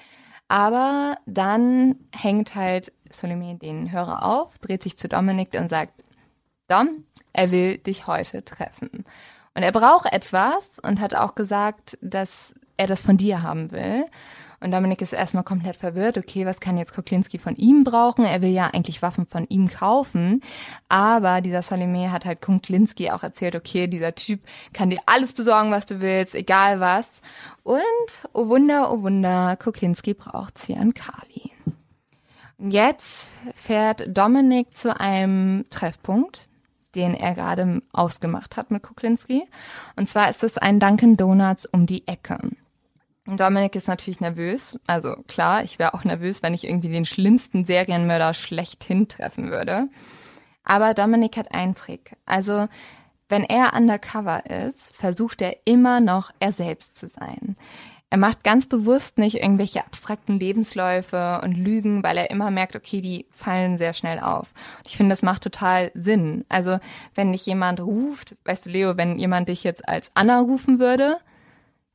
Aber 0.48 1.18
dann 1.26 1.96
hängt 2.16 2.56
halt 2.56 2.92
Solomé 3.12 3.58
den 3.58 3.92
Hörer 3.92 4.24
auf, 4.24 4.58
dreht 4.60 4.84
sich 4.84 4.98
zu 4.98 5.08
Dominik 5.08 5.54
und 5.54 5.70
sagt, 5.70 6.04
Dom, 6.68 7.06
er 7.34 7.52
will 7.52 7.78
dich 7.78 8.08
heute 8.08 8.44
treffen. 8.44 9.06
Und 9.56 9.64
er 9.64 9.72
braucht 9.72 10.12
etwas 10.14 10.80
und 10.80 11.00
hat 11.00 11.16
auch 11.16 11.36
gesagt, 11.36 11.98
dass 12.02 12.54
er 12.78 12.88
das 12.88 13.02
von 13.02 13.18
dir 13.18 13.44
haben 13.44 13.72
will. 13.72 14.06
Und 14.62 14.72
Dominik 14.72 15.02
ist 15.02 15.14
erstmal 15.14 15.44
komplett 15.44 15.78
verwirrt. 15.78 16.18
Okay, 16.18 16.46
was 16.46 16.60
kann 16.60 16.78
jetzt 16.78 16.94
Koklinski 16.94 17.38
von 17.38 17.56
ihm 17.56 17.84
brauchen? 17.84 18.26
Er 18.26 18.42
will 18.42 18.50
ja 18.50 18.70
eigentlich 18.74 19.02
Waffen 19.02 19.26
von 19.26 19.46
ihm 19.48 19.70
kaufen. 19.70 20.42
Aber 20.90 21.42
dieser 21.42 21.62
Solimé 21.62 22.10
hat 22.10 22.26
halt 22.26 22.42
Koklinski 22.42 23.12
auch 23.12 23.24
erzählt, 23.24 23.56
okay, 23.56 23.88
dieser 23.88 24.16
Typ 24.16 24.42
kann 24.74 24.90
dir 24.90 25.00
alles 25.06 25.34
besorgen, 25.34 25.72
was 25.72 25.86
du 25.86 26.02
willst, 26.02 26.36
egal 26.36 26.80
was. 26.80 27.22
Und, 27.64 27.80
oh 28.34 28.48
Wunder, 28.50 28.92
oh 28.92 29.02
Wunder, 29.02 29.56
Koklinski 29.58 30.14
braucht 30.14 30.56
Kali. 30.58 31.52
Jetzt 32.58 33.30
fährt 33.56 34.06
Dominik 34.18 34.76
zu 34.76 35.00
einem 35.00 35.66
Treffpunkt, 35.70 36.50
den 36.94 37.14
er 37.14 37.34
gerade 37.34 37.82
ausgemacht 37.94 38.58
hat 38.58 38.72
mit 38.72 38.84
Kuklinski. 38.84 39.48
Und 39.96 40.10
zwar 40.10 40.30
ist 40.30 40.44
es 40.44 40.58
ein 40.58 40.80
Dunkin' 40.80 41.16
Donuts 41.16 41.66
um 41.66 41.86
die 41.86 42.06
Ecke. 42.06 42.38
Dominik 43.38 43.76
ist 43.76 43.88
natürlich 43.88 44.20
nervös. 44.20 44.78
Also 44.88 45.16
klar, 45.28 45.64
ich 45.64 45.80
wäre 45.80 45.94
auch 45.94 46.04
nervös, 46.04 46.42
wenn 46.44 46.54
ich 46.54 46.66
irgendwie 46.66 46.90
den 46.90 47.06
schlimmsten 47.06 47.66
Serienmörder 47.66 48.34
schlechthin 48.34 49.08
treffen 49.08 49.50
würde. 49.52 49.88
Aber 50.64 50.94
Dominik 50.94 51.38
hat 51.38 51.54
einen 51.54 51.76
Trick. 51.76 52.16
Also 52.26 52.68
wenn 53.28 53.44
er 53.44 53.74
undercover 53.76 54.46
ist, 54.50 54.96
versucht 54.96 55.42
er 55.42 55.56
immer 55.66 56.00
noch 56.00 56.32
er 56.40 56.52
selbst 56.52 56.98
zu 56.98 57.08
sein. 57.08 57.56
Er 58.12 58.18
macht 58.18 58.44
ganz 58.44 58.66
bewusst 58.66 59.20
nicht 59.20 59.36
irgendwelche 59.36 59.86
abstrakten 59.86 60.40
Lebensläufe 60.40 61.42
und 61.44 61.56
Lügen, 61.56 62.02
weil 62.02 62.18
er 62.18 62.32
immer 62.32 62.50
merkt, 62.50 62.76
okay, 62.76 63.02
die 63.02 63.28
fallen 63.32 63.78
sehr 63.78 63.94
schnell 63.94 64.20
auf. 64.20 64.52
Und 64.80 64.88
ich 64.88 64.98
finde, 64.98 65.14
das 65.14 65.22
macht 65.22 65.44
total 65.44 65.92
Sinn. 65.94 66.44
Also, 66.50 66.80
wenn 67.14 67.32
dich 67.32 67.46
jemand 67.46 67.80
ruft, 67.80 68.36
weißt 68.46 68.66
du, 68.66 68.72
Leo, 68.72 68.98
wenn 68.98 69.20
jemand 69.20 69.48
dich 69.48 69.64
jetzt 69.64 69.88
als 69.88 70.10
Anna 70.16 70.40
rufen 70.40 70.80
würde, 70.80 71.18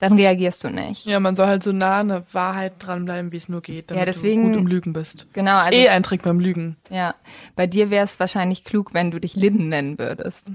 dann 0.08 0.16
reagierst 0.18 0.62
du 0.64 0.70
nicht. 0.70 1.04
Ja, 1.06 1.20
man 1.20 1.36
soll 1.36 1.46
halt 1.46 1.62
so 1.62 1.72
nah 1.72 2.00
an 2.00 2.08
der 2.08 2.24
Wahrheit 2.32 2.74
dranbleiben, 2.78 3.32
wie 3.32 3.36
es 3.36 3.48
nur 3.48 3.60
geht, 3.62 3.90
damit 3.90 4.00
Ja, 4.00 4.06
deswegen- 4.06 4.44
du 4.44 4.50
gut 4.50 4.58
im 4.60 4.66
Lügen 4.66 4.92
bist. 4.92 5.26
Genau, 5.32 5.56
also 5.56 5.78
eh 5.78 5.88
ein 5.88 6.02
Trick 6.02 6.22
beim 6.22 6.40
Lügen. 6.40 6.76
Ja, 6.90 7.14
bei 7.56 7.66
dir 7.66 7.90
wäre 7.90 8.04
es 8.04 8.18
wahrscheinlich 8.20 8.64
klug, 8.64 8.94
wenn 8.94 9.10
du 9.10 9.18
dich 9.20 9.36
Lynn 9.36 9.68
nennen 9.68 9.98
würdest, 9.98 10.46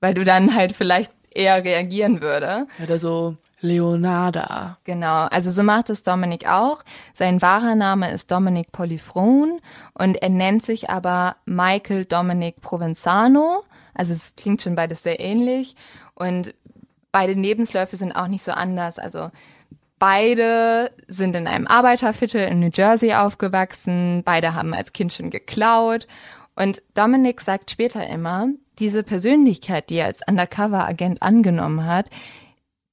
weil 0.00 0.14
du 0.14 0.24
dann 0.24 0.54
halt 0.54 0.72
vielleicht 0.72 1.12
eher 1.34 1.64
reagieren 1.64 2.20
würde. 2.22 2.66
Oder 2.82 2.98
so 2.98 3.36
Leonarda. 3.60 4.78
Genau, 4.84 5.24
also 5.24 5.50
so 5.50 5.62
macht 5.62 5.90
es 5.90 6.02
Dominik 6.02 6.48
auch. 6.48 6.82
Sein 7.12 7.40
wahrer 7.42 7.74
Name 7.74 8.10
ist 8.12 8.30
Dominic 8.30 8.72
Polifron 8.72 9.60
und 9.94 10.16
er 10.22 10.28
nennt 10.28 10.62
sich 10.64 10.90
aber 10.90 11.36
Michael 11.44 12.04
Dominic 12.04 12.60
Provenzano. 12.60 13.62
Also 13.94 14.12
es 14.14 14.32
klingt 14.36 14.62
schon 14.62 14.74
beides 14.74 15.02
sehr 15.02 15.20
ähnlich 15.20 15.76
und 16.14 16.54
beide 17.14 17.34
Lebensläufe 17.34 17.94
sind 17.94 18.10
auch 18.10 18.26
nicht 18.26 18.42
so 18.42 18.50
anders. 18.50 18.98
Also 18.98 19.30
beide 20.00 20.90
sind 21.06 21.36
in 21.36 21.46
einem 21.46 21.68
Arbeiterviertel 21.68 22.40
in 22.40 22.58
New 22.58 22.70
Jersey 22.74 23.14
aufgewachsen. 23.14 24.22
Beide 24.24 24.54
haben 24.54 24.74
als 24.74 24.92
Kind 24.92 25.12
schon 25.12 25.30
geklaut. 25.30 26.08
Und 26.56 26.82
Dominic 26.94 27.40
sagt 27.40 27.70
später 27.70 28.04
immer, 28.08 28.48
diese 28.80 29.04
Persönlichkeit, 29.04 29.90
die 29.90 29.94
er 29.94 30.06
als 30.06 30.22
Undercover-Agent 30.26 31.22
angenommen 31.22 31.86
hat, 31.86 32.10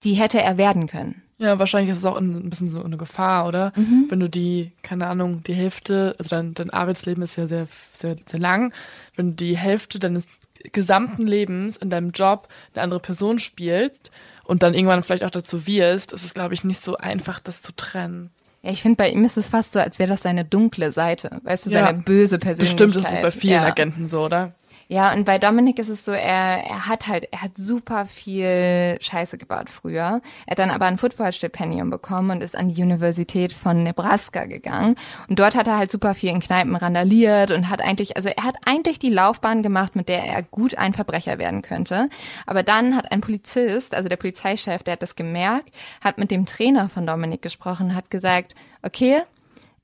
die 0.03 0.13
hätte 0.13 0.39
er 0.39 0.59
werden 0.59 0.85
können. 0.85 1.23
Ja, 1.39 1.57
wahrscheinlich 1.57 1.89
ist 1.89 1.97
es 1.97 2.05
auch 2.05 2.17
ein 2.17 2.47
bisschen 2.51 2.67
so 2.67 2.83
eine 2.83 2.97
Gefahr, 2.97 3.47
oder? 3.47 3.73
Wenn 4.09 4.19
du 4.19 4.29
die, 4.29 4.73
keine 4.83 5.07
Ahnung, 5.07 5.41
die 5.41 5.55
Hälfte, 5.55 6.15
also 6.19 6.29
dein, 6.29 6.53
dein 6.53 6.69
Arbeitsleben 6.69 7.23
ist 7.23 7.37
ja 7.37 7.47
sehr, 7.47 7.67
sehr, 7.93 8.15
sehr 8.23 8.39
lang. 8.39 8.71
Wenn 9.15 9.31
du 9.31 9.35
die 9.37 9.57
Hälfte 9.57 9.97
deines 9.97 10.27
gesamten 10.71 11.27
Lebens 11.27 11.77
in 11.77 11.89
deinem 11.89 12.11
Job 12.11 12.47
eine 12.73 12.83
andere 12.83 12.99
Person 12.99 13.39
spielst 13.39 14.11
und 14.43 14.63
dann 14.63 14.73
irgendwann 14.73 15.03
vielleicht 15.03 15.23
auch 15.23 15.31
dazu 15.31 15.67
wirst, 15.67 16.11
ist 16.11 16.23
es, 16.23 16.33
glaube 16.33 16.53
ich, 16.53 16.63
nicht 16.63 16.81
so 16.83 16.97
einfach, 16.97 17.39
das 17.39 17.61
zu 17.61 17.73
trennen. 17.75 18.31
Ja, 18.63 18.71
ich 18.71 18.81
finde, 18.81 18.97
bei 18.97 19.09
ihm 19.09 19.25
ist 19.25 19.37
es 19.37 19.49
fast 19.49 19.73
so, 19.73 19.79
als 19.79 19.97
wäre 19.97 20.09
das 20.09 20.21
seine 20.21 20.45
dunkle 20.45 20.91
Seite. 20.91 21.39
Weißt 21.43 21.65
du, 21.65 21.71
Ja. 21.71 21.85
seine 21.85 21.99
böse 21.99 22.37
Persönlichkeit. 22.37 22.87
Bestimmt 22.87 23.05
ist 23.05 23.11
es 23.11 23.21
bei 23.21 23.31
vielen 23.31 23.53
ja. 23.53 23.65
Agenten 23.65 24.05
so, 24.07 24.23
oder? 24.25 24.53
Ja, 24.91 25.13
und 25.13 25.23
bei 25.23 25.37
Dominik 25.37 25.79
ist 25.79 25.87
es 25.87 26.03
so, 26.03 26.11
er, 26.11 26.65
er 26.65 26.87
hat 26.89 27.07
halt, 27.07 27.25
er 27.31 27.43
hat 27.43 27.51
super 27.55 28.07
viel 28.07 28.97
Scheiße 28.99 29.37
gebaut 29.37 29.69
früher. 29.69 30.19
Er 30.45 30.51
hat 30.51 30.59
dann 30.59 30.69
aber 30.69 30.85
ein 30.85 30.97
Footballstipendium 30.97 31.89
bekommen 31.89 32.31
und 32.31 32.43
ist 32.43 32.57
an 32.57 32.67
die 32.67 32.83
Universität 32.83 33.53
von 33.53 33.83
Nebraska 33.83 34.43
gegangen. 34.43 34.95
Und 35.29 35.39
dort 35.39 35.55
hat 35.55 35.67
er 35.67 35.77
halt 35.77 35.93
super 35.93 36.13
viel 36.13 36.31
in 36.31 36.41
Kneipen 36.41 36.75
randaliert 36.75 37.51
und 37.51 37.69
hat 37.69 37.79
eigentlich, 37.79 38.17
also 38.17 38.27
er 38.27 38.43
hat 38.43 38.57
eigentlich 38.65 38.99
die 38.99 39.09
Laufbahn 39.09 39.63
gemacht, 39.63 39.95
mit 39.95 40.09
der 40.09 40.25
er 40.25 40.43
gut 40.43 40.77
ein 40.77 40.93
Verbrecher 40.93 41.39
werden 41.39 41.61
könnte. 41.61 42.09
Aber 42.45 42.61
dann 42.61 42.97
hat 42.97 43.13
ein 43.13 43.21
Polizist, 43.21 43.95
also 43.95 44.09
der 44.09 44.17
Polizeichef, 44.17 44.83
der 44.83 44.91
hat 44.91 45.01
das 45.01 45.15
gemerkt, 45.15 45.73
hat 46.01 46.17
mit 46.17 46.31
dem 46.31 46.45
Trainer 46.45 46.89
von 46.89 47.07
Dominik 47.07 47.41
gesprochen, 47.41 47.95
hat 47.95 48.11
gesagt, 48.11 48.55
okay, 48.83 49.21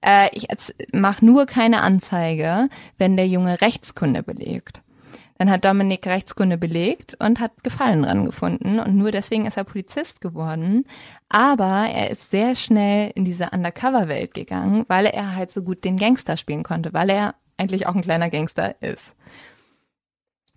äh, 0.02 0.28
ich 0.34 0.50
mache 0.92 1.24
nur 1.26 1.46
keine 1.46 1.80
Anzeige, 1.80 2.68
wenn 2.98 3.16
der 3.16 3.30
Junge 3.30 3.62
Rechtskunde 3.62 4.22
belegt. 4.22 4.82
Dann 5.38 5.52
hat 5.52 5.66
Dominik 5.66 6.08
Rechtskunde 6.08 6.58
belegt 6.58 7.16
und 7.20 7.40
hat 7.40 7.64
Gefallen 7.64 8.04
dran 8.04 8.26
gefunden 8.26 8.80
und 8.80 8.96
nur 8.96 9.12
deswegen 9.12 9.46
ist 9.46 9.58
er 9.58 9.64
Polizist 9.64 10.22
geworden. 10.22 10.86
Aber 11.30 11.88
er 11.90 12.10
ist 12.10 12.32
sehr 12.32 12.56
schnell 12.56 13.12
in 13.16 13.24
diese 13.24 13.50
Undercover-Welt 13.52 14.34
gegangen, 14.34 14.86
weil 14.88 15.06
er 15.06 15.36
halt 15.36 15.52
so 15.52 15.62
gut 15.62 15.84
den 15.84 15.98
Gangster 15.98 16.38
spielen 16.38 16.64
konnte, 16.64 16.94
weil 16.94 17.10
er 17.10 17.36
eigentlich 17.58 17.88
auch 17.88 17.96
ein 17.96 18.02
kleiner 18.02 18.30
Gangster 18.30 18.82
ist. 18.82 19.14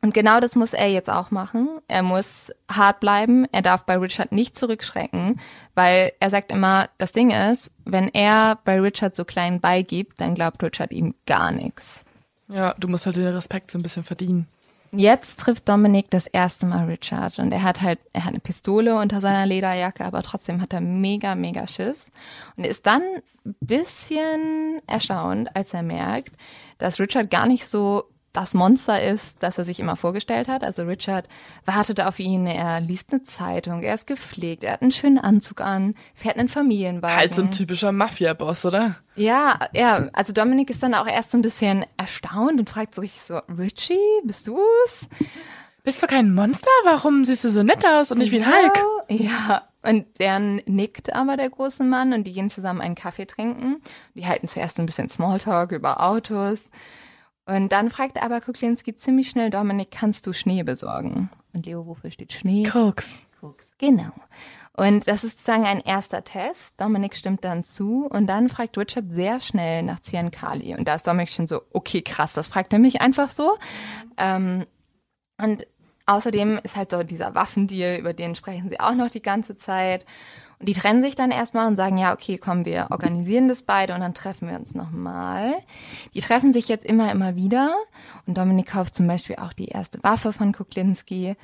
Und 0.03 0.15
genau 0.15 0.41
das 0.41 0.57
muss 0.57 0.73
er 0.73 0.89
jetzt 0.89 1.11
auch 1.11 1.31
machen. 1.31 1.69
Er 1.87 2.03
muss 2.03 2.51
hart 2.71 3.01
bleiben. 3.01 3.47
Er 3.53 3.61
darf 3.61 3.85
bei 3.85 3.99
Richard 3.99 4.33
nicht 4.33 4.57
zurückschrecken, 4.57 5.39
weil 5.75 6.13
er 6.21 6.31
sagt 6.31 6.53
immer, 6.53 6.89
das 6.97 7.13
Ding 7.13 7.31
ist, 7.31 7.71
wenn 7.85 8.09
er 8.09 8.59
bei 8.65 8.81
Richard 8.81 9.15
so 9.15 9.27
klein 9.27 9.61
beigibt, 9.61 10.21
dann 10.21 10.35
glaubt 10.35 10.63
Richard 10.63 10.93
ihm 10.93 11.15
gar 11.27 11.53
nichts. 11.53 12.05
Ja, 12.49 12.75
du 12.79 12.89
musst 12.89 13.05
halt 13.05 13.17
den 13.17 13.27
Respekt 13.27 13.71
so 13.71 13.79
ein 13.79 13.83
bisschen 13.83 14.05
verdienen. 14.05 14.49
Jetzt 14.93 15.39
trifft 15.39 15.69
Dominik 15.69 16.11
das 16.11 16.27
erste 16.27 16.67
Mal 16.67 16.87
Richard 16.87 17.39
und 17.39 17.53
er 17.53 17.63
hat 17.63 17.81
halt, 17.81 18.01
er 18.13 18.25
hat 18.25 18.31
eine 18.31 18.41
Pistole 18.41 18.97
unter 18.97 19.21
seiner 19.21 19.47
Lederjacke, 19.47 20.05
aber 20.05 20.23
trotzdem 20.23 20.61
hat 20.61 20.73
er 20.73 20.81
mega, 20.81 21.37
mega 21.37 21.69
Schiss 21.69 22.11
und 22.57 22.65
ist 22.65 22.87
dann 22.87 23.03
ein 23.47 23.55
bisschen 23.61 24.83
erstaunt, 24.89 25.55
als 25.55 25.73
er 25.75 25.83
merkt, 25.83 26.35
dass 26.79 26.99
Richard 26.99 27.31
gar 27.31 27.47
nicht 27.47 27.69
so 27.69 28.05
das 28.33 28.55
Monster 28.55 29.03
ist, 29.03 29.43
das 29.43 29.59
er 29.59 29.65
sich 29.65 29.81
immer 29.81 29.97
vorgestellt 29.97 30.47
hat. 30.47 30.63
Also 30.63 30.85
Richard 30.85 31.27
wartet 31.65 32.01
auf 32.01 32.19
ihn, 32.19 32.47
er 32.47 32.81
liest 32.81 33.13
eine 33.13 33.25
Zeitung, 33.25 33.83
er 33.83 33.95
ist 33.95 34.07
gepflegt, 34.07 34.63
er 34.63 34.75
hat 34.75 34.83
einen 34.83 34.93
schönen 34.93 35.19
Anzug 35.19 35.61
an, 35.61 35.95
fährt 36.15 36.39
einen 36.39 36.49
Familienwagen. 36.49 37.17
Halt 37.17 37.35
so 37.35 37.43
ein 37.43 37.51
typischer 37.51 37.91
Mafia-Boss, 37.93 38.65
oder? 38.67 38.97
Ja, 39.17 39.59
ja, 39.73 40.09
also 40.13 40.33
Dominik 40.33 40.71
ist 40.71 40.83
dann 40.83 40.95
auch 40.95 41.07
erst 41.07 41.33
so 41.33 41.39
ein 41.39 41.43
bisschen 41.43 41.85
erstaunt 41.97 42.61
und 42.61 42.71
fragt 42.71 42.95
so 42.95 43.03
richtig 43.03 43.23
so, 43.23 43.39
Richie, 43.59 43.99
bist 44.25 44.47
du's? 44.47 45.09
Bist 45.83 46.03
du 46.03 46.07
kein 46.07 46.35
Monster? 46.35 46.71
Warum 46.85 47.25
siehst 47.25 47.43
du 47.43 47.49
so 47.49 47.63
nett 47.63 47.85
aus 47.85 48.13
und 48.13 48.19
nicht 48.19 48.33
wie 48.33 48.43
ein 48.43 48.47
Hulk? 48.47 48.85
Ja, 49.09 49.63
und 49.83 50.07
dann 50.19 50.61
nickt 50.67 51.13
aber 51.15 51.37
der 51.37 51.51
große 51.51 51.83
Mann 51.83 52.13
und 52.13 52.27
die 52.27 52.33
gehen 52.33 52.51
zusammen 52.51 52.81
einen 52.81 52.95
Kaffee 52.95 53.27
trinken. 53.27 53.79
Die 54.15 54.27
halten 54.27 54.47
zuerst 54.47 54.79
ein 54.79 54.87
bisschen 54.87 55.09
Smalltalk 55.09 55.73
über 55.73 56.03
Autos. 56.03 56.69
Und 57.51 57.73
dann 57.73 57.91
fragt 57.91 58.23
aber 58.23 58.41
Kuklinski 58.41 58.95
ziemlich 58.95 59.29
schnell, 59.29 59.51
Dominik, 59.51 59.91
kannst 59.91 60.25
du 60.27 60.33
Schnee 60.33 60.63
besorgen? 60.63 61.31
Und 61.53 61.67
Leo, 61.67 61.85
wofür 61.85 62.13
steht 62.13 62.33
Schnee? 62.33 62.63
Koks. 62.63 63.11
Koks. 63.41 63.65
Genau. 63.79 64.13
Und 64.77 65.09
das 65.09 65.25
ist 65.25 65.33
sozusagen 65.33 65.65
ein 65.65 65.81
erster 65.81 66.23
Test. 66.23 66.81
Dominik 66.81 67.17
stimmt 67.17 67.45
dann 67.45 67.65
zu 67.65 68.07
und 68.07 68.29
dann 68.29 68.49
fragt 68.49 68.79
Richard 68.79 69.07
sehr 69.11 69.41
schnell 69.41 69.83
nach 69.83 69.99
Ziankali. 69.99 70.77
Und 70.77 70.87
da 70.87 70.95
ist 70.95 71.09
Dominik 71.09 71.31
schon 71.31 71.49
so, 71.49 71.63
okay, 71.73 72.03
krass, 72.03 72.35
das 72.35 72.47
fragt 72.47 72.73
er 72.73 72.79
mich 72.79 73.01
einfach 73.01 73.31
so. 73.31 73.59
Ähm, 74.17 74.65
und 75.43 75.67
außerdem 76.07 76.61
ist 76.63 76.77
halt 76.77 76.93
so 76.93 77.03
dieser 77.03 77.35
Waffendeal, 77.35 77.99
über 77.99 78.13
den 78.13 78.37
sprechen 78.37 78.69
sie 78.71 78.79
auch 78.79 78.95
noch 78.95 79.11
die 79.11 79.23
ganze 79.23 79.57
Zeit. 79.57 80.07
Und 80.61 80.69
die 80.69 80.75
trennen 80.75 81.01
sich 81.01 81.15
dann 81.15 81.31
erstmal 81.31 81.67
und 81.67 81.77
sagen, 81.77 81.97
ja, 81.97 82.13
okay, 82.13 82.37
komm, 82.37 82.67
wir 82.67 82.89
organisieren 82.91 83.49
das 83.49 83.63
beide 83.63 83.95
und 83.95 84.01
dann 84.01 84.13
treffen 84.13 84.47
wir 84.47 84.59
uns 84.59 84.75
nochmal. 84.75 85.55
Die 86.13 86.21
treffen 86.21 86.53
sich 86.53 86.69
jetzt 86.69 86.85
immer, 86.85 87.11
immer 87.11 87.35
wieder. 87.35 87.75
Und 88.27 88.37
Dominik 88.37 88.67
kauft 88.67 88.95
zum 88.95 89.07
Beispiel 89.07 89.37
auch 89.37 89.55
die 89.55 89.69
erste 89.69 90.03
Waffe 90.03 90.35
von 90.35 90.53
Kuklinski. 90.53 91.35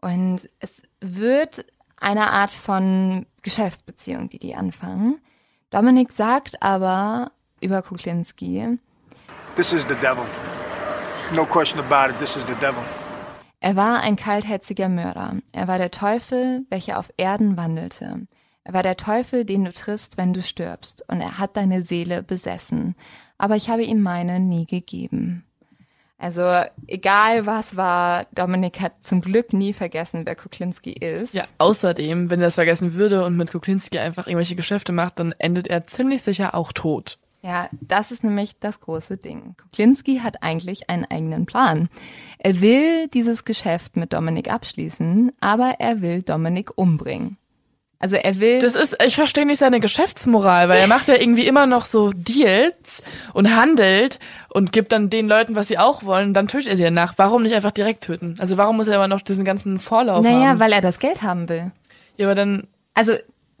Und 0.00 0.50
es 0.58 0.82
wird 1.00 1.64
eine 2.00 2.32
Art 2.32 2.50
von 2.50 3.26
Geschäftsbeziehung, 3.42 4.28
die 4.28 4.40
die 4.40 4.56
anfangen. 4.56 5.20
Dominik 5.70 6.10
sagt 6.10 6.60
aber 6.60 7.30
über 7.60 7.82
Kuklinski, 7.82 8.78
This 9.54 9.72
is 9.72 9.82
the 9.88 9.94
devil. 10.02 10.24
No 11.32 11.46
question 11.46 11.78
about 11.78 12.12
it, 12.12 12.18
this 12.18 12.36
is 12.36 12.44
the 12.46 12.54
devil. 12.54 12.82
Er 13.60 13.76
war 13.76 14.00
ein 14.00 14.16
kaltherziger 14.16 14.88
Mörder. 14.88 15.36
Er 15.52 15.66
war 15.68 15.78
der 15.78 15.90
Teufel, 15.90 16.66
welcher 16.68 16.98
auf 16.98 17.10
Erden 17.16 17.56
wandelte. 17.56 18.26
Er 18.66 18.72
war 18.72 18.82
der 18.82 18.96
Teufel, 18.96 19.44
den 19.44 19.64
du 19.64 19.72
triffst, 19.72 20.18
wenn 20.18 20.32
du 20.32 20.42
stirbst, 20.42 21.04
und 21.06 21.20
er 21.20 21.38
hat 21.38 21.56
deine 21.56 21.84
Seele 21.84 22.24
besessen. 22.24 22.96
Aber 23.38 23.54
ich 23.54 23.70
habe 23.70 23.84
ihm 23.84 24.02
meine 24.02 24.40
nie 24.40 24.66
gegeben. 24.66 25.44
Also, 26.18 26.64
egal 26.88 27.46
was 27.46 27.76
war, 27.76 28.26
Dominik 28.34 28.80
hat 28.80 28.94
zum 29.02 29.20
Glück 29.20 29.52
nie 29.52 29.72
vergessen, 29.72 30.22
wer 30.24 30.34
Kuklinski 30.34 30.94
ist. 30.94 31.32
Ja, 31.32 31.44
außerdem, 31.58 32.28
wenn 32.28 32.40
er 32.40 32.46
das 32.46 32.56
vergessen 32.56 32.94
würde 32.94 33.24
und 33.24 33.36
mit 33.36 33.52
Kuklinski 33.52 34.00
einfach 34.00 34.26
irgendwelche 34.26 34.56
Geschäfte 34.56 34.90
macht, 34.90 35.20
dann 35.20 35.32
endet 35.38 35.68
er 35.68 35.86
ziemlich 35.86 36.22
sicher 36.22 36.56
auch 36.56 36.72
tot. 36.72 37.18
Ja, 37.42 37.68
das 37.80 38.10
ist 38.10 38.24
nämlich 38.24 38.58
das 38.58 38.80
große 38.80 39.16
Ding. 39.16 39.54
Kuklinski 39.62 40.18
hat 40.24 40.42
eigentlich 40.42 40.90
einen 40.90 41.04
eigenen 41.04 41.46
Plan. 41.46 41.88
Er 42.38 42.60
will 42.60 43.06
dieses 43.06 43.44
Geschäft 43.44 43.96
mit 43.96 44.12
Dominik 44.12 44.50
abschließen, 44.50 45.30
aber 45.38 45.76
er 45.78 46.00
will 46.00 46.22
Dominik 46.22 46.76
umbringen. 46.76 47.36
Also 47.98 48.16
er 48.16 48.38
will. 48.40 48.60
Das 48.60 48.74
ist, 48.74 48.96
ich 49.04 49.16
verstehe 49.16 49.46
nicht 49.46 49.58
seine 49.58 49.80
Geschäftsmoral, 49.80 50.68
weil 50.68 50.78
er 50.80 50.86
macht 50.86 51.08
ja 51.08 51.14
irgendwie 51.14 51.46
immer 51.46 51.66
noch 51.66 51.86
so 51.86 52.12
Deals 52.14 53.02
und 53.32 53.56
handelt 53.56 54.18
und 54.50 54.70
gibt 54.72 54.92
dann 54.92 55.08
den 55.08 55.28
Leuten, 55.28 55.54
was 55.54 55.68
sie 55.68 55.78
auch 55.78 56.02
wollen, 56.04 56.34
dann 56.34 56.46
tötet 56.46 56.68
er 56.70 56.76
sie 56.76 56.82
danach. 56.82 57.14
Warum 57.16 57.42
nicht 57.42 57.54
einfach 57.54 57.70
direkt 57.72 58.04
töten? 58.04 58.36
Also 58.38 58.58
warum 58.58 58.76
muss 58.76 58.86
er 58.88 58.96
aber 58.96 59.08
noch 59.08 59.22
diesen 59.22 59.44
ganzen 59.46 59.80
Vorlauf 59.80 60.22
naja, 60.22 60.48
haben? 60.48 60.60
weil 60.60 60.72
er 60.72 60.82
das 60.82 60.98
Geld 60.98 61.22
haben 61.22 61.48
will. 61.48 61.70
ja, 62.18 62.26
aber 62.26 62.34
dann, 62.34 62.66
Also 62.94 63.12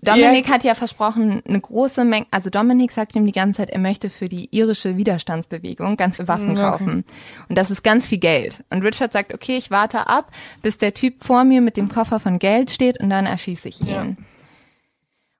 Dominik 0.02 0.50
hat 0.50 0.62
ja 0.62 0.74
versprochen, 0.74 1.42
eine 1.48 1.60
große 1.60 2.04
Menge, 2.04 2.26
also 2.30 2.50
Dominik 2.50 2.92
sagt 2.92 3.16
ihm 3.16 3.24
die 3.24 3.32
ganze 3.32 3.58
Zeit, 3.58 3.70
er 3.70 3.78
möchte 3.78 4.10
für 4.10 4.28
die 4.28 4.48
irische 4.54 4.96
Widerstandsbewegung 4.96 5.96
ganz 5.96 6.16
viel 6.16 6.28
Waffen 6.28 6.56
Ja, 6.56 6.74
okay. 6.74 6.84
kaufen. 6.84 7.04
Und 7.48 7.56
das 7.56 7.70
ist 7.70 7.82
ganz 7.82 8.06
viel 8.06 8.18
Geld. 8.18 8.62
Und 8.70 8.82
Richard 8.82 9.12
sagt, 9.12 9.32
okay, 9.32 9.56
ich 9.56 9.70
warte 9.70 10.06
ab, 10.06 10.30
bis 10.62 10.76
der 10.78 10.92
Typ 10.94 11.24
vor 11.24 11.44
mir 11.44 11.60
mit 11.60 11.76
dem 11.76 11.88
Koffer 11.88 12.20
von 12.20 12.38
Geld 12.38 12.70
steht 12.70 13.00
und 13.00 13.08
dann 13.10 13.26
erschieße 13.26 13.68
ich 13.68 13.80
ihn. 13.80 13.88
Ja. 13.88 14.06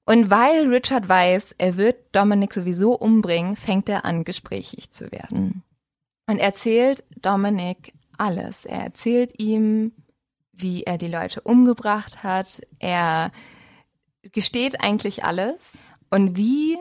Und 0.06 0.30
weil 0.30 0.68
Richard 0.68 1.08
weiß, 1.08 1.56
er 1.58 1.76
wird 1.76 1.96
Dominic 2.12 2.54
sowieso 2.54 2.94
umbringen, 2.94 3.56
fängt 3.56 3.88
er 3.88 4.04
an, 4.04 4.24
gesprächig 4.24 4.92
zu 4.92 5.10
werden. 5.12 5.64
Und 6.28 6.38
erzählt 6.38 7.04
Dominic 7.20 7.92
alles. 8.16 8.64
Er 8.64 8.80
erzählt 8.84 9.38
ihm, 9.38 9.92
wie 10.52 10.84
er 10.84 10.96
die 10.96 11.08
Leute 11.08 11.40
umgebracht 11.40 12.22
hat. 12.22 12.46
Er 12.78 13.30
gesteht 14.32 14.82
eigentlich 14.82 15.24
alles. 15.24 15.56
Und 16.10 16.36
wie 16.36 16.78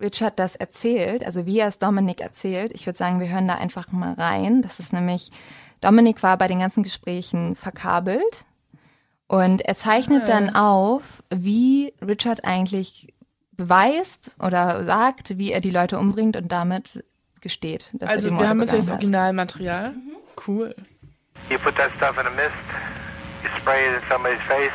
Richard 0.00 0.38
das 0.38 0.56
erzählt, 0.56 1.24
also 1.24 1.44
wie 1.46 1.58
er 1.58 1.68
es 1.68 1.78
Dominic 1.78 2.20
erzählt, 2.20 2.72
ich 2.72 2.86
würde 2.86 2.98
sagen, 2.98 3.20
wir 3.20 3.28
hören 3.28 3.48
da 3.48 3.54
einfach 3.54 3.92
mal 3.92 4.14
rein. 4.14 4.62
Das 4.62 4.80
ist 4.80 4.92
nämlich, 4.92 5.30
Dominic 5.80 6.22
war 6.22 6.38
bei 6.38 6.48
den 6.48 6.60
ganzen 6.60 6.82
Gesprächen 6.82 7.56
verkabelt 7.56 8.46
und 9.26 9.62
er 9.62 9.74
zeichnet 9.74 10.28
dann 10.28 10.54
auf, 10.54 11.02
wie 11.30 11.92
Richard 12.00 12.44
eigentlich 12.44 13.08
beweist 13.52 14.32
oder 14.38 14.82
sagt, 14.84 15.36
wie 15.36 15.52
er 15.52 15.60
die 15.60 15.70
Leute 15.70 15.98
umbringt 15.98 16.36
und 16.36 16.50
damit 16.50 17.04
gesteht. 17.40 17.90
Dass 17.92 18.10
Also 18.10 18.28
er 18.28 18.30
die 18.30 18.30
wir 18.30 18.32
Morde 18.32 18.48
haben 18.48 18.60
jetzt 18.60 18.72
das. 18.72 18.88
Originalmaterial. 18.88 19.94
Cool. 20.46 20.74
You 21.50 21.58
put 21.58 21.76
that 21.76 21.90
stuff 21.96 22.18
in 22.18 22.26
a 22.26 22.30
mist, 22.30 22.52
you 23.42 23.48
spray 23.58 23.88
it 23.88 23.94
in 23.94 24.08
somebody's 24.08 24.40
face, 24.42 24.72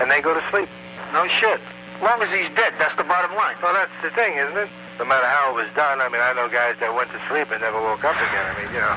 and 0.00 0.10
they 0.10 0.20
go 0.20 0.34
to 0.34 0.42
sleep. 0.50 0.68
No 1.12 1.26
shit. 1.26 1.60
As 1.96 2.02
long 2.02 2.22
as 2.22 2.30
he's 2.30 2.48
dead, 2.54 2.72
that's 2.78 2.94
the 2.94 3.04
bottom 3.04 3.34
line. 3.36 3.56
Well, 3.62 3.74
that's 3.74 3.94
the 4.02 4.10
thing, 4.10 4.36
isn't 4.36 4.56
it? 4.56 4.68
No 4.98 5.04
matter 5.04 5.26
how 5.26 5.50
it 5.50 5.54
was 5.54 5.72
done, 5.74 6.00
I 6.00 6.08
mean, 6.08 6.20
I 6.22 6.32
know 6.34 6.48
guys 6.48 6.78
that 6.78 6.94
went 6.94 7.10
to 7.10 7.18
sleep 7.28 7.50
and 7.50 7.60
never 7.60 7.80
woke 7.80 8.04
up 8.04 8.16
again. 8.16 8.46
I 8.46 8.54
mean, 8.58 8.70
you 8.74 8.80
know. 8.80 8.96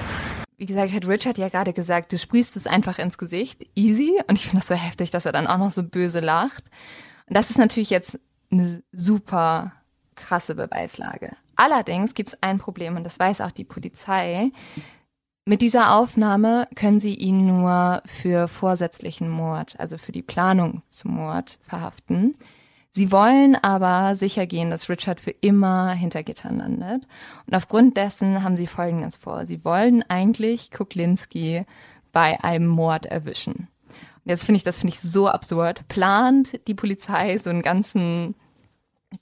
Wie 0.58 0.66
gesagt, 0.66 0.92
hat 0.92 1.06
Richard 1.06 1.36
ja 1.38 1.48
gerade 1.50 1.72
gesagt, 1.74 2.12
du 2.12 2.18
sprühst 2.18 2.56
es 2.56 2.66
einfach 2.66 2.98
ins 2.98 3.18
Gesicht, 3.18 3.66
easy. 3.74 4.18
Und 4.26 4.38
ich 4.38 4.44
finde 4.44 4.60
das 4.60 4.68
so 4.68 4.74
heftig, 4.74 5.10
dass 5.10 5.26
er 5.26 5.32
dann 5.32 5.46
auch 5.46 5.58
noch 5.58 5.70
so 5.70 5.82
böse 5.82 6.20
lacht. 6.20 6.64
Und 7.26 7.36
das 7.36 7.50
ist 7.50 7.58
natürlich 7.58 7.90
jetzt 7.90 8.18
eine 8.50 8.82
super 8.92 9.72
krasse 10.14 10.54
Beweislage. 10.54 11.36
Allerdings 11.56 12.14
gibt 12.14 12.30
es 12.30 12.42
ein 12.42 12.58
Problem 12.58 12.96
und 12.96 13.04
das 13.04 13.18
weiß 13.18 13.40
auch 13.40 13.50
die 13.50 13.64
Polizei. 13.64 14.50
Mit 15.48 15.62
dieser 15.62 15.94
Aufnahme 15.94 16.66
können 16.74 16.98
sie 16.98 17.14
ihn 17.14 17.46
nur 17.46 18.02
für 18.04 18.48
vorsätzlichen 18.48 19.30
Mord, 19.30 19.78
also 19.78 19.96
für 19.96 20.10
die 20.10 20.22
Planung 20.22 20.82
zum 20.90 21.12
Mord 21.14 21.58
verhaften. 21.62 22.34
Sie 22.90 23.12
wollen 23.12 23.54
aber 23.54 24.16
sicher 24.16 24.46
gehen, 24.46 24.70
dass 24.70 24.88
Richard 24.88 25.20
für 25.20 25.30
immer 25.30 25.92
hinter 25.92 26.24
Gittern 26.24 26.58
landet. 26.58 27.06
Und 27.46 27.54
aufgrund 27.54 27.96
dessen 27.96 28.42
haben 28.42 28.56
sie 28.56 28.66
Folgendes 28.66 29.14
vor. 29.14 29.46
Sie 29.46 29.64
wollen 29.64 30.02
eigentlich 30.08 30.72
Kuklinski 30.72 31.64
bei 32.10 32.42
einem 32.42 32.66
Mord 32.66 33.06
erwischen. 33.06 33.68
Und 34.24 34.30
jetzt 34.30 34.42
finde 34.42 34.56
ich, 34.56 34.64
das 34.64 34.78
finde 34.78 34.94
ich 34.94 35.00
so 35.00 35.28
absurd. 35.28 35.86
Plant 35.86 36.66
die 36.66 36.74
Polizei 36.74 37.38
so 37.38 37.50
einen 37.50 37.62
ganzen 37.62 38.34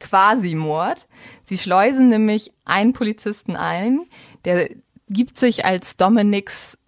Quasi-Mord. 0.01 1.07
Sie 1.43 1.59
schleusen 1.59 2.09
nämlich 2.09 2.51
einen 2.65 2.95
Polizisten 2.95 3.57
ein, 3.57 4.07
der 4.47 4.71
gibt 5.09 5.39
sich 5.39 5.65
als 5.65 5.97
Dominics 5.97 6.79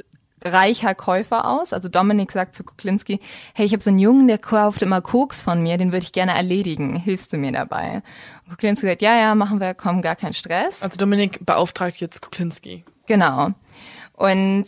reicher 0.45 0.95
Käufer 0.95 1.49
aus. 1.49 1.73
Also 1.73 1.89
Dominik 1.89 2.33
sagt 2.33 2.55
zu 2.55 2.64
Kuklinski, 2.64 3.21
hey, 3.55 3.67
ich 3.67 3.73
habe 3.73 3.83
so 3.83 3.91
einen 3.91 3.99
Jungen, 3.99 4.29
der 4.29 4.39
kauft 4.39 4.83
immer 4.83 5.01
Koks 5.01 5.43
von 5.43 5.62
mir, 5.62 5.79
den 5.79 5.93
würde 5.93 6.05
ich 6.05 6.12
gerne 6.12 6.33
erledigen. 6.33 6.97
Hilfst 6.97 7.33
du 7.33 7.39
mir 7.39 7.53
dabei? 7.53 8.03
Und 8.45 8.51
Kuklinski 8.51 8.87
sagt, 8.87 9.03
ja, 9.03 9.19
ja, 9.19 9.35
machen 9.35 9.61
wir, 9.61 9.75
komm, 9.75 10.03
gar 10.03 10.17
kein 10.17 10.35
Stress. 10.35 10.83
Also 10.83 10.99
Dominik 10.99 11.45
beauftragt 11.45 11.97
jetzt 11.97 12.23
Kuklinski. 12.23 12.85
Genau. 13.07 13.51
Und 14.12 14.67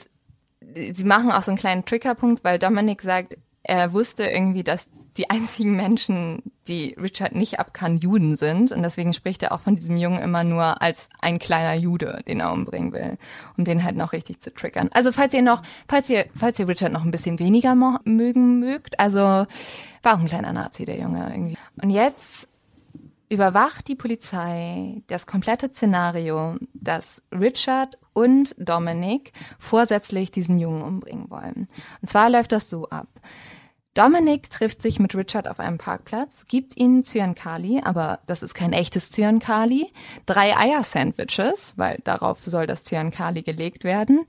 sie 0.74 1.04
machen 1.04 1.30
auch 1.30 1.42
so 1.42 1.50
einen 1.50 1.58
kleinen 1.58 1.84
Triggerpunkt, 1.84 2.44
weil 2.44 2.58
Dominik 2.58 3.02
sagt, 3.02 3.36
er 3.62 3.92
wusste 3.92 4.24
irgendwie, 4.24 4.64
dass 4.64 4.88
die 5.18 5.28
einzigen 5.30 5.76
Menschen, 5.76 6.42
die 6.68 6.94
Richard 6.94 7.34
nicht 7.34 7.58
ab 7.58 7.74
kann, 7.74 7.98
Juden 7.98 8.36
sind. 8.36 8.70
Und 8.70 8.82
deswegen 8.82 9.12
spricht 9.12 9.42
er 9.42 9.52
auch 9.52 9.60
von 9.60 9.74
diesem 9.74 9.96
Jungen 9.96 10.20
immer 10.20 10.44
nur 10.44 10.80
als 10.80 11.08
ein 11.20 11.38
kleiner 11.40 11.74
Jude, 11.74 12.22
den 12.28 12.40
er 12.40 12.52
umbringen 12.52 12.92
will, 12.92 13.18
um 13.56 13.64
den 13.64 13.82
halt 13.82 13.96
noch 13.96 14.12
richtig 14.12 14.40
zu 14.40 14.54
triggern. 14.54 14.88
Also 14.92 15.10
falls 15.10 15.34
ihr 15.34 15.42
noch, 15.42 15.62
falls 15.88 16.08
ihr, 16.08 16.26
falls 16.38 16.58
ihr 16.58 16.68
Richard 16.68 16.92
noch 16.92 17.04
ein 17.04 17.10
bisschen 17.10 17.38
weniger 17.40 17.74
mögen 17.74 18.60
mögt, 18.60 18.98
also 19.00 19.18
war 19.18 19.48
auch 20.04 20.20
ein 20.20 20.26
kleiner 20.26 20.52
Nazi, 20.52 20.84
der 20.84 20.98
Junge 21.00 21.28
irgendwie. 21.30 21.58
Und 21.82 21.90
jetzt 21.90 22.48
überwacht 23.28 23.88
die 23.88 23.96
Polizei 23.96 25.02
das 25.08 25.26
komplette 25.26 25.68
Szenario, 25.68 26.56
dass 26.74 27.22
Richard 27.32 27.98
und 28.12 28.54
Dominic 28.56 29.32
vorsätzlich 29.58 30.30
diesen 30.30 30.58
Jungen 30.58 30.82
umbringen 30.82 31.28
wollen. 31.28 31.66
Und 32.00 32.08
zwar 32.08 32.30
läuft 32.30 32.52
das 32.52 32.70
so 32.70 32.88
ab. 32.88 33.08
Dominic 33.98 34.48
trifft 34.48 34.80
sich 34.80 35.00
mit 35.00 35.16
Richard 35.16 35.48
auf 35.48 35.58
einem 35.58 35.76
Parkplatz, 35.76 36.44
gibt 36.46 36.78
ihnen 36.78 37.02
Zyankali, 37.02 37.80
aber 37.82 38.20
das 38.26 38.44
ist 38.44 38.54
kein 38.54 38.72
echtes 38.72 39.10
Zyankali, 39.10 39.92
drei 40.24 40.56
Eier-Sandwiches, 40.56 41.74
weil 41.74 41.98
darauf 42.04 42.38
soll 42.44 42.68
das 42.68 42.84
Zyankali 42.84 43.42
gelegt 43.42 43.82
werden, 43.82 44.24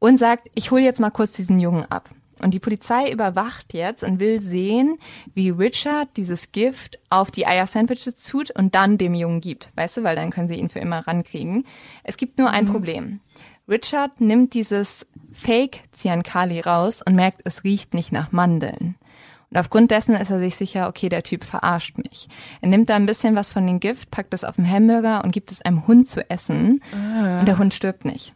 und 0.00 0.18
sagt, 0.18 0.48
ich 0.56 0.72
hole 0.72 0.82
jetzt 0.82 0.98
mal 0.98 1.10
kurz 1.10 1.30
diesen 1.30 1.60
Jungen 1.60 1.84
ab. 1.84 2.10
Und 2.42 2.52
die 2.52 2.58
Polizei 2.58 3.12
überwacht 3.12 3.74
jetzt 3.74 4.02
und 4.02 4.18
will 4.18 4.42
sehen, 4.42 4.98
wie 5.34 5.50
Richard 5.50 6.08
dieses 6.16 6.50
Gift 6.50 6.98
auf 7.08 7.30
die 7.30 7.46
Eier-Sandwiches 7.46 8.24
tut 8.24 8.50
und 8.50 8.74
dann 8.74 8.98
dem 8.98 9.14
Jungen 9.14 9.40
gibt. 9.40 9.68
Weißt 9.76 9.98
du, 9.98 10.02
weil 10.02 10.16
dann 10.16 10.30
können 10.30 10.48
sie 10.48 10.56
ihn 10.56 10.68
für 10.68 10.80
immer 10.80 11.06
rankriegen. 11.06 11.64
Es 12.02 12.16
gibt 12.16 12.40
nur 12.40 12.50
ein 12.50 12.64
Problem. 12.64 13.20
Richard 13.68 14.20
nimmt 14.20 14.54
dieses 14.54 15.06
Fake 15.32 15.84
Ziankali 15.92 16.58
raus 16.58 17.02
und 17.06 17.14
merkt, 17.14 17.42
es 17.44 17.62
riecht 17.62 17.94
nicht 17.94 18.10
nach 18.10 18.32
Mandeln. 18.32 18.96
Und 19.52 19.58
aufgrund 19.58 19.90
dessen 19.90 20.14
ist 20.14 20.30
er 20.30 20.38
sich 20.38 20.56
sicher, 20.56 20.88
okay, 20.88 21.10
der 21.10 21.22
Typ 21.22 21.44
verarscht 21.44 21.98
mich. 21.98 22.26
Er 22.62 22.70
nimmt 22.70 22.88
da 22.88 22.96
ein 22.96 23.04
bisschen 23.04 23.36
was 23.36 23.50
von 23.50 23.66
dem 23.66 23.80
Gift, 23.80 24.10
packt 24.10 24.32
es 24.32 24.44
auf 24.44 24.56
den 24.56 24.70
Hamburger 24.70 25.22
und 25.22 25.30
gibt 25.30 25.52
es 25.52 25.60
einem 25.60 25.86
Hund 25.86 26.08
zu 26.08 26.28
essen. 26.30 26.82
Und 27.40 27.46
der 27.46 27.58
Hund 27.58 27.74
stirbt 27.74 28.06
nicht. 28.06 28.32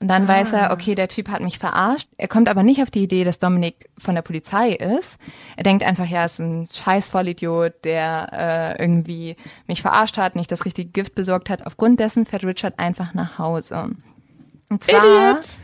Und 0.00 0.08
dann 0.08 0.26
weiß 0.26 0.54
er, 0.54 0.72
okay, 0.72 0.94
der 0.94 1.08
Typ 1.08 1.28
hat 1.28 1.42
mich 1.42 1.58
verarscht. 1.58 2.08
Er 2.16 2.28
kommt 2.28 2.48
aber 2.48 2.62
nicht 2.62 2.80
auf 2.80 2.90
die 2.90 3.02
Idee, 3.02 3.24
dass 3.24 3.38
Dominik 3.38 3.90
von 3.98 4.14
der 4.14 4.22
Polizei 4.22 4.70
ist. 4.70 5.18
Er 5.58 5.64
denkt 5.64 5.84
einfach, 5.84 6.06
ja, 6.06 6.24
ist 6.24 6.40
ein 6.40 6.66
scheiß 6.66 7.08
Vollidiot, 7.08 7.74
der 7.84 8.30
äh, 8.32 8.82
irgendwie 8.82 9.36
mich 9.66 9.82
verarscht 9.82 10.16
hat, 10.16 10.34
nicht 10.34 10.50
das 10.50 10.64
richtige 10.64 10.90
Gift 10.90 11.14
besorgt 11.14 11.50
hat. 11.50 11.66
Aufgrund 11.66 12.00
dessen 12.00 12.24
fährt 12.24 12.44
Richard 12.44 12.78
einfach 12.78 13.12
nach 13.12 13.38
Hause. 13.38 13.90
Und 14.70 14.82
zwar 14.82 15.04
Idiot! 15.04 15.58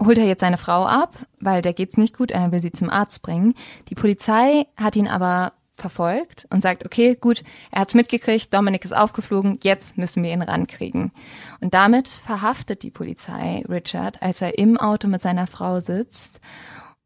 Holt 0.00 0.18
er 0.18 0.26
jetzt 0.26 0.40
seine 0.40 0.58
Frau 0.58 0.84
ab, 0.84 1.16
weil 1.40 1.62
der 1.62 1.72
geht's 1.72 1.96
nicht 1.96 2.16
gut, 2.16 2.30
er 2.30 2.52
will 2.52 2.60
sie 2.60 2.72
zum 2.72 2.90
Arzt 2.90 3.22
bringen. 3.22 3.54
Die 3.88 3.94
Polizei 3.94 4.66
hat 4.76 4.96
ihn 4.96 5.08
aber 5.08 5.52
verfolgt 5.76 6.46
und 6.50 6.62
sagt, 6.62 6.84
okay, 6.86 7.16
gut, 7.20 7.42
er 7.70 7.82
hat's 7.82 7.94
mitgekriegt, 7.94 8.52
Dominik 8.52 8.84
ist 8.84 8.96
aufgeflogen, 8.96 9.58
jetzt 9.62 9.98
müssen 9.98 10.22
wir 10.22 10.32
ihn 10.32 10.42
rankriegen. 10.42 11.12
Und 11.60 11.74
damit 11.74 12.08
verhaftet 12.08 12.82
die 12.82 12.90
Polizei 12.90 13.62
Richard, 13.68 14.22
als 14.22 14.40
er 14.40 14.58
im 14.58 14.78
Auto 14.78 15.08
mit 15.08 15.22
seiner 15.22 15.46
Frau 15.46 15.80
sitzt. 15.80 16.40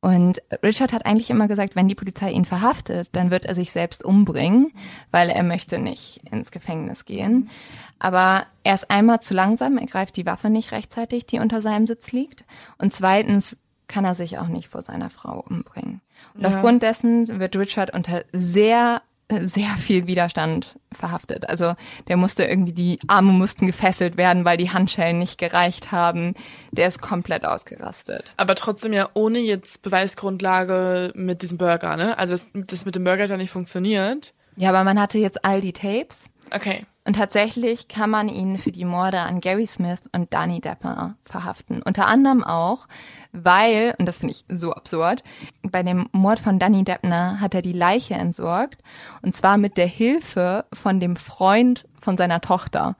Und 0.03 0.40
Richard 0.62 0.94
hat 0.94 1.05
eigentlich 1.05 1.28
immer 1.28 1.46
gesagt, 1.46 1.76
wenn 1.76 1.86
die 1.88 1.94
Polizei 1.94 2.30
ihn 2.30 2.46
verhaftet, 2.46 3.11
dann 3.12 3.30
wird 3.30 3.44
er 3.44 3.55
sich 3.55 3.70
selbst 3.70 4.03
umbringen, 4.03 4.72
weil 5.11 5.28
er 5.28 5.42
möchte 5.42 5.78
nicht 5.78 6.22
ins 6.30 6.51
Gefängnis 6.51 7.05
gehen. 7.05 7.51
Aber 7.98 8.46
er 8.64 8.74
ist 8.74 8.90
einmal 8.90 9.20
zu 9.20 9.34
langsam, 9.34 9.76
er 9.76 9.86
greift 9.86 10.16
die 10.16 10.24
Waffe 10.24 10.48
nicht 10.48 10.72
rechtzeitig, 10.72 11.26
die 11.26 11.38
unter 11.38 11.61
seinem 11.61 11.86
Sitz 11.86 12.12
liegt. 12.12 12.44
Und 12.78 12.94
zweitens 12.94 13.57
kann 13.88 14.07
er 14.07 14.14
sich 14.14 14.38
auch 14.38 14.46
nicht 14.48 14.68
vor 14.68 14.80
seiner 14.82 15.11
Frau 15.11 15.44
umbringen. 15.46 16.01
Und 16.34 16.42
Ja. 16.42 16.48
aufgrund 16.48 16.82
dessen 16.82 17.38
wird 17.38 17.55
Richard 17.57 17.92
unter 17.92 18.24
sehr, 18.32 19.03
sehr 19.43 19.70
viel 19.78 20.07
Widerstand 20.07 20.78
verhaftet. 20.93 21.49
Also 21.49 21.74
der 22.09 22.16
musste 22.16 22.45
irgendwie, 22.45 22.72
die 22.72 22.99
Arme 23.07 23.33
mussten 23.33 23.66
gefesselt 23.66 24.16
werden, 24.16 24.45
weil 24.45 24.57
die 24.57 24.70
Handschellen 24.70 25.18
nicht 25.18 25.39
gereicht 25.39 25.93
haben. 25.93 26.35
Der 26.72 26.89
ist 26.89 27.01
komplett 27.01 27.45
ausgerastet. 27.45 28.35
Aber 28.37 28.55
trotzdem 28.55 28.93
ja 28.93 29.09
ohne 29.14 29.39
jetzt 29.39 29.83
Beweisgrundlage 29.83 31.12
mit 31.14 31.43
diesem 31.43 31.59
Burger, 31.59 31.97
ne? 31.97 32.18
Also 32.18 32.35
das, 32.35 32.47
das 32.53 32.85
mit 32.85 32.97
dem 32.97 33.05
Burger 33.05 33.24
hat 33.24 33.31
ja 33.31 33.37
nicht 33.37 33.51
funktioniert. 33.51 34.35
Ja, 34.57 34.70
aber 34.70 34.85
man 34.85 35.01
hatte 35.01 35.18
jetzt 35.18 35.45
all 35.45 35.61
die 35.61 35.72
Tapes. 35.72 36.28
Okay. 36.53 36.85
Und 37.07 37.16
tatsächlich 37.16 37.89
kann 37.89 38.11
man 38.11 38.28
ihn 38.28 38.59
für 38.59 38.72
die 38.72 38.85
Morde 38.85 39.20
an 39.20 39.41
Gary 39.41 39.66
Smith 39.66 40.01
und 40.14 40.33
Danny 40.33 40.61
Depper 40.61 41.16
verhaften. 41.24 41.83
Unter 41.83 42.07
anderem 42.07 42.45
auch, 42.45 42.87
weil, 43.33 43.95
und 43.99 44.07
das 44.07 44.18
finde 44.18 44.35
ich 44.35 44.45
so 44.49 44.72
absurd, 44.72 45.22
bei 45.62 45.83
dem 45.83 46.09
Mord 46.12 46.41
von 46.41 46.59
Danny 46.59 46.85
Deppner 46.85 47.41
hat 47.41 47.55
er 47.55 47.62
die 47.62 47.72
Leiche 47.72 48.14
entsorgt. 48.14 48.83
Und 49.22 49.37
zwar 49.37 49.57
mit 49.57 49.76
der 49.76 49.87
Hilfe 49.87 50.64
von 50.72 51.01
dem 51.01 51.16
Freund 51.16 51.87
von 52.01 52.16
seiner 52.16 52.41
Tochter. 52.41 52.97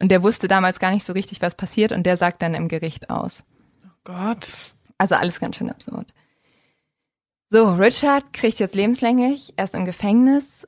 Und 0.00 0.10
der 0.10 0.22
wusste 0.22 0.48
damals 0.48 0.78
gar 0.78 0.92
nicht 0.92 1.04
so 1.04 1.12
richtig, 1.12 1.42
was 1.42 1.54
passiert. 1.54 1.92
Und 1.92 2.04
der 2.04 2.16
sagt 2.16 2.42
dann 2.42 2.54
im 2.54 2.68
Gericht 2.68 3.10
aus. 3.10 3.42
Gott. 4.04 4.74
Also 4.96 5.14
alles 5.14 5.40
ganz 5.40 5.56
schön 5.56 5.70
absurd. 5.70 6.12
So, 7.50 7.72
Richard 7.72 8.32
kriegt 8.34 8.60
jetzt 8.60 8.74
lebenslänglich, 8.74 9.54
er 9.56 9.64
ist 9.64 9.74
im 9.74 9.86
Gefängnis 9.86 10.66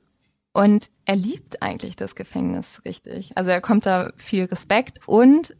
und 0.55 0.91
er 1.05 1.17
liebt 1.17 1.63
eigentlich 1.63 1.95
das 1.95 2.15
Gefängnis 2.15 2.81
richtig. 2.87 3.37
Also 3.37 3.51
er 3.51 3.61
kommt 3.61 3.85
da 3.85 4.11
viel 4.17 4.45
Respekt 4.45 4.99
und 5.07 5.55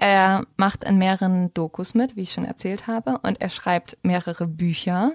er 0.00 0.42
macht 0.56 0.82
in 0.84 0.96
mehreren 0.98 1.52
Dokus 1.54 1.94
mit, 1.94 2.16
wie 2.16 2.22
ich 2.22 2.32
schon 2.32 2.44
erzählt 2.44 2.86
habe, 2.86 3.18
und 3.22 3.40
er 3.40 3.50
schreibt 3.50 3.98
mehrere 4.02 4.46
Bücher. 4.46 5.12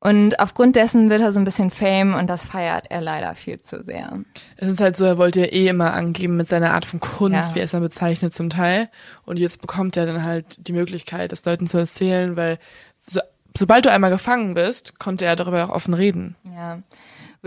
Und 0.00 0.38
aufgrund 0.38 0.76
dessen 0.76 1.10
wird 1.10 1.20
er 1.22 1.32
so 1.32 1.40
ein 1.40 1.44
bisschen 1.44 1.70
Fame 1.72 2.14
und 2.14 2.28
das 2.30 2.44
feiert 2.44 2.86
er 2.88 3.00
leider 3.00 3.34
viel 3.34 3.60
zu 3.60 3.82
sehr. 3.82 4.20
Es 4.56 4.68
ist 4.68 4.80
halt 4.80 4.96
so, 4.96 5.04
er 5.04 5.18
wollte 5.18 5.40
ja 5.40 5.46
eh 5.46 5.66
immer 5.66 5.92
angeben 5.92 6.36
mit 6.36 6.48
seiner 6.48 6.72
Art 6.72 6.84
von 6.84 7.00
Kunst, 7.00 7.48
Ja. 7.50 7.54
wie 7.56 7.58
er 7.58 7.64
es 7.64 7.72
dann 7.72 7.82
bezeichnet 7.82 8.32
zum 8.32 8.48
Teil. 8.48 8.88
Und 9.24 9.40
jetzt 9.40 9.60
bekommt 9.60 9.96
er 9.96 10.06
dann 10.06 10.22
halt 10.22 10.68
die 10.68 10.72
Möglichkeit, 10.72 11.32
das 11.32 11.44
Leuten 11.44 11.66
zu 11.66 11.78
erzählen, 11.78 12.36
weil 12.36 12.58
so, 13.04 13.20
sobald 13.56 13.86
du 13.86 13.90
einmal 13.90 14.10
gefangen 14.10 14.54
bist, 14.54 15.00
konnte 15.00 15.24
er 15.24 15.34
darüber 15.34 15.64
auch 15.64 15.74
offen 15.74 15.94
reden. 15.94 16.36
Ja. 16.54 16.78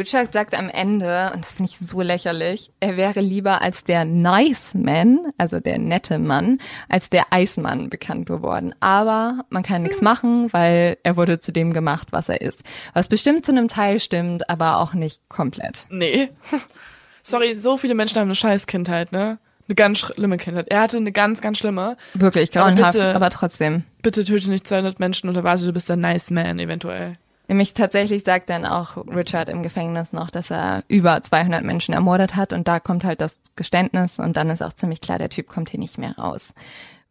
Richard 0.02 0.34
sagt 0.34 0.58
am 0.58 0.68
Ende, 0.68 1.30
und 1.34 1.44
das 1.44 1.52
finde 1.52 1.70
ich 1.72 1.78
so 1.78 2.02
lächerlich, 2.02 2.72
er 2.80 2.98
wäre 2.98 3.20
lieber 3.22 3.62
als 3.62 3.84
der 3.84 4.04
Nice 4.04 4.74
Man, 4.74 5.20
also 5.38 5.60
der 5.60 5.78
nette 5.78 6.18
Mann, 6.18 6.58
als 6.90 7.12
der 7.12 7.26
Eismann 7.30 7.92
bekannt 7.92 8.26
geworden. 8.26 8.74
Aber 8.80 9.46
man 9.50 9.62
kann 9.62 9.84
nichts 9.84 10.02
machen, 10.02 10.52
weil 10.54 10.98
er 11.04 11.18
wurde 11.18 11.40
zu 11.40 11.52
dem 11.52 11.72
gemacht, 11.72 12.08
was 12.10 12.30
er 12.30 12.42
ist. 12.42 12.64
Was 12.96 13.08
bestimmt 13.10 13.46
zu 13.46 13.52
einem 13.52 13.68
Teil 13.68 14.00
stimmt, 14.00 14.50
aber 14.50 14.78
auch 14.78 14.94
nicht 14.96 15.22
komplett. 15.30 15.86
Nee. 15.92 16.30
Sorry, 17.24 17.60
so 17.60 17.78
viele 17.78 17.94
Menschen 17.94 18.18
haben 18.18 18.28
eine 18.28 18.36
scheiß 18.36 18.66
Kindheit, 18.66 19.12
ne? 19.12 19.38
Eine 19.68 19.76
ganz 19.76 20.00
schlimme 20.00 20.38
Kindheit. 20.38 20.68
Er 20.70 20.82
hatte 20.82 20.98
eine 20.98 21.12
ganz, 21.12 21.42
ganz 21.42 21.60
schlimme. 21.60 21.96
Wirklich 22.16 22.50
Aber 22.58 22.72
grauenhaft, 22.72 22.94
bitte- 22.94 23.16
aber 23.16 23.30
trotzdem. 23.30 23.84
Bitte 24.02 24.26
töte 24.26 24.50
nicht 24.50 24.68
200 24.68 25.00
Menschen 25.00 25.30
und 25.30 25.36
erwarte, 25.36 25.64
du 25.66 25.72
bist 25.74 25.88
der 25.90 25.96
Nice 25.98 26.32
Man 26.32 26.58
eventuell. 26.58 27.18
Nämlich 27.52 27.74
tatsächlich 27.74 28.24
sagt 28.24 28.50
dann 28.50 28.66
auch 28.66 28.96
Richard 28.96 29.50
im 29.50 29.62
Gefängnis 29.62 30.14
noch, 30.14 30.30
dass 30.30 30.52
er 30.52 30.86
über 30.88 31.22
200 31.22 31.66
Menschen 31.66 31.94
ermordet 31.94 32.38
hat 32.38 32.54
und 32.54 32.66
da 32.66 32.80
kommt 32.80 33.04
halt 33.04 33.20
das 33.20 33.36
Geständnis 33.58 34.20
und 34.20 34.38
dann 34.38 34.50
ist 34.50 34.62
auch 34.62 34.72
ziemlich 34.72 35.02
klar, 35.02 35.20
der 35.20 35.28
Typ 35.28 35.50
kommt 35.50 35.70
hier 35.70 35.80
nicht 35.82 35.98
mehr 35.98 36.18
raus. 36.18 36.54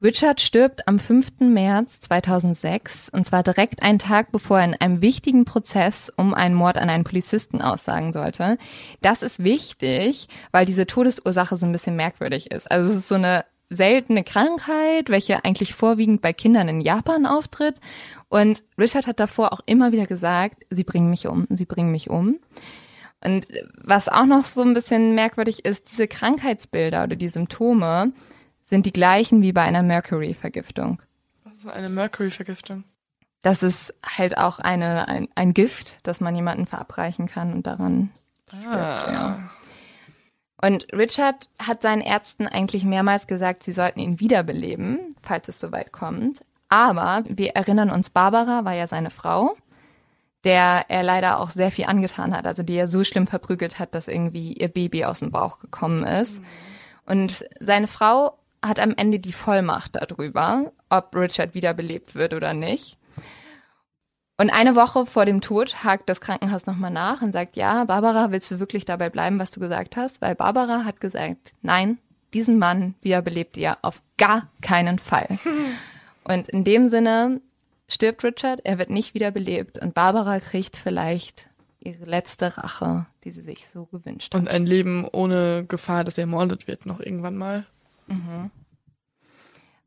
Richard 0.02 0.40
stirbt 0.40 0.88
am 0.88 0.98
5. 0.98 1.40
März 1.40 2.00
2006 2.00 3.10
und 3.10 3.26
zwar 3.26 3.42
direkt 3.42 3.82
einen 3.82 3.98
Tag 3.98 4.32
bevor 4.32 4.60
er 4.60 4.64
in 4.64 4.74
einem 4.80 5.02
wichtigen 5.02 5.44
Prozess 5.44 6.10
um 6.16 6.32
einen 6.32 6.54
Mord 6.54 6.78
an 6.78 6.88
einen 6.88 7.04
Polizisten 7.04 7.60
aussagen 7.60 8.14
sollte. 8.14 8.56
Das 9.02 9.20
ist 9.20 9.44
wichtig, 9.44 10.28
weil 10.52 10.64
diese 10.64 10.86
Todesursache 10.86 11.58
so 11.58 11.66
ein 11.66 11.72
bisschen 11.72 11.96
merkwürdig 11.96 12.50
ist. 12.50 12.70
Also 12.70 12.90
es 12.90 12.96
ist 12.96 13.08
so 13.08 13.16
eine 13.16 13.44
seltene 13.70 14.24
Krankheit, 14.24 15.10
welche 15.10 15.44
eigentlich 15.44 15.74
vorwiegend 15.74 16.20
bei 16.20 16.32
Kindern 16.32 16.68
in 16.68 16.80
Japan 16.80 17.24
auftritt. 17.24 17.78
Und 18.30 18.62
Richard 18.78 19.08
hat 19.08 19.18
davor 19.20 19.52
auch 19.52 19.60
immer 19.66 19.90
wieder 19.90 20.06
gesagt, 20.06 20.64
sie 20.70 20.84
bringen 20.84 21.10
mich 21.10 21.26
um, 21.26 21.46
sie 21.50 21.64
bringen 21.66 21.90
mich 21.90 22.08
um. 22.08 22.38
Und 23.22 23.48
was 23.76 24.08
auch 24.08 24.24
noch 24.24 24.46
so 24.46 24.62
ein 24.62 24.72
bisschen 24.72 25.14
merkwürdig 25.14 25.64
ist, 25.64 25.90
diese 25.90 26.06
Krankheitsbilder 26.06 27.04
oder 27.04 27.16
die 27.16 27.28
Symptome 27.28 28.12
sind 28.62 28.86
die 28.86 28.92
gleichen 28.92 29.42
wie 29.42 29.52
bei 29.52 29.62
einer 29.62 29.82
Mercury-Vergiftung. 29.82 31.02
Was 31.42 31.54
ist 31.58 31.66
eine 31.66 31.88
Mercury-Vergiftung? 31.88 32.84
Das 33.42 33.64
ist 33.64 33.94
halt 34.04 34.38
auch 34.38 34.60
eine, 34.60 35.08
ein, 35.08 35.28
ein 35.34 35.52
Gift, 35.52 35.98
das 36.04 36.20
man 36.20 36.36
jemanden 36.36 36.66
verabreichen 36.66 37.26
kann 37.26 37.52
und 37.52 37.66
daran 37.66 38.10
stirbt. 38.46 38.64
Ja. 38.66 39.50
Und 40.62 40.92
Richard 40.92 41.48
hat 41.60 41.82
seinen 41.82 42.02
Ärzten 42.02 42.46
eigentlich 42.46 42.84
mehrmals 42.84 43.26
gesagt, 43.26 43.64
sie 43.64 43.72
sollten 43.72 43.98
ihn 43.98 44.20
wiederbeleben, 44.20 45.16
falls 45.22 45.48
es 45.48 45.58
soweit 45.58 45.90
kommt. 45.90 46.42
Aber 46.70 47.24
wir 47.26 47.50
erinnern 47.50 47.90
uns, 47.90 48.10
Barbara 48.10 48.64
war 48.64 48.74
ja 48.74 48.86
seine 48.86 49.10
Frau, 49.10 49.56
der 50.44 50.86
er 50.88 51.02
leider 51.02 51.40
auch 51.40 51.50
sehr 51.50 51.70
viel 51.70 51.84
angetan 51.84 52.34
hat, 52.34 52.46
also 52.46 52.62
die 52.62 52.76
er 52.76 52.88
so 52.88 53.04
schlimm 53.04 53.26
verprügelt 53.26 53.78
hat, 53.78 53.94
dass 53.94 54.08
irgendwie 54.08 54.54
ihr 54.54 54.68
Baby 54.68 55.04
aus 55.04 55.18
dem 55.18 55.32
Bauch 55.32 55.58
gekommen 55.58 56.04
ist. 56.04 56.40
Und 57.04 57.44
seine 57.58 57.88
Frau 57.88 58.38
hat 58.62 58.78
am 58.78 58.94
Ende 58.96 59.18
die 59.18 59.32
Vollmacht 59.32 59.96
darüber, 59.96 60.72
ob 60.88 61.14
Richard 61.14 61.54
wiederbelebt 61.54 62.14
wird 62.14 62.34
oder 62.34 62.54
nicht. 62.54 62.96
Und 64.38 64.50
eine 64.50 64.76
Woche 64.76 65.04
vor 65.04 65.26
dem 65.26 65.40
Tod 65.40 65.84
hakt 65.84 66.08
das 66.08 66.20
Krankenhaus 66.20 66.64
nochmal 66.66 66.90
nach 66.90 67.20
und 67.20 67.32
sagt, 67.32 67.56
ja, 67.56 67.84
Barbara, 67.84 68.30
willst 68.30 68.50
du 68.50 68.60
wirklich 68.60 68.84
dabei 68.86 69.10
bleiben, 69.10 69.38
was 69.38 69.50
du 69.50 69.60
gesagt 69.60 69.96
hast? 69.96 70.22
Weil 70.22 70.34
Barbara 70.34 70.84
hat 70.84 71.00
gesagt, 71.00 71.52
nein, 71.60 71.98
diesen 72.32 72.58
Mann 72.58 72.94
wiederbelebt 73.02 73.56
ihr 73.56 73.76
auf 73.82 74.00
gar 74.16 74.48
keinen 74.62 74.98
Fall. 74.98 75.38
Und 76.30 76.48
in 76.48 76.62
dem 76.62 76.88
Sinne 76.88 77.40
stirbt 77.88 78.22
Richard, 78.22 78.60
er 78.64 78.78
wird 78.78 78.88
nicht 78.88 79.14
wiederbelebt 79.14 79.78
und 79.78 79.94
Barbara 79.94 80.38
kriegt 80.38 80.76
vielleicht 80.76 81.48
ihre 81.80 82.04
letzte 82.04 82.56
Rache, 82.56 83.06
die 83.24 83.32
sie 83.32 83.42
sich 83.42 83.66
so 83.66 83.86
gewünscht 83.86 84.32
hat. 84.32 84.40
Und 84.40 84.48
ein 84.48 84.64
Leben 84.64 85.08
ohne 85.10 85.64
Gefahr, 85.66 86.04
dass 86.04 86.18
er 86.18 86.22
ermordet 86.22 86.68
wird, 86.68 86.86
noch 86.86 87.00
irgendwann 87.00 87.36
mal. 87.36 87.66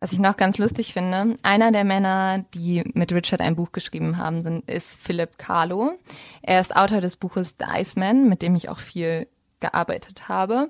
Was 0.01 0.11
ich 0.11 0.19
noch 0.19 0.35
ganz 0.35 0.57
lustig 0.57 0.91
finde, 0.91 1.37
einer 1.43 1.71
der 1.71 1.85
Männer, 1.85 2.43
die 2.53 2.83
mit 2.93 3.13
Richard 3.13 3.39
ein 3.39 3.55
Buch 3.55 3.71
geschrieben 3.71 4.17
haben, 4.17 4.41
sind, 4.41 4.69
ist 4.69 4.95
Philip 4.95 5.37
Carlo. 5.37 5.93
Er 6.41 6.59
ist 6.59 6.75
Autor 6.75 6.99
des 6.99 7.15
Buches 7.15 7.55
The 7.57 7.67
Iceman, 7.79 8.27
mit 8.27 8.41
dem 8.41 8.55
ich 8.55 8.67
auch 8.67 8.79
viel 8.79 9.27
gearbeitet 9.61 10.27
habe. 10.27 10.67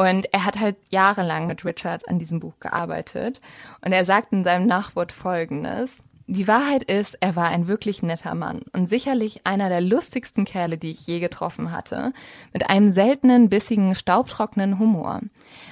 Und 0.00 0.32
er 0.32 0.46
hat 0.46 0.58
halt 0.58 0.76
jahrelang 0.88 1.46
mit 1.46 1.62
Richard 1.66 2.08
an 2.08 2.18
diesem 2.18 2.40
Buch 2.40 2.54
gearbeitet. 2.58 3.42
Und 3.84 3.92
er 3.92 4.06
sagt 4.06 4.32
in 4.32 4.44
seinem 4.44 4.66
Nachwort 4.66 5.12
Folgendes. 5.12 5.98
Die 6.26 6.48
Wahrheit 6.48 6.84
ist, 6.84 7.18
er 7.20 7.36
war 7.36 7.48
ein 7.48 7.68
wirklich 7.68 8.02
netter 8.02 8.34
Mann 8.34 8.62
und 8.72 8.88
sicherlich 8.88 9.42
einer 9.44 9.68
der 9.68 9.82
lustigsten 9.82 10.46
Kerle, 10.46 10.78
die 10.78 10.92
ich 10.92 11.06
je 11.06 11.20
getroffen 11.20 11.70
hatte, 11.70 12.14
mit 12.54 12.70
einem 12.70 12.92
seltenen, 12.92 13.50
bissigen, 13.50 13.94
staubtrockenen 13.94 14.78
Humor. 14.78 15.20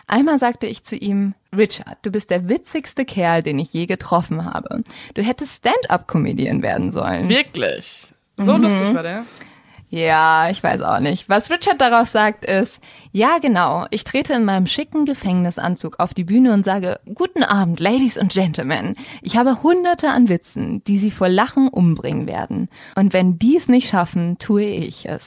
Einmal 0.07 0.39
sagte 0.39 0.67
ich 0.67 0.85
zu 0.85 0.97
ihm, 0.97 1.33
Richard, 1.57 1.97
du 2.03 2.11
bist 2.11 2.31
der 2.31 2.51
witzigste 2.51 3.07
Kerl, 3.07 3.43
den 3.43 3.59
ich 3.59 3.73
je 3.73 3.87
getroffen 3.87 4.45
habe. 4.45 4.83
Du 5.15 5.23
hättest 5.23 5.55
Stand-up-Comedian 5.55 6.61
werden 6.61 6.93
sollen. 6.93 7.31
Wirklich. 7.31 8.13
So 8.37 8.59
lustig 8.59 8.93
war 8.93 9.03
der. 9.03 9.25
Ja, 9.91 10.51
ich 10.51 10.63
weiß 10.63 10.83
auch 10.83 11.01
nicht. 11.01 11.29
Was 11.29 11.51
Richard 11.51 11.81
darauf 11.81 12.09
sagt 12.09 12.45
ist, 12.45 12.81
ja 13.13 13.39
genau, 13.39 13.87
ich 13.91 14.05
trete 14.05 14.33
in 14.35 14.45
meinem 14.45 14.67
schicken 14.67 15.05
Gefängnisanzug 15.05 15.99
auf 15.99 16.15
die 16.15 16.25
Bühne 16.25 16.53
und 16.53 16.65
sage, 16.65 17.01
guten 17.15 17.43
Abend, 17.43 17.81
Ladies 17.81 18.17
und 18.19 18.33
Gentlemen. 18.33 18.97
Ich 19.23 19.37
habe 19.37 19.63
hunderte 19.63 20.09
an 20.09 20.29
Witzen, 20.29 20.83
die 20.85 20.99
sie 20.99 21.11
vor 21.11 21.29
Lachen 21.29 21.69
umbringen 21.69 22.27
werden. 22.27 22.69
Und 22.95 23.13
wenn 23.13 23.39
die 23.39 23.57
es 23.57 23.69
nicht 23.69 23.89
schaffen, 23.89 24.39
tue 24.39 24.65
ich 24.65 25.07
es. 25.09 25.27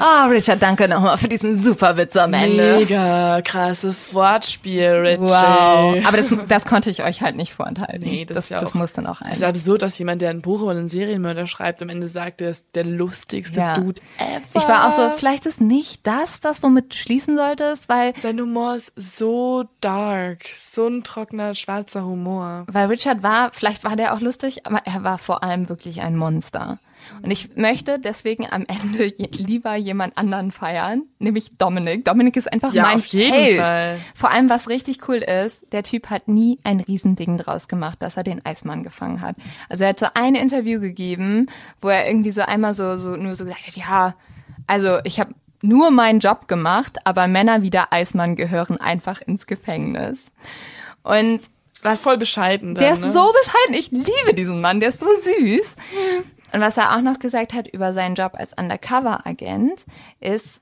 Ah, 0.00 0.26
Richard, 0.30 0.62
danke 0.62 0.88
nochmal 0.88 1.18
für 1.18 1.28
diesen 1.28 1.60
super 1.62 1.96
Witz 1.96 2.16
am 2.16 2.32
Ende. 2.34 2.76
Mega 2.78 3.40
krasses 3.42 4.12
Wortspiel, 4.14 4.84
Richie. 4.90 5.20
Wow. 5.20 6.04
Aber 6.06 6.16
das, 6.16 6.26
das 6.48 6.64
konnte 6.64 6.90
ich 6.90 7.02
euch 7.04 7.22
halt 7.22 7.36
nicht 7.36 7.52
vorenthalten. 7.52 8.00
Nee, 8.08 8.24
das 8.24 8.34
das, 8.34 8.44
ist 8.44 8.50
ja 8.50 8.60
das 8.60 8.70
auch- 8.70 8.74
muss 8.74 8.92
dann 8.92 9.06
auch 9.06 9.20
Es 9.22 9.36
ist 9.38 9.42
ein. 9.42 9.50
absurd, 9.50 9.82
dass 9.82 9.98
jemand, 9.98 10.22
der 10.22 10.30
ein 10.30 10.42
Buch 10.42 10.62
über 10.62 10.70
einen 10.72 10.88
Serienmörder 10.88 11.46
schreibt, 11.46 11.82
am 11.82 11.88
Ende 11.88 12.08
sagt, 12.08 12.40
er 12.40 12.50
ist 12.50 12.64
der 12.74 12.84
lustigste 12.84 13.60
Ja. 13.60 13.74
Dude 13.74 14.00
ever. 14.18 14.40
Ich 14.54 14.68
war 14.68 14.88
auch 14.88 14.96
so, 14.96 15.10
vielleicht 15.16 15.46
ist 15.46 15.60
nicht 15.60 16.06
das 16.06 16.40
das, 16.48 16.62
womit 16.62 16.92
du 16.92 16.96
schließen 16.96 17.36
solltest, 17.36 17.88
weil 17.88 18.18
Sein 18.18 18.40
Humor 18.40 18.76
ist 18.76 18.92
so 18.96 19.64
dark, 19.80 20.46
so 20.54 20.86
ein 20.86 21.04
trockener, 21.04 21.54
schwarzer 21.54 22.04
Humor. 22.04 22.66
Weil 22.70 22.86
Richard 22.86 23.22
war, 23.22 23.50
vielleicht 23.52 23.84
war 23.84 23.96
der 23.96 24.14
auch 24.14 24.20
lustig, 24.20 24.66
aber 24.66 24.80
er 24.84 25.04
war 25.04 25.18
vor 25.18 25.42
allem 25.42 25.68
wirklich 25.68 26.00
ein 26.00 26.16
Monster. 26.16 26.78
Und 27.22 27.30
ich 27.30 27.56
möchte 27.56 27.98
deswegen 27.98 28.46
am 28.50 28.66
Ende 28.66 29.04
je, 29.04 29.28
lieber 29.30 29.76
jemand 29.76 30.18
anderen 30.18 30.50
feiern, 30.50 31.02
nämlich 31.18 31.56
Dominik. 31.56 32.04
Dominik 32.04 32.36
ist 32.36 32.52
einfach 32.52 32.72
Ja, 32.72 32.82
mein 32.82 32.96
auf 32.96 33.06
jeden 33.06 33.32
Held. 33.32 33.60
Fall. 33.60 33.98
Vor 34.14 34.30
allem, 34.30 34.50
was 34.50 34.68
richtig 34.68 35.08
cool 35.08 35.16
ist, 35.16 35.64
der 35.72 35.84
Typ 35.84 36.10
hat 36.10 36.28
nie 36.28 36.58
ein 36.64 36.80
Riesending 36.80 37.38
draus 37.38 37.68
gemacht, 37.68 38.02
dass 38.02 38.16
er 38.16 38.24
den 38.24 38.44
Eismann 38.44 38.82
gefangen 38.82 39.20
hat. 39.20 39.36
Also 39.68 39.84
er 39.84 39.90
hat 39.90 40.00
so 40.00 40.06
ein 40.14 40.34
Interview 40.34 40.80
gegeben, 40.80 41.46
wo 41.80 41.88
er 41.88 42.08
irgendwie 42.08 42.32
so 42.32 42.42
einmal 42.42 42.74
so, 42.74 42.96
so 42.96 43.16
nur 43.16 43.34
so 43.36 43.44
gesagt 43.44 43.66
hat, 43.68 43.76
ja, 43.76 44.14
also 44.66 44.98
ich 45.04 45.20
habe 45.20 45.34
nur 45.60 45.90
meinen 45.90 46.20
Job 46.20 46.48
gemacht, 46.48 46.98
aber 47.04 47.26
Männer 47.26 47.62
wie 47.62 47.70
der 47.70 47.92
Eismann 47.92 48.36
gehören 48.36 48.78
einfach 48.78 49.20
ins 49.20 49.46
Gefängnis. 49.46 50.30
Und 51.02 51.40
Was 51.82 52.00
voll 52.00 52.18
bescheiden 52.18 52.74
dann, 52.74 52.84
der 52.84 52.92
ist 52.94 53.02
ne? 53.02 53.12
so 53.12 53.32
bescheiden. 53.32 53.74
Ich 53.74 53.90
liebe 53.90 54.34
diesen 54.34 54.60
Mann. 54.60 54.80
Der 54.80 54.90
ist 54.90 55.00
so 55.00 55.06
süß. 55.06 55.76
Und 56.52 56.60
was 56.60 56.76
er 56.76 56.96
auch 56.96 57.02
noch 57.02 57.18
gesagt 57.18 57.52
hat 57.52 57.68
über 57.68 57.92
seinen 57.92 58.14
Job 58.14 58.32
als 58.34 58.52
Undercover-Agent 58.54 59.84
ist, 60.20 60.60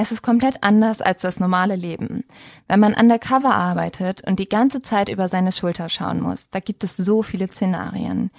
es 0.00 0.12
ist 0.12 0.22
komplett 0.22 0.62
anders 0.62 1.02
als 1.02 1.20
das 1.20 1.40
normale 1.40 1.76
Leben. 1.76 2.24
Wenn 2.68 2.80
man 2.80 2.94
undercover 2.94 3.54
arbeitet 3.54 4.26
und 4.26 4.38
die 4.38 4.48
ganze 4.48 4.80
Zeit 4.80 5.10
über 5.10 5.28
seine 5.28 5.52
Schulter 5.52 5.90
schauen 5.90 6.22
muss, 6.22 6.48
da 6.48 6.60
gibt 6.60 6.84
es 6.84 6.96
so 6.96 7.22
viele 7.22 7.48
Szenarien. 7.48 8.30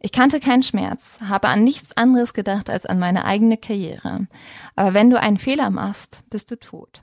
Ich 0.00 0.12
kannte 0.12 0.38
keinen 0.38 0.62
Schmerz, 0.62 1.18
habe 1.28 1.48
an 1.48 1.64
nichts 1.64 1.96
anderes 1.96 2.34
gedacht 2.34 2.70
als 2.70 2.86
an 2.86 3.00
meine 3.00 3.24
eigene 3.24 3.56
Karriere. 3.56 4.28
Aber 4.76 4.94
wenn 4.94 5.10
du 5.10 5.18
einen 5.18 5.38
Fehler 5.38 5.70
machst, 5.70 6.22
bist 6.30 6.52
du 6.52 6.56
tot. 6.56 7.02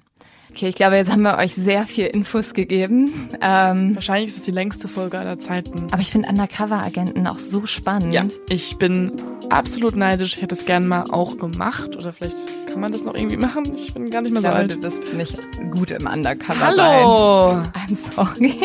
Okay, 0.55 0.69
ich 0.69 0.75
glaube, 0.75 0.95
jetzt 0.95 1.11
haben 1.11 1.23
wir 1.23 1.37
euch 1.37 1.53
sehr 1.53 1.83
viel 1.85 2.05
Infos 2.05 2.53
gegeben. 2.53 3.27
Ähm, 3.41 3.93
Wahrscheinlich 3.95 4.29
ist 4.29 4.37
es 4.37 4.43
die 4.43 4.51
längste 4.51 4.87
Folge 4.87 5.19
aller 5.19 5.37
Zeiten. 5.37 5.87
aber 5.91 6.01
ich 6.01 6.11
finde 6.11 6.29
Undercover-Agenten 6.29 7.27
auch 7.27 7.39
so 7.39 7.65
spannend. 7.65 8.13
Ja, 8.13 8.23
ich 8.47 8.77
bin 8.77 9.11
absolut 9.49 9.97
neidisch. 9.97 10.35
Ich 10.37 10.41
hätte 10.41 10.55
es 10.55 10.63
gern 10.65 10.87
mal 10.87 11.03
auch 11.11 11.37
gemacht. 11.37 11.97
Oder 11.97 12.13
vielleicht 12.13 12.37
kann 12.71 12.79
man 12.79 12.93
das 12.93 13.03
noch 13.03 13.15
irgendwie 13.15 13.35
machen. 13.35 13.63
Ich 13.75 13.93
bin 13.93 14.09
gar 14.09 14.21
nicht 14.21 14.31
mehr 14.31 14.39
Ich 14.39 14.45
so 14.47 14.51
glaube, 14.53 14.61
alt. 14.61 14.71
du 14.71 14.79
bist 14.79 15.13
nicht 15.13 15.37
gut 15.71 15.91
im 15.91 16.07
Undercover 16.07 16.67
Hallo! 16.67 17.61
sein. 17.73 17.89
I'm 17.89 18.15
sorry. 18.15 18.55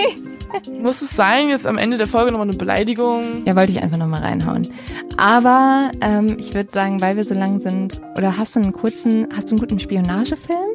Muss 0.80 1.02
es 1.02 1.10
sein, 1.10 1.48
jetzt 1.48 1.66
am 1.66 1.76
Ende 1.76 1.96
der 1.96 2.06
Folge 2.06 2.30
nochmal 2.30 2.48
eine 2.48 2.56
Beleidigung? 2.56 3.44
Ja, 3.46 3.56
wollte 3.56 3.72
ich 3.72 3.82
einfach 3.82 3.98
nochmal 3.98 4.22
reinhauen. 4.22 4.68
Aber 5.16 5.90
ähm, 6.00 6.36
ich 6.38 6.54
würde 6.54 6.70
sagen, 6.72 7.00
weil 7.00 7.16
wir 7.16 7.24
so 7.24 7.34
lang 7.34 7.58
sind, 7.58 8.00
oder 8.16 8.36
hast 8.38 8.54
du 8.54 8.60
einen 8.60 8.72
kurzen, 8.72 9.26
hast 9.36 9.50
du 9.50 9.54
einen 9.56 9.60
guten 9.60 9.80
Spionagefilm? 9.80 10.70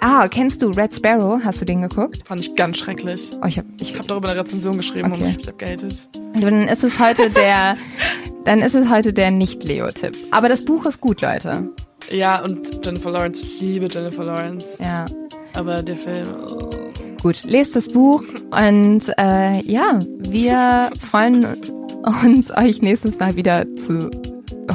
Ah, 0.00 0.26
kennst 0.28 0.62
du 0.62 0.68
Red 0.70 0.94
Sparrow? 0.94 1.40
Hast 1.44 1.60
du 1.60 1.64
den 1.66 1.82
geguckt? 1.82 2.22
Fand 2.26 2.40
ich 2.40 2.54
ganz 2.54 2.78
schrecklich. 2.78 3.30
Oh, 3.42 3.46
ich 3.46 3.58
hab, 3.58 3.66
ich 3.80 3.94
habe 3.96 4.06
darüber 4.06 4.30
eine 4.30 4.40
Rezension 4.40 4.76
geschrieben 4.76 5.12
Okay. 5.12 5.24
und 5.24 5.40
ich 5.40 5.46
hab 5.46 5.58
gehatet. 5.58 6.08
Dann 6.40 6.62
ist 6.68 6.82
es 6.84 6.98
heute 6.98 7.28
der, 7.30 7.76
dann 8.44 8.60
ist 8.60 8.74
es 8.74 8.88
heute 8.90 9.12
der 9.12 9.30
Nicht-Leo-Tipp. 9.30 10.16
Aber 10.30 10.48
das 10.48 10.64
Buch 10.64 10.86
ist 10.86 11.00
gut, 11.00 11.20
Leute. 11.20 11.68
Ja, 12.10 12.42
und 12.42 12.84
Jennifer 12.84 13.10
Lawrence, 13.10 13.44
ich 13.44 13.60
liebe 13.60 13.88
Jennifer 13.90 14.24
Lawrence. 14.24 14.66
Ja. 14.78 15.04
Aber 15.54 15.82
der 15.82 15.96
Film, 15.98 16.28
oh. 16.48 16.70
Gut, 17.22 17.44
lest 17.44 17.76
das 17.76 17.88
Buch 17.88 18.22
und 18.50 19.00
äh, 19.18 19.60
ja, 19.70 19.98
wir 20.20 20.90
freuen 21.10 21.44
uns, 22.24 22.50
euch 22.56 22.80
nächstes 22.80 23.18
Mal 23.18 23.36
wieder 23.36 23.66
zu 23.76 24.10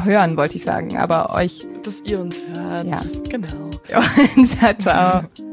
hören, 0.04 0.38
wollte 0.38 0.58
ich 0.58 0.64
sagen, 0.64 0.96
aber 0.98 1.34
euch. 1.34 1.66
dass 1.82 2.02
ihr 2.06 2.20
uns 2.20 2.36
hört. 2.54 2.86
Ja. 2.86 3.02
Genau. 3.30 3.65
ciao, 4.48 4.74
ciao. 4.74 5.45